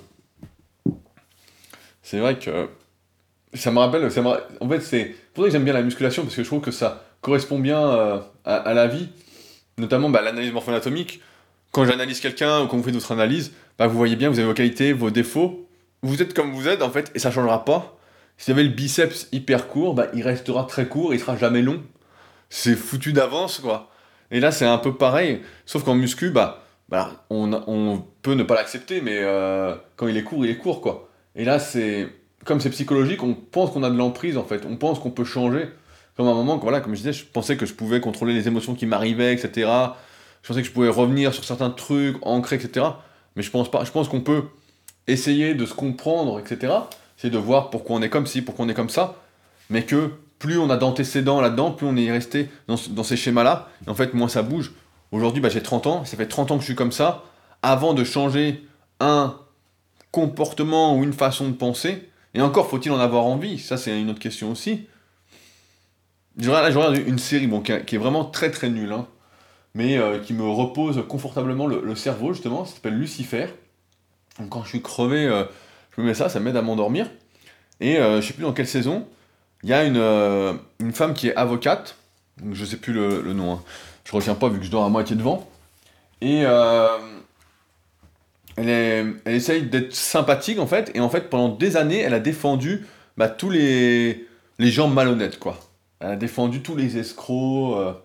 C'est 2.02 2.20
vrai 2.20 2.38
que. 2.38 2.68
Ça 3.52 3.72
me 3.72 3.80
rappelle. 3.80 4.12
Ça 4.12 4.22
en 4.60 4.68
fait, 4.68 4.80
c'est 4.80 5.25
pour 5.36 5.44
ça 5.44 5.48
que 5.48 5.52
j'aime 5.52 5.64
bien 5.64 5.74
la 5.74 5.82
musculation, 5.82 6.22
parce 6.22 6.34
que 6.34 6.42
je 6.42 6.46
trouve 6.48 6.62
que 6.62 6.70
ça 6.70 7.04
correspond 7.20 7.58
bien 7.58 7.80
euh, 7.80 8.18
à, 8.44 8.74
la 8.74 8.86
vie, 8.86 9.08
notamment 9.78 10.10
bah, 10.10 10.22
l'analyse 10.22 10.52
morpho-anatomique. 10.52 11.20
Quand 11.72 11.84
j'analyse 11.84 12.20
quelqu'un 12.20 12.62
ou 12.62 12.66
quand 12.66 12.76
vous 12.76 12.82
faites 12.82 12.94
d'autres 12.94 13.12
analyses, 13.12 13.52
bah, 13.78 13.86
vous 13.86 13.96
voyez 13.96 14.16
bien, 14.16 14.30
vous 14.30 14.38
avez 14.38 14.48
vos 14.48 14.54
qualités, 14.54 14.92
vos 14.92 15.10
défauts, 15.10 15.68
vous 16.02 16.22
êtes 16.22 16.32
comme 16.32 16.52
vous 16.52 16.68
êtes 16.68 16.82
en 16.82 16.90
fait, 16.90 17.12
et 17.14 17.18
ça 17.18 17.30
changera 17.30 17.64
pas. 17.64 17.98
Si 18.38 18.50
vous 18.50 18.58
avez 18.58 18.66
le 18.66 18.74
biceps 18.74 19.28
hyper 19.30 19.68
court, 19.68 19.94
bah, 19.94 20.08
il 20.14 20.22
restera 20.22 20.64
très 20.64 20.86
court, 20.86 21.12
il 21.12 21.20
sera 21.20 21.36
jamais 21.36 21.62
long. 21.62 21.82
C'est 22.48 22.74
foutu 22.74 23.12
d'avance, 23.12 23.58
quoi. 23.58 23.90
Et 24.30 24.40
là, 24.40 24.50
c'est 24.50 24.64
un 24.64 24.78
peu 24.78 24.94
pareil, 24.94 25.42
sauf 25.66 25.84
qu'en 25.84 25.94
muscu, 25.94 26.30
bah, 26.30 26.64
bah 26.88 27.24
on, 27.30 27.52
on, 27.52 28.04
peut 28.22 28.34
ne 28.34 28.42
pas 28.42 28.54
l'accepter, 28.54 29.00
mais 29.02 29.18
euh, 29.20 29.74
quand 29.96 30.08
il 30.08 30.16
est 30.16 30.22
court, 30.22 30.44
il 30.44 30.50
est 30.50 30.56
court, 30.56 30.80
quoi. 30.80 31.08
Et 31.34 31.44
là, 31.44 31.58
c'est 31.58 32.08
comme 32.46 32.60
c'est 32.60 32.70
psychologique, 32.70 33.22
on 33.22 33.34
pense 33.34 33.70
qu'on 33.70 33.82
a 33.82 33.90
de 33.90 33.96
l'emprise, 33.96 34.38
en 34.38 34.44
fait. 34.44 34.64
On 34.68 34.76
pense 34.76 34.98
qu'on 34.98 35.10
peut 35.10 35.24
changer. 35.24 35.68
Comme 36.16 36.28
un 36.28 36.34
moment, 36.34 36.56
voilà, 36.56 36.80
comme 36.80 36.94
je 36.94 37.00
disais, 37.00 37.12
je 37.12 37.24
pensais 37.26 37.56
que 37.56 37.66
je 37.66 37.74
pouvais 37.74 38.00
contrôler 38.00 38.32
les 38.32 38.48
émotions 38.48 38.74
qui 38.74 38.86
m'arrivaient, 38.86 39.34
etc. 39.34 39.70
Je 40.42 40.48
pensais 40.48 40.62
que 40.62 40.68
je 40.68 40.72
pouvais 40.72 40.88
revenir 40.88 41.34
sur 41.34 41.44
certains 41.44 41.70
trucs, 41.70 42.16
ancrer, 42.22 42.56
etc. 42.56 42.86
Mais 43.34 43.42
je 43.42 43.50
pense 43.50 43.70
pas. 43.70 43.84
Je 43.84 43.90
pense 43.90 44.08
qu'on 44.08 44.22
peut 44.22 44.44
essayer 45.06 45.54
de 45.54 45.66
se 45.66 45.74
comprendre, 45.74 46.40
etc. 46.40 46.72
C'est 47.16 47.30
de 47.30 47.38
voir 47.38 47.70
pourquoi 47.70 47.96
on 47.96 48.02
est 48.02 48.08
comme 48.08 48.26
ci, 48.26 48.42
pourquoi 48.42 48.64
on 48.64 48.68
est 48.68 48.74
comme 48.74 48.90
ça, 48.90 49.16
mais 49.70 49.84
que 49.84 50.12
plus 50.38 50.58
on 50.58 50.70
a 50.70 50.76
d'antécédents 50.76 51.40
là-dedans, 51.40 51.70
plus 51.70 51.86
on 51.86 51.96
est 51.96 52.10
resté 52.10 52.50
dans, 52.68 52.76
ces 52.76 53.16
schémas-là, 53.16 53.68
et 53.86 53.90
en 53.90 53.94
fait, 53.94 54.14
moins 54.14 54.28
ça 54.28 54.42
bouge. 54.42 54.72
Aujourd'hui, 55.12 55.40
bah, 55.40 55.48
j'ai 55.48 55.62
30 55.62 55.86
ans, 55.86 56.04
ça 56.04 56.16
fait 56.16 56.26
30 56.26 56.50
ans 56.50 56.54
que 56.56 56.60
je 56.60 56.66
suis 56.66 56.74
comme 56.74 56.92
ça. 56.92 57.24
Avant 57.62 57.94
de 57.94 58.04
changer 58.04 58.66
un 59.00 59.36
comportement 60.12 60.96
ou 60.96 61.04
une 61.04 61.12
façon 61.12 61.48
de 61.48 61.54
penser, 61.54 62.08
et 62.36 62.42
encore 62.42 62.68
faut-il 62.68 62.92
en 62.92 63.00
avoir 63.00 63.24
envie, 63.24 63.58
ça 63.58 63.78
c'est 63.78 63.98
une 63.98 64.10
autre 64.10 64.18
question 64.18 64.52
aussi. 64.52 64.86
Je 66.38 66.50
regarde, 66.50 66.94
une 66.98 67.18
série 67.18 67.46
bon, 67.46 67.62
qui, 67.62 67.72
est 67.72 67.98
vraiment 67.98 68.26
très 68.26 68.50
très 68.50 68.68
nulle, 68.68 68.92
hein, 68.92 69.06
mais 69.74 69.96
euh, 69.96 70.18
qui 70.20 70.34
me 70.34 70.46
repose 70.46 71.02
confortablement 71.08 71.66
le, 71.66 71.94
cerveau 71.96 72.34
justement, 72.34 72.66
ça 72.66 72.74
s'appelle 72.74 72.98
Lucifer. 72.98 73.46
Donc 74.38 74.50
quand 74.50 74.62
je 74.64 74.68
suis 74.68 74.82
crevé, 74.82 75.24
euh, 75.24 75.44
je 75.96 76.02
me 76.02 76.06
mets 76.06 76.12
ça, 76.12 76.28
ça 76.28 76.38
m'aide 76.38 76.56
à 76.58 76.62
m'endormir. 76.62 77.10
Et 77.80 77.96
euh, 77.96 78.20
je 78.20 78.26
sais 78.26 78.34
plus 78.34 78.42
dans 78.42 78.52
quelle 78.52 78.68
saison, 78.68 79.08
il 79.62 79.70
y 79.70 79.72
a 79.72 79.84
une, 79.84 79.96
euh, 79.96 80.52
une 80.78 80.92
femme 80.92 81.14
qui 81.14 81.28
est 81.28 81.36
avocate, 81.36 81.96
donc 82.36 82.52
je 82.52 82.66
sais 82.66 82.76
plus 82.76 82.92
le, 82.92 83.22
le 83.22 83.32
nom, 83.32 83.54
hein. 83.54 83.62
je 84.04 84.12
retiens 84.12 84.34
pas 84.34 84.50
vu 84.50 84.58
que 84.58 84.64
je 84.66 84.70
dors 84.70 84.84
à 84.84 84.90
moitié 84.90 85.16
devant. 85.16 85.48
Et 86.20 86.44
elle, 88.56 88.68
est, 88.68 89.04
essaye 89.26 89.62
d'être 89.62 89.94
sympathique 89.94 90.58
en 90.58 90.66
fait, 90.66 90.90
et 90.94 91.00
en 91.00 91.08
fait 91.08 91.30
pendant 91.30 91.48
des 91.48 91.76
années, 91.76 92.00
elle 92.00 92.14
a 92.14 92.20
défendu 92.20 92.86
bah, 93.16 93.28
tous 93.28 93.50
les, 93.50 94.26
les 94.58 94.70
gens 94.70 94.88
malhonnêtes 94.88 95.38
quoi. 95.38 95.58
Elle 96.00 96.10
a 96.10 96.16
défendu 96.16 96.60
tous 96.62 96.76
les 96.76 96.98
escrocs. 96.98 97.96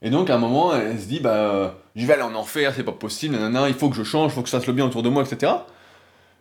Et 0.00 0.10
donc 0.10 0.30
à 0.30 0.34
un 0.34 0.38
moment, 0.38 0.74
elle 0.74 0.98
se 0.98 1.06
dit, 1.06 1.20
bah 1.20 1.76
je 1.94 2.06
vais 2.06 2.14
aller 2.14 2.22
en 2.22 2.34
enfer, 2.34 2.72
c'est 2.74 2.82
pas 2.82 2.92
possible, 2.92 3.34
nanana, 3.34 3.68
il 3.68 3.74
faut 3.74 3.90
que 3.90 3.96
je 3.96 4.02
change, 4.02 4.32
il 4.32 4.34
faut 4.34 4.42
que 4.42 4.48
je 4.48 4.52
fasse 4.52 4.66
le 4.66 4.72
bien 4.72 4.86
autour 4.86 5.02
de 5.02 5.08
moi, 5.08 5.22
etc. 5.22 5.52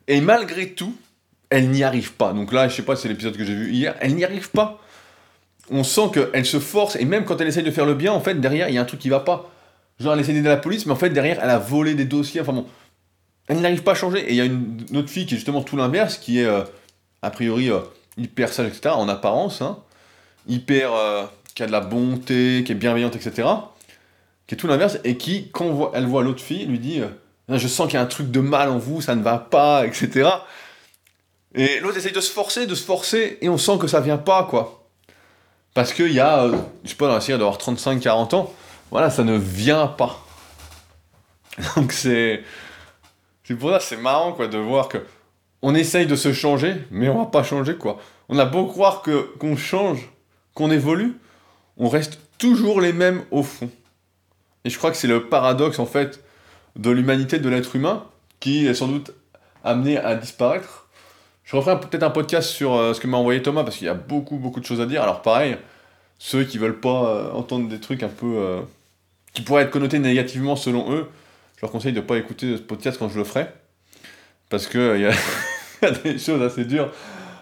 Et 0.08 0.22
malgré 0.22 0.70
tout, 0.70 0.96
elle 1.50 1.70
n'y 1.70 1.84
arrive 1.84 2.14
pas. 2.14 2.34
Donc 2.34 2.54
là, 2.54 2.68
je 2.68 2.76
sais 2.76 2.84
pas, 2.84 2.96
c'est 2.96 3.10
l'épisode 3.10 3.38
que 3.38 3.44
j'ai 3.44 3.54
vu 3.54 3.72
hier, 3.72 3.96
elle 4.00 4.16
n'y 4.16 4.24
arrive 4.24 4.50
pas. 4.52 4.80
On 5.70 5.84
sent 5.84 6.12
qu'elle 6.14 6.46
se 6.46 6.60
force, 6.60 6.96
et 6.96 7.06
même 7.06 7.26
quand 7.26 7.40
elle 7.40 7.48
essaye 7.48 7.64
de 7.64 7.72
faire 7.72 7.86
le 7.86 7.94
bien, 7.94 8.12
en 8.14 8.20
fait, 8.20 8.36
derrière, 8.36 8.70
il 8.70 8.76
y 8.76 8.78
a 8.78 8.82
un 8.82 8.86
truc 8.86 9.00
qui 9.00 9.10
va 9.10 9.20
pas. 9.20 9.50
Genre, 10.00 10.14
elle 10.14 10.20
essaie 10.22 10.34
d'aider 10.34 10.50
la 10.50 10.58
police, 10.58 10.86
mais 10.86 10.94
en 10.94 10.98
fait, 10.98 11.10
derrière, 11.10 11.40
elle 11.42 11.50
a 11.50 11.60
volé 11.60 11.94
des 11.94 12.06
dossiers, 12.06 12.42
enfin 12.42 12.54
bon. 12.54 12.66
Elle 13.52 13.60
n'arrive 13.60 13.84
pas 13.84 13.92
à 13.92 13.96
changer. 13.96 14.20
Et 14.20 14.30
il 14.30 14.36
y 14.38 14.42
a 14.42 14.46
une, 14.46 14.86
autre 14.96 15.10
fille 15.10 15.26
qui 15.26 15.34
est 15.34 15.38
justement 15.38 15.62
tout 15.62 15.76
l'inverse, 15.76 16.18
qui 16.18 16.40
est, 16.40 16.46
euh, 16.46 16.64
a 17.22 17.32
priori, 17.32 17.70
euh, 17.70 17.80
hyper 18.18 18.54
sage, 18.54 18.68
etc., 18.68 18.96
en 18.96 19.10
apparence, 19.10 19.62
hein, 19.62 19.78
hyper. 20.48 20.94
Euh, 20.94 21.26
qui 21.54 21.64
a 21.64 21.68
de 21.68 21.72
la 21.74 21.82
bonté, 21.82 22.64
qui 22.66 22.72
est 22.72 22.76
bienveillante, 22.76 23.18
etc 23.18 23.44
qui 24.48 24.56
est 24.56 24.58
tout 24.58 24.68
l'inverse, 24.68 25.00
et 25.06 25.16
qui, 25.16 25.50
quand 25.52 25.92
elle 25.94 26.06
voit 26.06 26.24
l'autre 26.24 26.42
fille, 26.42 26.66
lui 26.66 26.78
dit 26.78 27.02
Je 27.48 27.68
sens 27.70 27.88
qu'il 27.88 27.96
y 27.96 27.98
a 27.98 28.02
un 28.02 28.08
truc 28.08 28.32
de 28.32 28.42
mal 28.42 28.70
en 28.70 28.78
vous, 28.78 29.00
ça 29.00 29.16
ne 29.16 29.24
va 29.24 29.38
pas, 29.38 29.86
etc. 29.86 30.30
Et 31.56 31.80
l'autre 31.80 31.98
essaye 31.98 32.12
de 32.12 32.20
se 32.20 32.32
forcer, 32.32 32.68
de 32.68 32.76
se 32.76 32.84
forcer, 32.84 33.38
et 33.42 33.48
on 33.48 33.58
sent 33.58 33.78
que 33.80 33.88
ça 33.88 34.02
vient 34.02 34.18
pas, 34.18 34.44
quoi. 34.44 34.90
Parce 35.74 35.94
qu'il 35.94 36.12
y 36.12 36.20
a, 36.20 36.50
je 36.84 36.90
sais 36.90 36.96
pas, 36.96 37.08
dans 37.08 37.14
la 37.14 37.22
série 37.22 37.38
d'avoir 37.38 37.60
35-40 37.60 38.36
ans, 38.36 38.54
voilà, 38.90 39.10
ça 39.10 39.24
ne 39.24 39.38
vient 39.38 39.88
pas. 39.88 40.20
Donc 41.78 41.94
c'est. 41.94 42.44
C'est 43.44 43.56
pour 43.56 43.72
ça, 43.72 43.80
c'est 43.80 43.98
marrant, 43.98 44.34
quoi, 44.34 44.48
de 44.48 44.58
voir 44.58 44.88
que. 44.88 45.00
On 45.64 45.76
essaye 45.76 46.08
de 46.08 46.16
se 46.16 46.34
changer, 46.34 46.76
mais 46.90 47.08
on 47.10 47.20
va 47.20 47.26
pas 47.26 47.44
changer, 47.44 47.76
quoi. 47.76 48.00
On 48.30 48.40
a 48.40 48.46
beau 48.46 48.66
croire 48.66 49.02
que 49.02 49.36
qu'on 49.38 49.56
change, 49.56 50.10
qu'on 50.54 50.72
évolue, 50.72 51.18
on 51.78 51.88
reste 51.88 52.20
toujours 52.38 52.82
les 52.82 52.94
mêmes 52.94 53.24
au 53.30 53.44
fond. 53.44 53.70
Et 54.66 54.70
je 54.70 54.78
crois 54.78 54.90
que 54.90 54.98
c'est 54.98 55.08
le 55.08 55.28
paradoxe, 55.28 55.78
en 55.80 55.86
fait, 55.86 56.24
de 56.76 56.90
l'humanité 56.90 57.40
de 57.40 57.50
l'être 57.50 57.76
humain 57.76 58.06
qui 58.40 58.66
est 58.66 58.74
sans 58.74 58.88
doute 58.88 59.12
amené 59.64 59.98
à 59.98 60.16
disparaître. 60.16 60.88
Je 61.44 61.56
referai 61.56 61.80
peut-être 61.80 62.04
un 62.04 62.10
podcast 62.10 62.50
sur 62.50 62.72
ce 62.96 63.00
que 63.00 63.08
m'a 63.08 63.18
envoyé 63.18 63.42
Thomas, 63.42 63.64
parce 63.64 63.78
qu'il 63.78 63.86
y 63.86 63.90
a 63.90 63.94
beaucoup, 63.94 64.38
beaucoup 64.38 64.60
de 64.60 64.66
choses 64.66 64.82
à 64.82 64.86
dire. 64.86 65.04
Alors 65.04 65.22
pareil, 65.22 65.58
ceux 66.18 66.44
qui 66.44 66.58
veulent 66.58 66.80
pas 66.80 67.32
entendre 67.34 67.68
des 67.68 67.80
trucs 67.80 68.02
un 68.04 68.10
peu... 68.10 68.62
qui 69.34 69.42
pourraient 69.42 69.64
être 69.64 69.72
connotés 69.72 70.00
négativement 70.00 70.56
selon 70.56 70.92
eux, 70.92 71.08
je 71.62 71.68
leur 71.68 71.72
conseille 71.72 71.94
de 71.94 72.02
ne 72.02 72.06
pas 72.06 72.18
écouter 72.18 72.58
ce 72.58 72.62
podcast 72.64 72.98
quand 72.98 73.08
je 73.08 73.20
le 73.20 73.24
ferai. 73.24 73.46
Parce 74.50 74.66
qu'il 74.66 74.80
y, 75.82 75.86
a 75.86 75.92
des 75.92 76.18
choses 76.18 76.42
assez 76.42 76.66
dures 76.66 76.92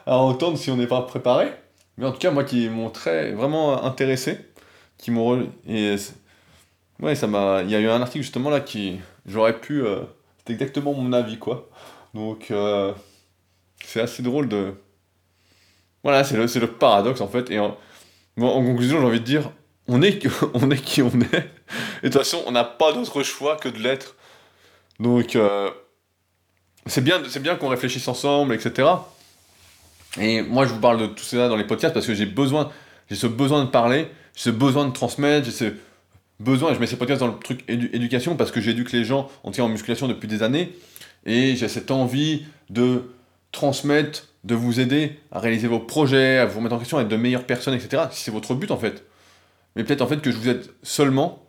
à 0.05 0.17
entendre 0.17 0.57
si 0.57 0.69
on 0.69 0.75
n'est 0.75 0.87
pas 0.87 1.01
préparé. 1.03 1.53
Mais 1.97 2.05
en 2.05 2.11
tout 2.11 2.17
cas, 2.17 2.29
moi 2.29 2.43
qui 2.43 2.67
m'ont 2.67 2.89
très 2.89 3.31
vraiment 3.31 3.81
intéressé, 3.81 4.37
qui 4.97 5.11
m'ont 5.11 5.47
et 5.69 5.95
ouais, 6.99 7.15
ça 7.15 7.27
m'a 7.27 7.61
il 7.63 7.69
y 7.71 7.75
a 7.75 7.79
eu 7.79 7.87
un 7.87 8.01
article 8.01 8.23
justement 8.23 8.49
là 8.49 8.59
qui 8.59 8.99
j'aurais 9.25 9.57
pu 9.57 9.85
euh, 9.85 10.01
c'est 10.45 10.51
exactement 10.51 10.93
mon 10.93 11.13
avis 11.13 11.37
quoi. 11.37 11.69
Donc 12.13 12.51
euh, 12.51 12.91
c'est 13.81 14.01
assez 14.01 14.21
drôle 14.21 14.49
de 14.49 14.73
voilà, 16.03 16.25
c'est 16.25 16.35
le, 16.35 16.43
le 16.43 16.67
paradoxe 16.67 17.21
en 17.21 17.29
fait 17.29 17.49
et 17.51 17.59
en, 17.59 17.77
en 18.37 18.65
conclusion, 18.65 18.99
j'ai 18.99 19.05
envie 19.05 19.21
de 19.21 19.25
dire 19.25 19.49
on 19.87 20.01
est 20.01 20.27
on 20.53 20.69
est 20.71 20.81
qui 20.81 21.01
on 21.01 21.09
est 21.09 21.49
et 22.03 22.07
de 22.07 22.13
toute 22.13 22.21
façon, 22.21 22.43
on 22.45 22.51
n'a 22.51 22.63
pas 22.63 22.93
d'autre 22.93 23.23
choix 23.23 23.55
que 23.57 23.69
de 23.69 23.79
l'être. 23.79 24.15
Donc 24.99 25.35
euh, 25.35 25.69
c'est 26.85 27.03
bien 27.03 27.21
bien 27.41 27.55
qu'on 27.55 27.69
réfléchisse 27.69 28.07
ensemble 28.07 28.53
etc. 28.53 28.87
Et 30.19 30.41
moi, 30.41 30.65
je 30.65 30.73
vous 30.73 30.79
parle 30.79 30.99
de 30.99 31.07
tout 31.07 31.23
ça 31.23 31.47
dans 31.47 31.55
les 31.55 31.63
podcasts 31.63 31.93
parce 31.93 32.07
que 32.07 32.13
j'ai 32.13 32.25
besoin, 32.25 32.71
j'ai 33.09 33.15
ce 33.15 33.27
besoin 33.27 33.63
de 33.63 33.69
parler, 33.69 34.07
j'ai 34.35 34.43
ce 34.43 34.49
besoin 34.49 34.87
de 34.87 34.91
transmettre, 34.91 35.45
j'ai 35.45 35.51
ce 35.51 35.73
besoin, 36.39 36.73
je 36.73 36.79
mets 36.79 36.87
ces 36.87 36.97
podcasts 36.97 37.19
dans 37.19 37.27
le 37.27 37.37
truc 37.37 37.63
éducation 37.67 38.35
parce 38.35 38.51
que 38.51 38.61
j'éduque 38.61 38.91
les 38.91 39.03
gens 39.03 39.29
en 39.43 39.51
tirant 39.51 39.67
en 39.67 39.69
musculation 39.69 40.07
depuis 40.07 40.27
des 40.27 40.41
années, 40.41 40.73
et 41.25 41.55
j'ai 41.55 41.67
cette 41.67 41.91
envie 41.91 42.45
de 42.69 43.13
transmettre, 43.51 44.27
de 44.43 44.55
vous 44.55 44.79
aider 44.79 45.19
à 45.31 45.39
réaliser 45.39 45.67
vos 45.67 45.79
projets, 45.79 46.37
à 46.37 46.45
vous 46.45 46.59
remettre 46.59 46.75
en 46.75 46.79
question, 46.79 46.97
à 46.97 47.01
être 47.01 47.09
de 47.09 47.17
meilleures 47.17 47.45
personnes, 47.45 47.73
etc. 47.73 48.03
Si 48.11 48.23
c'est 48.23 48.31
votre 48.31 48.55
but 48.55 48.71
en 48.71 48.77
fait. 48.77 49.05
Mais 49.75 49.83
peut-être 49.83 50.01
en 50.01 50.07
fait 50.07 50.21
que 50.21 50.31
je 50.31 50.37
vous 50.37 50.49
aide 50.49 50.65
seulement 50.81 51.43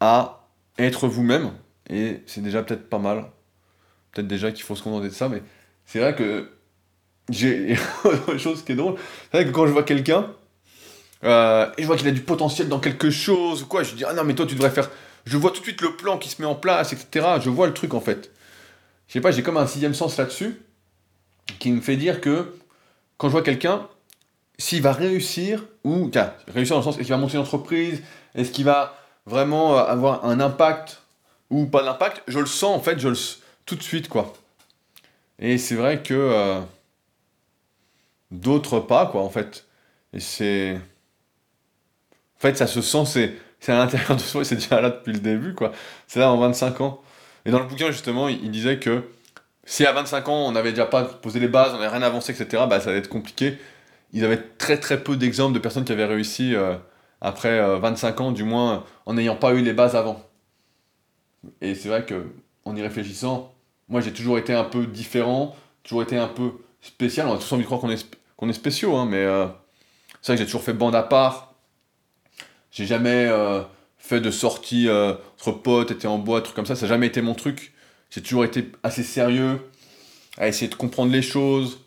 à 0.00 0.46
être 0.78 1.08
vous-même, 1.08 1.52
et 1.88 2.22
c'est 2.26 2.42
déjà 2.42 2.62
peut-être 2.62 2.88
pas 2.88 2.98
mal. 2.98 3.26
Peut-être 4.12 4.28
déjà 4.28 4.52
qu'il 4.52 4.64
faut 4.64 4.76
se 4.76 4.82
contenter 4.82 5.08
de 5.08 5.14
ça, 5.14 5.28
mais 5.28 5.42
c'est 5.84 5.98
vrai 5.98 6.14
que 6.14 6.50
j'ai 7.30 7.76
autre 8.04 8.36
chose 8.36 8.64
qui 8.64 8.72
est 8.72 8.76
drôle. 8.76 8.96
C'est 9.30 9.38
vrai 9.38 9.46
que 9.46 9.54
quand 9.54 9.66
je 9.66 9.72
vois 9.72 9.82
quelqu'un, 9.82 10.30
euh, 11.24 11.70
et 11.76 11.82
je 11.82 11.86
vois 11.86 11.96
qu'il 11.96 12.08
a 12.08 12.12
du 12.12 12.20
potentiel 12.20 12.68
dans 12.68 12.78
quelque 12.78 13.10
chose 13.10 13.62
ou 13.62 13.66
quoi, 13.66 13.82
je 13.82 13.94
dis 13.94 14.04
ah 14.04 14.12
non 14.12 14.24
mais 14.24 14.34
toi 14.34 14.46
tu 14.46 14.54
devrais 14.54 14.70
faire. 14.70 14.90
Je 15.24 15.36
vois 15.36 15.50
tout 15.50 15.60
de 15.60 15.64
suite 15.64 15.80
le 15.80 15.96
plan 15.96 16.18
qui 16.18 16.28
se 16.28 16.40
met 16.40 16.46
en 16.46 16.54
place, 16.54 16.92
etc. 16.92 17.26
Je 17.42 17.50
vois 17.50 17.66
le 17.66 17.74
truc 17.74 17.94
en 17.94 18.00
fait. 18.00 18.30
Je 19.08 19.14
sais 19.14 19.20
pas, 19.20 19.30
j'ai 19.30 19.42
comme 19.42 19.56
un 19.56 19.66
sixième 19.66 19.94
sens 19.94 20.16
là-dessus 20.16 20.60
qui 21.58 21.70
me 21.72 21.80
fait 21.80 21.96
dire 21.96 22.20
que 22.20 22.54
quand 23.18 23.28
je 23.28 23.32
vois 23.32 23.42
quelqu'un, 23.42 23.88
s'il 24.58 24.82
va 24.82 24.92
réussir 24.92 25.64
ou 25.84 26.10
réussir 26.48 26.74
dans 26.74 26.80
le 26.80 26.84
sens 26.84 26.96
est-ce 26.96 27.04
qu'il 27.04 27.14
va 27.14 27.18
monter 27.18 27.34
une 27.34 27.40
entreprise, 27.40 28.02
est-ce 28.34 28.50
qu'il 28.50 28.64
va 28.64 28.96
vraiment 29.26 29.76
avoir 29.76 30.24
un 30.24 30.40
impact 30.40 31.02
ou 31.50 31.66
pas 31.66 31.82
d'impact, 31.82 32.22
je 32.28 32.38
le 32.38 32.46
sens 32.46 32.76
en 32.76 32.80
fait, 32.80 32.98
je 32.98 33.08
le 33.08 33.16
tout 33.64 33.76
de 33.76 33.82
suite 33.82 34.08
quoi. 34.08 34.32
Et 35.38 35.58
c'est 35.58 35.74
vrai 35.74 36.02
que 36.02 36.14
euh, 36.14 36.60
d'autres 38.30 38.80
pas, 38.80 39.06
quoi, 39.06 39.22
en 39.22 39.30
fait. 39.30 39.66
Et 40.12 40.20
c'est. 40.20 40.78
En 42.38 42.40
fait, 42.40 42.56
ça 42.56 42.66
se 42.66 42.80
sent, 42.80 43.04
c'est, 43.06 43.34
c'est 43.60 43.72
à 43.72 43.78
l'intérieur 43.78 44.16
de 44.16 44.20
soi, 44.20 44.44
c'est 44.44 44.56
déjà 44.56 44.80
là 44.80 44.90
depuis 44.90 45.12
le 45.12 45.20
début, 45.20 45.54
quoi. 45.54 45.72
C'est 46.06 46.20
là 46.20 46.30
en 46.30 46.38
25 46.38 46.80
ans. 46.80 47.02
Et 47.44 47.50
dans 47.50 47.58
le 47.58 47.66
bouquin, 47.66 47.90
justement, 47.90 48.28
il, 48.28 48.50
disait 48.50 48.78
que 48.78 49.02
si 49.64 49.86
à 49.86 49.92
25 49.92 50.28
ans, 50.28 50.46
on 50.46 50.52
n'avait 50.52 50.70
déjà 50.70 50.86
pas 50.86 51.04
posé 51.04 51.40
les 51.40 51.48
bases, 51.48 51.72
on 51.74 51.78
n'avait 51.78 51.88
rien 51.88 52.02
avancé, 52.02 52.32
etc., 52.32 52.64
bah, 52.68 52.80
ça 52.80 52.90
allait 52.90 52.98
être 52.98 53.08
compliqué. 53.08 53.58
Ils 54.12 54.24
avaient 54.24 54.42
très 54.58 54.78
très 54.78 55.02
peu 55.02 55.16
d'exemples 55.16 55.54
de 55.54 55.58
personnes 55.58 55.84
qui 55.84 55.92
avaient 55.92 56.04
réussi 56.04 56.54
euh, 56.54 56.74
après 57.20 57.78
25 57.78 58.20
euh, 58.20 58.24
ans, 58.24 58.32
du 58.32 58.44
moins 58.44 58.84
en 59.06 59.14
n'ayant 59.14 59.36
pas 59.36 59.54
eu 59.54 59.62
les 59.62 59.72
bases 59.72 59.96
avant. 59.96 60.22
Et 61.60 61.74
c'est 61.74 61.88
vrai 61.88 62.04
que, 62.04 62.26
en 62.64 62.74
y 62.76 62.82
réfléchissant, 62.82 63.54
moi 63.88 64.00
j'ai 64.00 64.12
toujours 64.12 64.38
été 64.38 64.52
un 64.52 64.64
peu 64.64 64.86
différent, 64.86 65.56
toujours 65.82 66.02
été 66.02 66.16
un 66.16 66.28
peu 66.28 66.52
spécial. 66.80 67.28
On 67.28 67.34
a 67.34 67.38
tous 67.38 67.52
envie 67.52 67.62
de 67.62 67.66
croire 67.66 67.80
qu'on 67.80 67.90
est, 67.90 68.06
qu'on 68.36 68.48
est 68.48 68.54
spéciaux, 68.54 68.96
hein, 68.96 69.06
mais 69.06 69.24
euh, 69.24 69.46
c'est 70.20 70.32
vrai 70.32 70.36
que 70.36 70.42
j'ai 70.42 70.46
toujours 70.46 70.62
fait 70.62 70.72
bande 70.72 70.94
à 70.94 71.02
part. 71.02 71.54
J'ai 72.70 72.86
jamais 72.86 73.26
euh, 73.26 73.62
fait 73.98 74.20
de 74.20 74.30
sortie 74.30 74.88
euh, 74.88 75.14
entre 75.34 75.52
potes, 75.52 75.90
été 75.90 76.06
en 76.06 76.18
boîte, 76.18 76.44
trucs 76.44 76.56
comme 76.56 76.66
ça. 76.66 76.76
Ça 76.76 76.86
n'a 76.86 76.90
jamais 76.90 77.06
été 77.06 77.22
mon 77.22 77.34
truc. 77.34 77.72
J'ai 78.10 78.22
toujours 78.22 78.44
été 78.44 78.70
assez 78.82 79.02
sérieux, 79.02 79.60
à 80.38 80.48
essayer 80.48 80.68
de 80.68 80.74
comprendre 80.74 81.12
les 81.12 81.22
choses, 81.22 81.80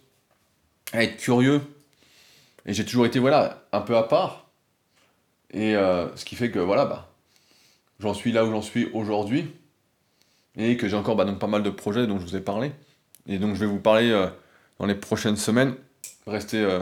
à 0.92 1.04
être 1.04 1.18
curieux. 1.18 1.62
Et 2.66 2.74
j'ai 2.74 2.86
toujours 2.86 3.06
été, 3.06 3.20
voilà, 3.20 3.64
un 3.72 3.82
peu 3.82 3.96
à 3.96 4.04
part. 4.04 4.49
Et 5.52 5.74
ce 5.74 6.26
qui 6.26 6.36
fait 6.36 6.52
que, 6.52 6.60
voilà, 6.60 6.86
bah, 6.86 7.12
j'en 8.00 8.14
suis 8.14 8.32
là 8.32 8.46
où 8.46 8.52
j'en 8.52 8.62
suis 8.62 8.90
aujourd'hui. 8.94 9.48
Et 10.58 10.78
que 10.78 10.88
j'ai 10.88 10.96
encore 10.96 11.16
bah, 11.16 11.26
donc, 11.26 11.40
pas 11.40 11.48
mal 11.48 11.64
de 11.64 11.70
projets 11.70 12.06
dont 12.08 12.20
je 12.20 12.26
vous 12.26 12.36
ai 12.36 12.42
parlé. 12.42 12.72
Et 13.28 13.38
donc 13.38 13.56
je 13.56 13.60
vais 13.62 13.66
vous 13.66 13.80
parler 13.80 14.12
dans 14.80 14.86
les 14.86 14.96
prochaines 14.96 15.36
semaines. 15.36 15.76
Restez, 16.26 16.58
euh, 16.58 16.80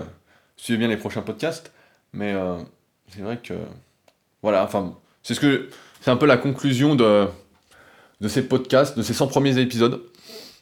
suivez 0.55 0.77
bien 0.77 0.87
les 0.87 0.97
prochains 0.97 1.21
podcasts. 1.21 1.71
Mais 2.13 2.33
euh, 2.33 2.57
c'est 3.09 3.21
vrai 3.21 3.39
que. 3.41 3.53
Voilà, 4.41 4.63
enfin, 4.63 4.95
c'est 5.23 5.33
ce 5.33 5.39
que. 5.39 5.69
C'est 6.01 6.11
un 6.11 6.17
peu 6.17 6.27
la 6.27 6.37
conclusion 6.37 6.95
de, 6.95 7.27
de 8.21 8.27
ces 8.27 8.47
podcasts, 8.47 8.97
de 8.97 9.03
ces 9.03 9.13
100 9.13 9.27
premiers 9.27 9.57
épisodes. 9.57 10.01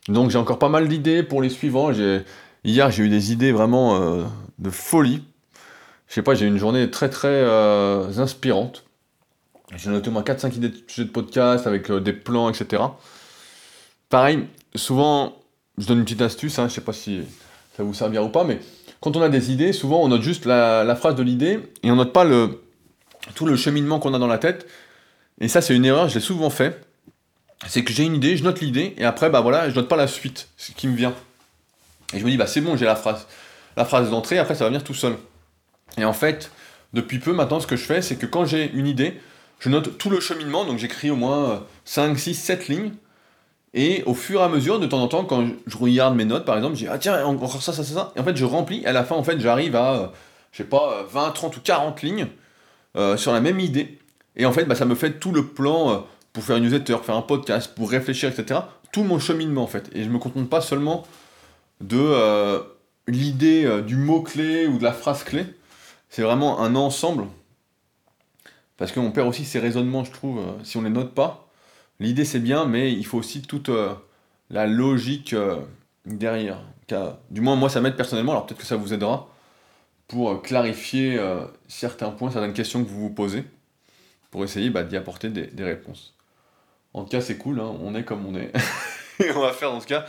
Donc 0.07 0.31
j'ai 0.31 0.37
encore 0.37 0.59
pas 0.59 0.69
mal 0.69 0.87
d'idées 0.87 1.23
pour 1.23 1.41
les 1.41 1.49
suivants. 1.49 1.91
Hier, 2.63 2.89
j'ai 2.91 3.03
eu 3.03 3.09
des 3.09 3.31
idées 3.31 3.51
vraiment 3.51 4.01
euh, 4.01 4.23
de 4.59 4.69
folie. 4.69 5.23
Je 6.07 6.13
sais 6.13 6.21
pas, 6.21 6.35
j'ai 6.35 6.45
eu 6.45 6.47
une 6.47 6.57
journée 6.57 6.89
très 6.91 7.09
très 7.09 7.43
inspirante. 8.19 8.83
J'ai 9.75 9.89
noté 9.89 10.09
au 10.09 10.11
moins 10.11 10.21
4-5 10.21 10.55
idées 10.55 10.69
de 10.69 11.03
podcast 11.05 11.65
avec 11.65 11.91
des 11.91 12.13
plans, 12.13 12.49
etc. 12.49 12.83
Pareil, 14.09 14.47
souvent, 14.75 15.33
je 15.77 15.87
donne 15.87 15.99
une 15.99 16.03
petite 16.05 16.21
astuce, 16.21 16.59
hein, 16.59 16.67
je 16.67 16.73
sais 16.73 16.81
pas 16.81 16.93
si 16.93 17.23
ça 17.75 17.83
vous 17.83 17.93
servira 17.93 18.23
ou 18.23 18.29
pas, 18.29 18.43
mais 18.43 18.59
quand 19.01 19.15
on 19.17 19.21
a 19.21 19.29
des 19.29 19.51
idées, 19.51 19.73
souvent 19.73 20.01
on 20.01 20.07
note 20.07 20.21
juste 20.21 20.45
la, 20.45 20.95
phrase 20.95 21.15
de 21.15 21.23
l'idée 21.23 21.59
et 21.83 21.91
on 21.91 21.95
note 21.95 22.13
pas 22.13 22.23
le, 22.23 22.61
tout 23.33 23.45
le 23.45 23.55
cheminement 23.55 23.99
qu'on 23.99 24.13
a 24.13 24.19
dans 24.19 24.27
la 24.27 24.37
tête. 24.37 24.67
Et 25.41 25.47
ça, 25.47 25.61
c'est 25.61 25.75
une 25.75 25.85
erreur, 25.85 26.07
je 26.07 26.15
l'ai 26.15 26.21
souvent 26.21 26.49
fait. 26.49 26.79
C'est 27.67 27.83
que 27.83 27.91
j'ai 27.91 28.03
une 28.03 28.15
idée, 28.15 28.37
je 28.37 28.43
note 28.43 28.61
l'idée 28.61 28.93
et 28.97 29.05
après, 29.05 29.29
bah 29.29 29.41
voilà, 29.41 29.69
je 29.69 29.75
note 29.75 29.87
pas 29.87 29.95
la 29.95 30.07
suite, 30.07 30.47
ce 30.57 30.71
qui 30.71 30.87
me 30.87 30.95
vient. 30.95 31.13
Et 32.13 32.19
je 32.19 32.25
me 32.25 32.29
dis, 32.29 32.37
bah 32.37 32.47
c'est 32.47 32.61
bon, 32.61 32.77
j'ai 32.77 32.85
la 32.85 32.95
phrase, 32.95 33.27
la 33.75 33.85
phrase 33.85 34.09
d'entrée, 34.09 34.37
après 34.37 34.55
ça 34.55 34.63
va 34.63 34.69
venir 34.69 34.83
tout 34.83 34.93
seul. 34.93 35.17
Et 35.97 36.05
en 36.05 36.13
fait, 36.13 36.51
depuis 36.93 37.19
peu 37.19 37.33
maintenant, 37.33 37.59
ce 37.59 37.67
que 37.67 37.75
je 37.75 37.83
fais, 37.85 38.01
c'est 38.01 38.15
que 38.15 38.25
quand 38.25 38.45
j'ai 38.45 38.71
une 38.71 38.87
idée, 38.87 39.19
je 39.59 39.69
note 39.69 39.97
tout 39.97 40.09
le 40.09 40.19
cheminement, 40.19 40.65
donc 40.65 40.79
j'écris 40.79 41.09
au 41.09 41.15
moins 41.15 41.63
5, 41.85 42.17
6, 42.17 42.35
7 42.35 42.67
lignes, 42.67 42.91
et 43.77 44.03
au 44.05 44.13
fur 44.13 44.39
et 44.39 44.43
à 44.43 44.47
mesure, 44.47 44.79
de 44.79 44.87
temps 44.87 45.01
en 45.01 45.09
temps, 45.09 45.25
quand 45.25 45.45
je 45.67 45.77
regarde 45.77 46.15
mes 46.15 46.23
notes, 46.23 46.45
par 46.45 46.55
exemple, 46.55 46.75
je 46.75 46.85
dis 46.85 46.87
ah 46.89 46.97
tiens, 46.97 47.23
encore 47.25 47.61
ça, 47.61 47.73
ça, 47.73 47.83
ça, 47.83 47.93
ça. 47.93 48.13
Et 48.15 48.21
en 48.21 48.23
fait, 48.23 48.37
je 48.37 48.45
remplis. 48.45 48.81
Et 48.83 48.85
à 48.87 48.93
la 48.93 49.03
fin, 49.03 49.15
en 49.15 49.23
fait, 49.23 49.37
j'arrive 49.41 49.75
à, 49.75 49.93
euh, 49.95 50.07
je 50.53 50.59
sais 50.59 50.63
pas, 50.63 51.05
20, 51.11 51.31
30 51.31 51.57
ou 51.57 51.59
40 51.59 52.01
lignes 52.01 52.27
euh, 52.95 53.17
sur 53.17 53.33
la 53.33 53.41
même 53.41 53.59
idée. 53.59 53.99
Et 54.37 54.45
en 54.45 54.53
fait, 54.53 54.63
bah, 54.63 54.75
ça 54.75 54.85
me 54.85 54.95
fait 54.95 55.19
tout 55.19 55.33
le 55.33 55.45
plan 55.45 55.91
euh, 55.91 55.97
pour 56.31 56.43
faire 56.45 56.55
une 56.55 56.63
newsletter, 56.63 56.95
faire 57.03 57.15
un 57.15 57.21
podcast, 57.21 57.73
pour 57.75 57.91
réfléchir, 57.91 58.29
etc. 58.29 58.61
Tout 58.93 59.03
mon 59.03 59.19
cheminement, 59.19 59.63
en 59.63 59.67
fait. 59.67 59.89
Et 59.93 60.05
je 60.05 60.09
me 60.09 60.19
contente 60.19 60.49
pas 60.49 60.61
seulement 60.61 61.05
de 61.81 62.63
l'idée 63.07 63.81
du 63.85 63.97
mot-clé 63.97 64.67
ou 64.67 64.77
de 64.77 64.83
la 64.83 64.93
phrase 64.93 65.25
clé. 65.25 65.45
C'est 66.15 66.21
vraiment 66.21 66.61
un 66.61 66.75
ensemble. 66.75 67.27
Parce 68.77 68.93
qu'on 68.93 69.11
perd 69.11 69.27
aussi 69.27 69.43
ses 69.43 69.59
raisonnements, 69.59 70.05
je 70.05 70.13
trouve, 70.13 70.41
si 70.63 70.77
on 70.77 70.81
les 70.81 70.89
note 70.89 71.13
pas. 71.13 71.49
L'idée 71.99 72.23
c'est 72.23 72.39
bien, 72.39 72.63
mais 72.63 72.93
il 72.93 73.05
faut 73.05 73.17
aussi 73.17 73.41
toute 73.41 73.67
euh, 73.67 73.93
la 74.49 74.65
logique 74.65 75.33
euh, 75.33 75.57
derrière. 76.05 76.61
du 77.31 77.41
moins 77.41 77.57
moi 77.57 77.67
ça 77.67 77.81
m'aide 77.81 77.97
personnellement, 77.97 78.31
alors 78.31 78.45
peut-être 78.45 78.61
que 78.61 78.65
ça 78.65 78.77
vous 78.77 78.93
aidera 78.93 79.27
pour 80.07 80.31
euh, 80.31 80.37
clarifier 80.37 81.19
certains 81.67 82.11
points, 82.11 82.31
certaines 82.31 82.53
questions 82.53 82.81
que 82.81 82.89
vous 82.89 83.01
vous 83.01 83.13
posez, 83.13 83.43
pour 84.31 84.45
essayer 84.45 84.69
bah, 84.69 84.83
d'y 84.83 84.95
apporter 84.95 85.27
des, 85.27 85.63
réponses. 85.65 86.15
En 86.93 87.03
tout 87.03 87.09
cas 87.09 87.19
c'est 87.19 87.37
cool, 87.37 87.59
hein, 87.59 87.75
on 87.81 87.93
est 87.93 88.05
comme 88.05 88.25
on 88.25 88.35
est. 88.35 88.53
Et 89.19 89.31
on 89.31 89.41
va 89.41 89.51
faire 89.51 89.73
dans 89.73 89.81
ce 89.81 89.87
cas 89.87 90.05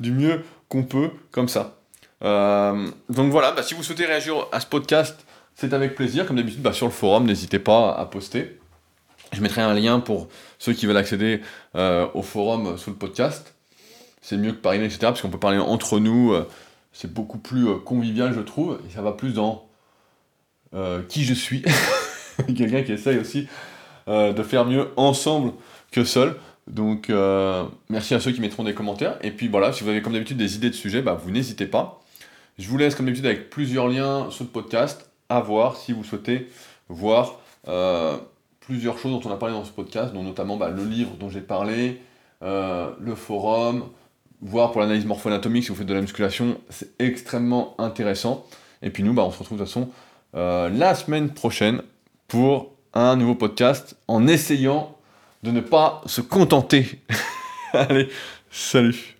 du 0.00 0.12
mieux 0.12 0.44
qu'on 0.68 0.82
peut 0.82 1.12
comme 1.30 1.48
ça. 1.48 1.78
donc 2.20 3.30
voilà, 3.30 3.52
bah, 3.52 3.62
si 3.62 3.72
vous 3.72 3.82
souhaitez 3.82 4.04
réagir 4.04 4.48
à 4.52 4.60
ce 4.60 4.66
podcast, 4.66 5.25
c'est 5.56 5.72
avec 5.72 5.94
plaisir. 5.96 6.26
Comme 6.26 6.36
d'habitude, 6.36 6.62
bah, 6.62 6.72
sur 6.72 6.86
le 6.86 6.92
forum, 6.92 7.26
n'hésitez 7.26 7.58
pas 7.58 7.92
à 7.92 8.06
poster. 8.06 8.58
Je 9.32 9.40
mettrai 9.40 9.62
un 9.62 9.74
lien 9.74 9.98
pour 9.98 10.28
ceux 10.58 10.72
qui 10.72 10.86
veulent 10.86 10.96
accéder 10.96 11.40
euh, 11.74 12.06
au 12.14 12.22
forum 12.22 12.78
sous 12.78 12.90
le 12.90 12.96
podcast. 12.96 13.54
C'est 14.22 14.36
mieux 14.36 14.52
que 14.52 14.58
par 14.58 14.74
email, 14.74 14.86
etc. 14.86 15.00
Parce 15.00 15.22
qu'on 15.22 15.30
peut 15.30 15.40
parler 15.40 15.58
entre 15.58 15.98
nous. 15.98 16.32
Euh, 16.32 16.46
c'est 16.92 17.12
beaucoup 17.12 17.38
plus 17.38 17.68
euh, 17.68 17.74
convivial, 17.74 18.32
je 18.32 18.40
trouve. 18.40 18.78
Et 18.88 18.94
ça 18.94 19.02
va 19.02 19.12
plus 19.12 19.32
dans 19.32 19.64
qui 21.08 21.24
je 21.24 21.32
suis. 21.32 21.64
Quelqu'un 22.54 22.82
qui 22.82 22.92
essaye 22.92 23.18
aussi 23.18 23.48
de 24.06 24.42
faire 24.42 24.66
mieux 24.66 24.90
ensemble 24.96 25.52
que 25.90 26.04
seul. 26.04 26.36
Donc, 26.66 27.10
euh, 27.10 27.64
merci 27.88 28.14
à 28.14 28.20
ceux 28.20 28.32
qui 28.32 28.40
mettront 28.40 28.64
des 28.64 28.74
commentaires. 28.74 29.18
Et 29.22 29.30
puis 29.30 29.48
voilà, 29.48 29.72
si 29.72 29.84
vous 29.84 29.90
avez 29.90 30.02
comme 30.02 30.12
d'habitude 30.12 30.36
des 30.36 30.56
idées 30.56 30.70
de 30.70 30.74
sujets, 30.74 31.02
bah, 31.02 31.18
vous 31.20 31.30
n'hésitez 31.30 31.66
pas. 31.66 32.02
Je 32.58 32.68
vous 32.68 32.76
laisse 32.76 32.94
comme 32.94 33.06
d'habitude 33.06 33.26
avec 33.26 33.50
plusieurs 33.50 33.88
liens 33.88 34.30
sur 34.30 34.44
le 34.44 34.50
podcast 34.50 35.05
à 35.28 35.40
voir 35.40 35.76
si 35.76 35.92
vous 35.92 36.04
souhaitez 36.04 36.48
voir 36.88 37.40
euh, 37.68 38.16
plusieurs 38.60 38.98
choses 38.98 39.12
dont 39.12 39.28
on 39.28 39.32
a 39.32 39.36
parlé 39.36 39.54
dans 39.54 39.64
ce 39.64 39.72
podcast, 39.72 40.12
dont 40.12 40.22
notamment 40.22 40.56
bah, 40.56 40.68
le 40.68 40.84
livre 40.84 41.12
dont 41.18 41.28
j'ai 41.28 41.40
parlé, 41.40 42.00
euh, 42.42 42.90
le 43.00 43.14
forum, 43.14 43.84
voir 44.42 44.72
pour 44.72 44.80
l'analyse 44.80 45.06
morpho-anatomique 45.06 45.64
si 45.64 45.70
vous 45.70 45.76
faites 45.76 45.86
de 45.86 45.94
la 45.94 46.00
musculation, 46.00 46.58
c'est 46.68 46.90
extrêmement 47.00 47.74
intéressant. 47.78 48.44
Et 48.82 48.90
puis 48.90 49.02
nous, 49.02 49.14
bah, 49.14 49.24
on 49.24 49.30
se 49.30 49.38
retrouve 49.38 49.58
de 49.58 49.64
toute 49.64 49.72
façon 49.72 49.90
la 50.34 50.94
semaine 50.94 51.30
prochaine 51.30 51.80
pour 52.28 52.72
un 52.92 53.16
nouveau 53.16 53.34
podcast 53.34 53.96
en 54.08 54.26
essayant 54.26 54.96
de 55.42 55.50
ne 55.50 55.60
pas 55.60 56.02
se 56.06 56.20
contenter. 56.20 57.00
Allez, 57.72 58.08
salut 58.50 59.15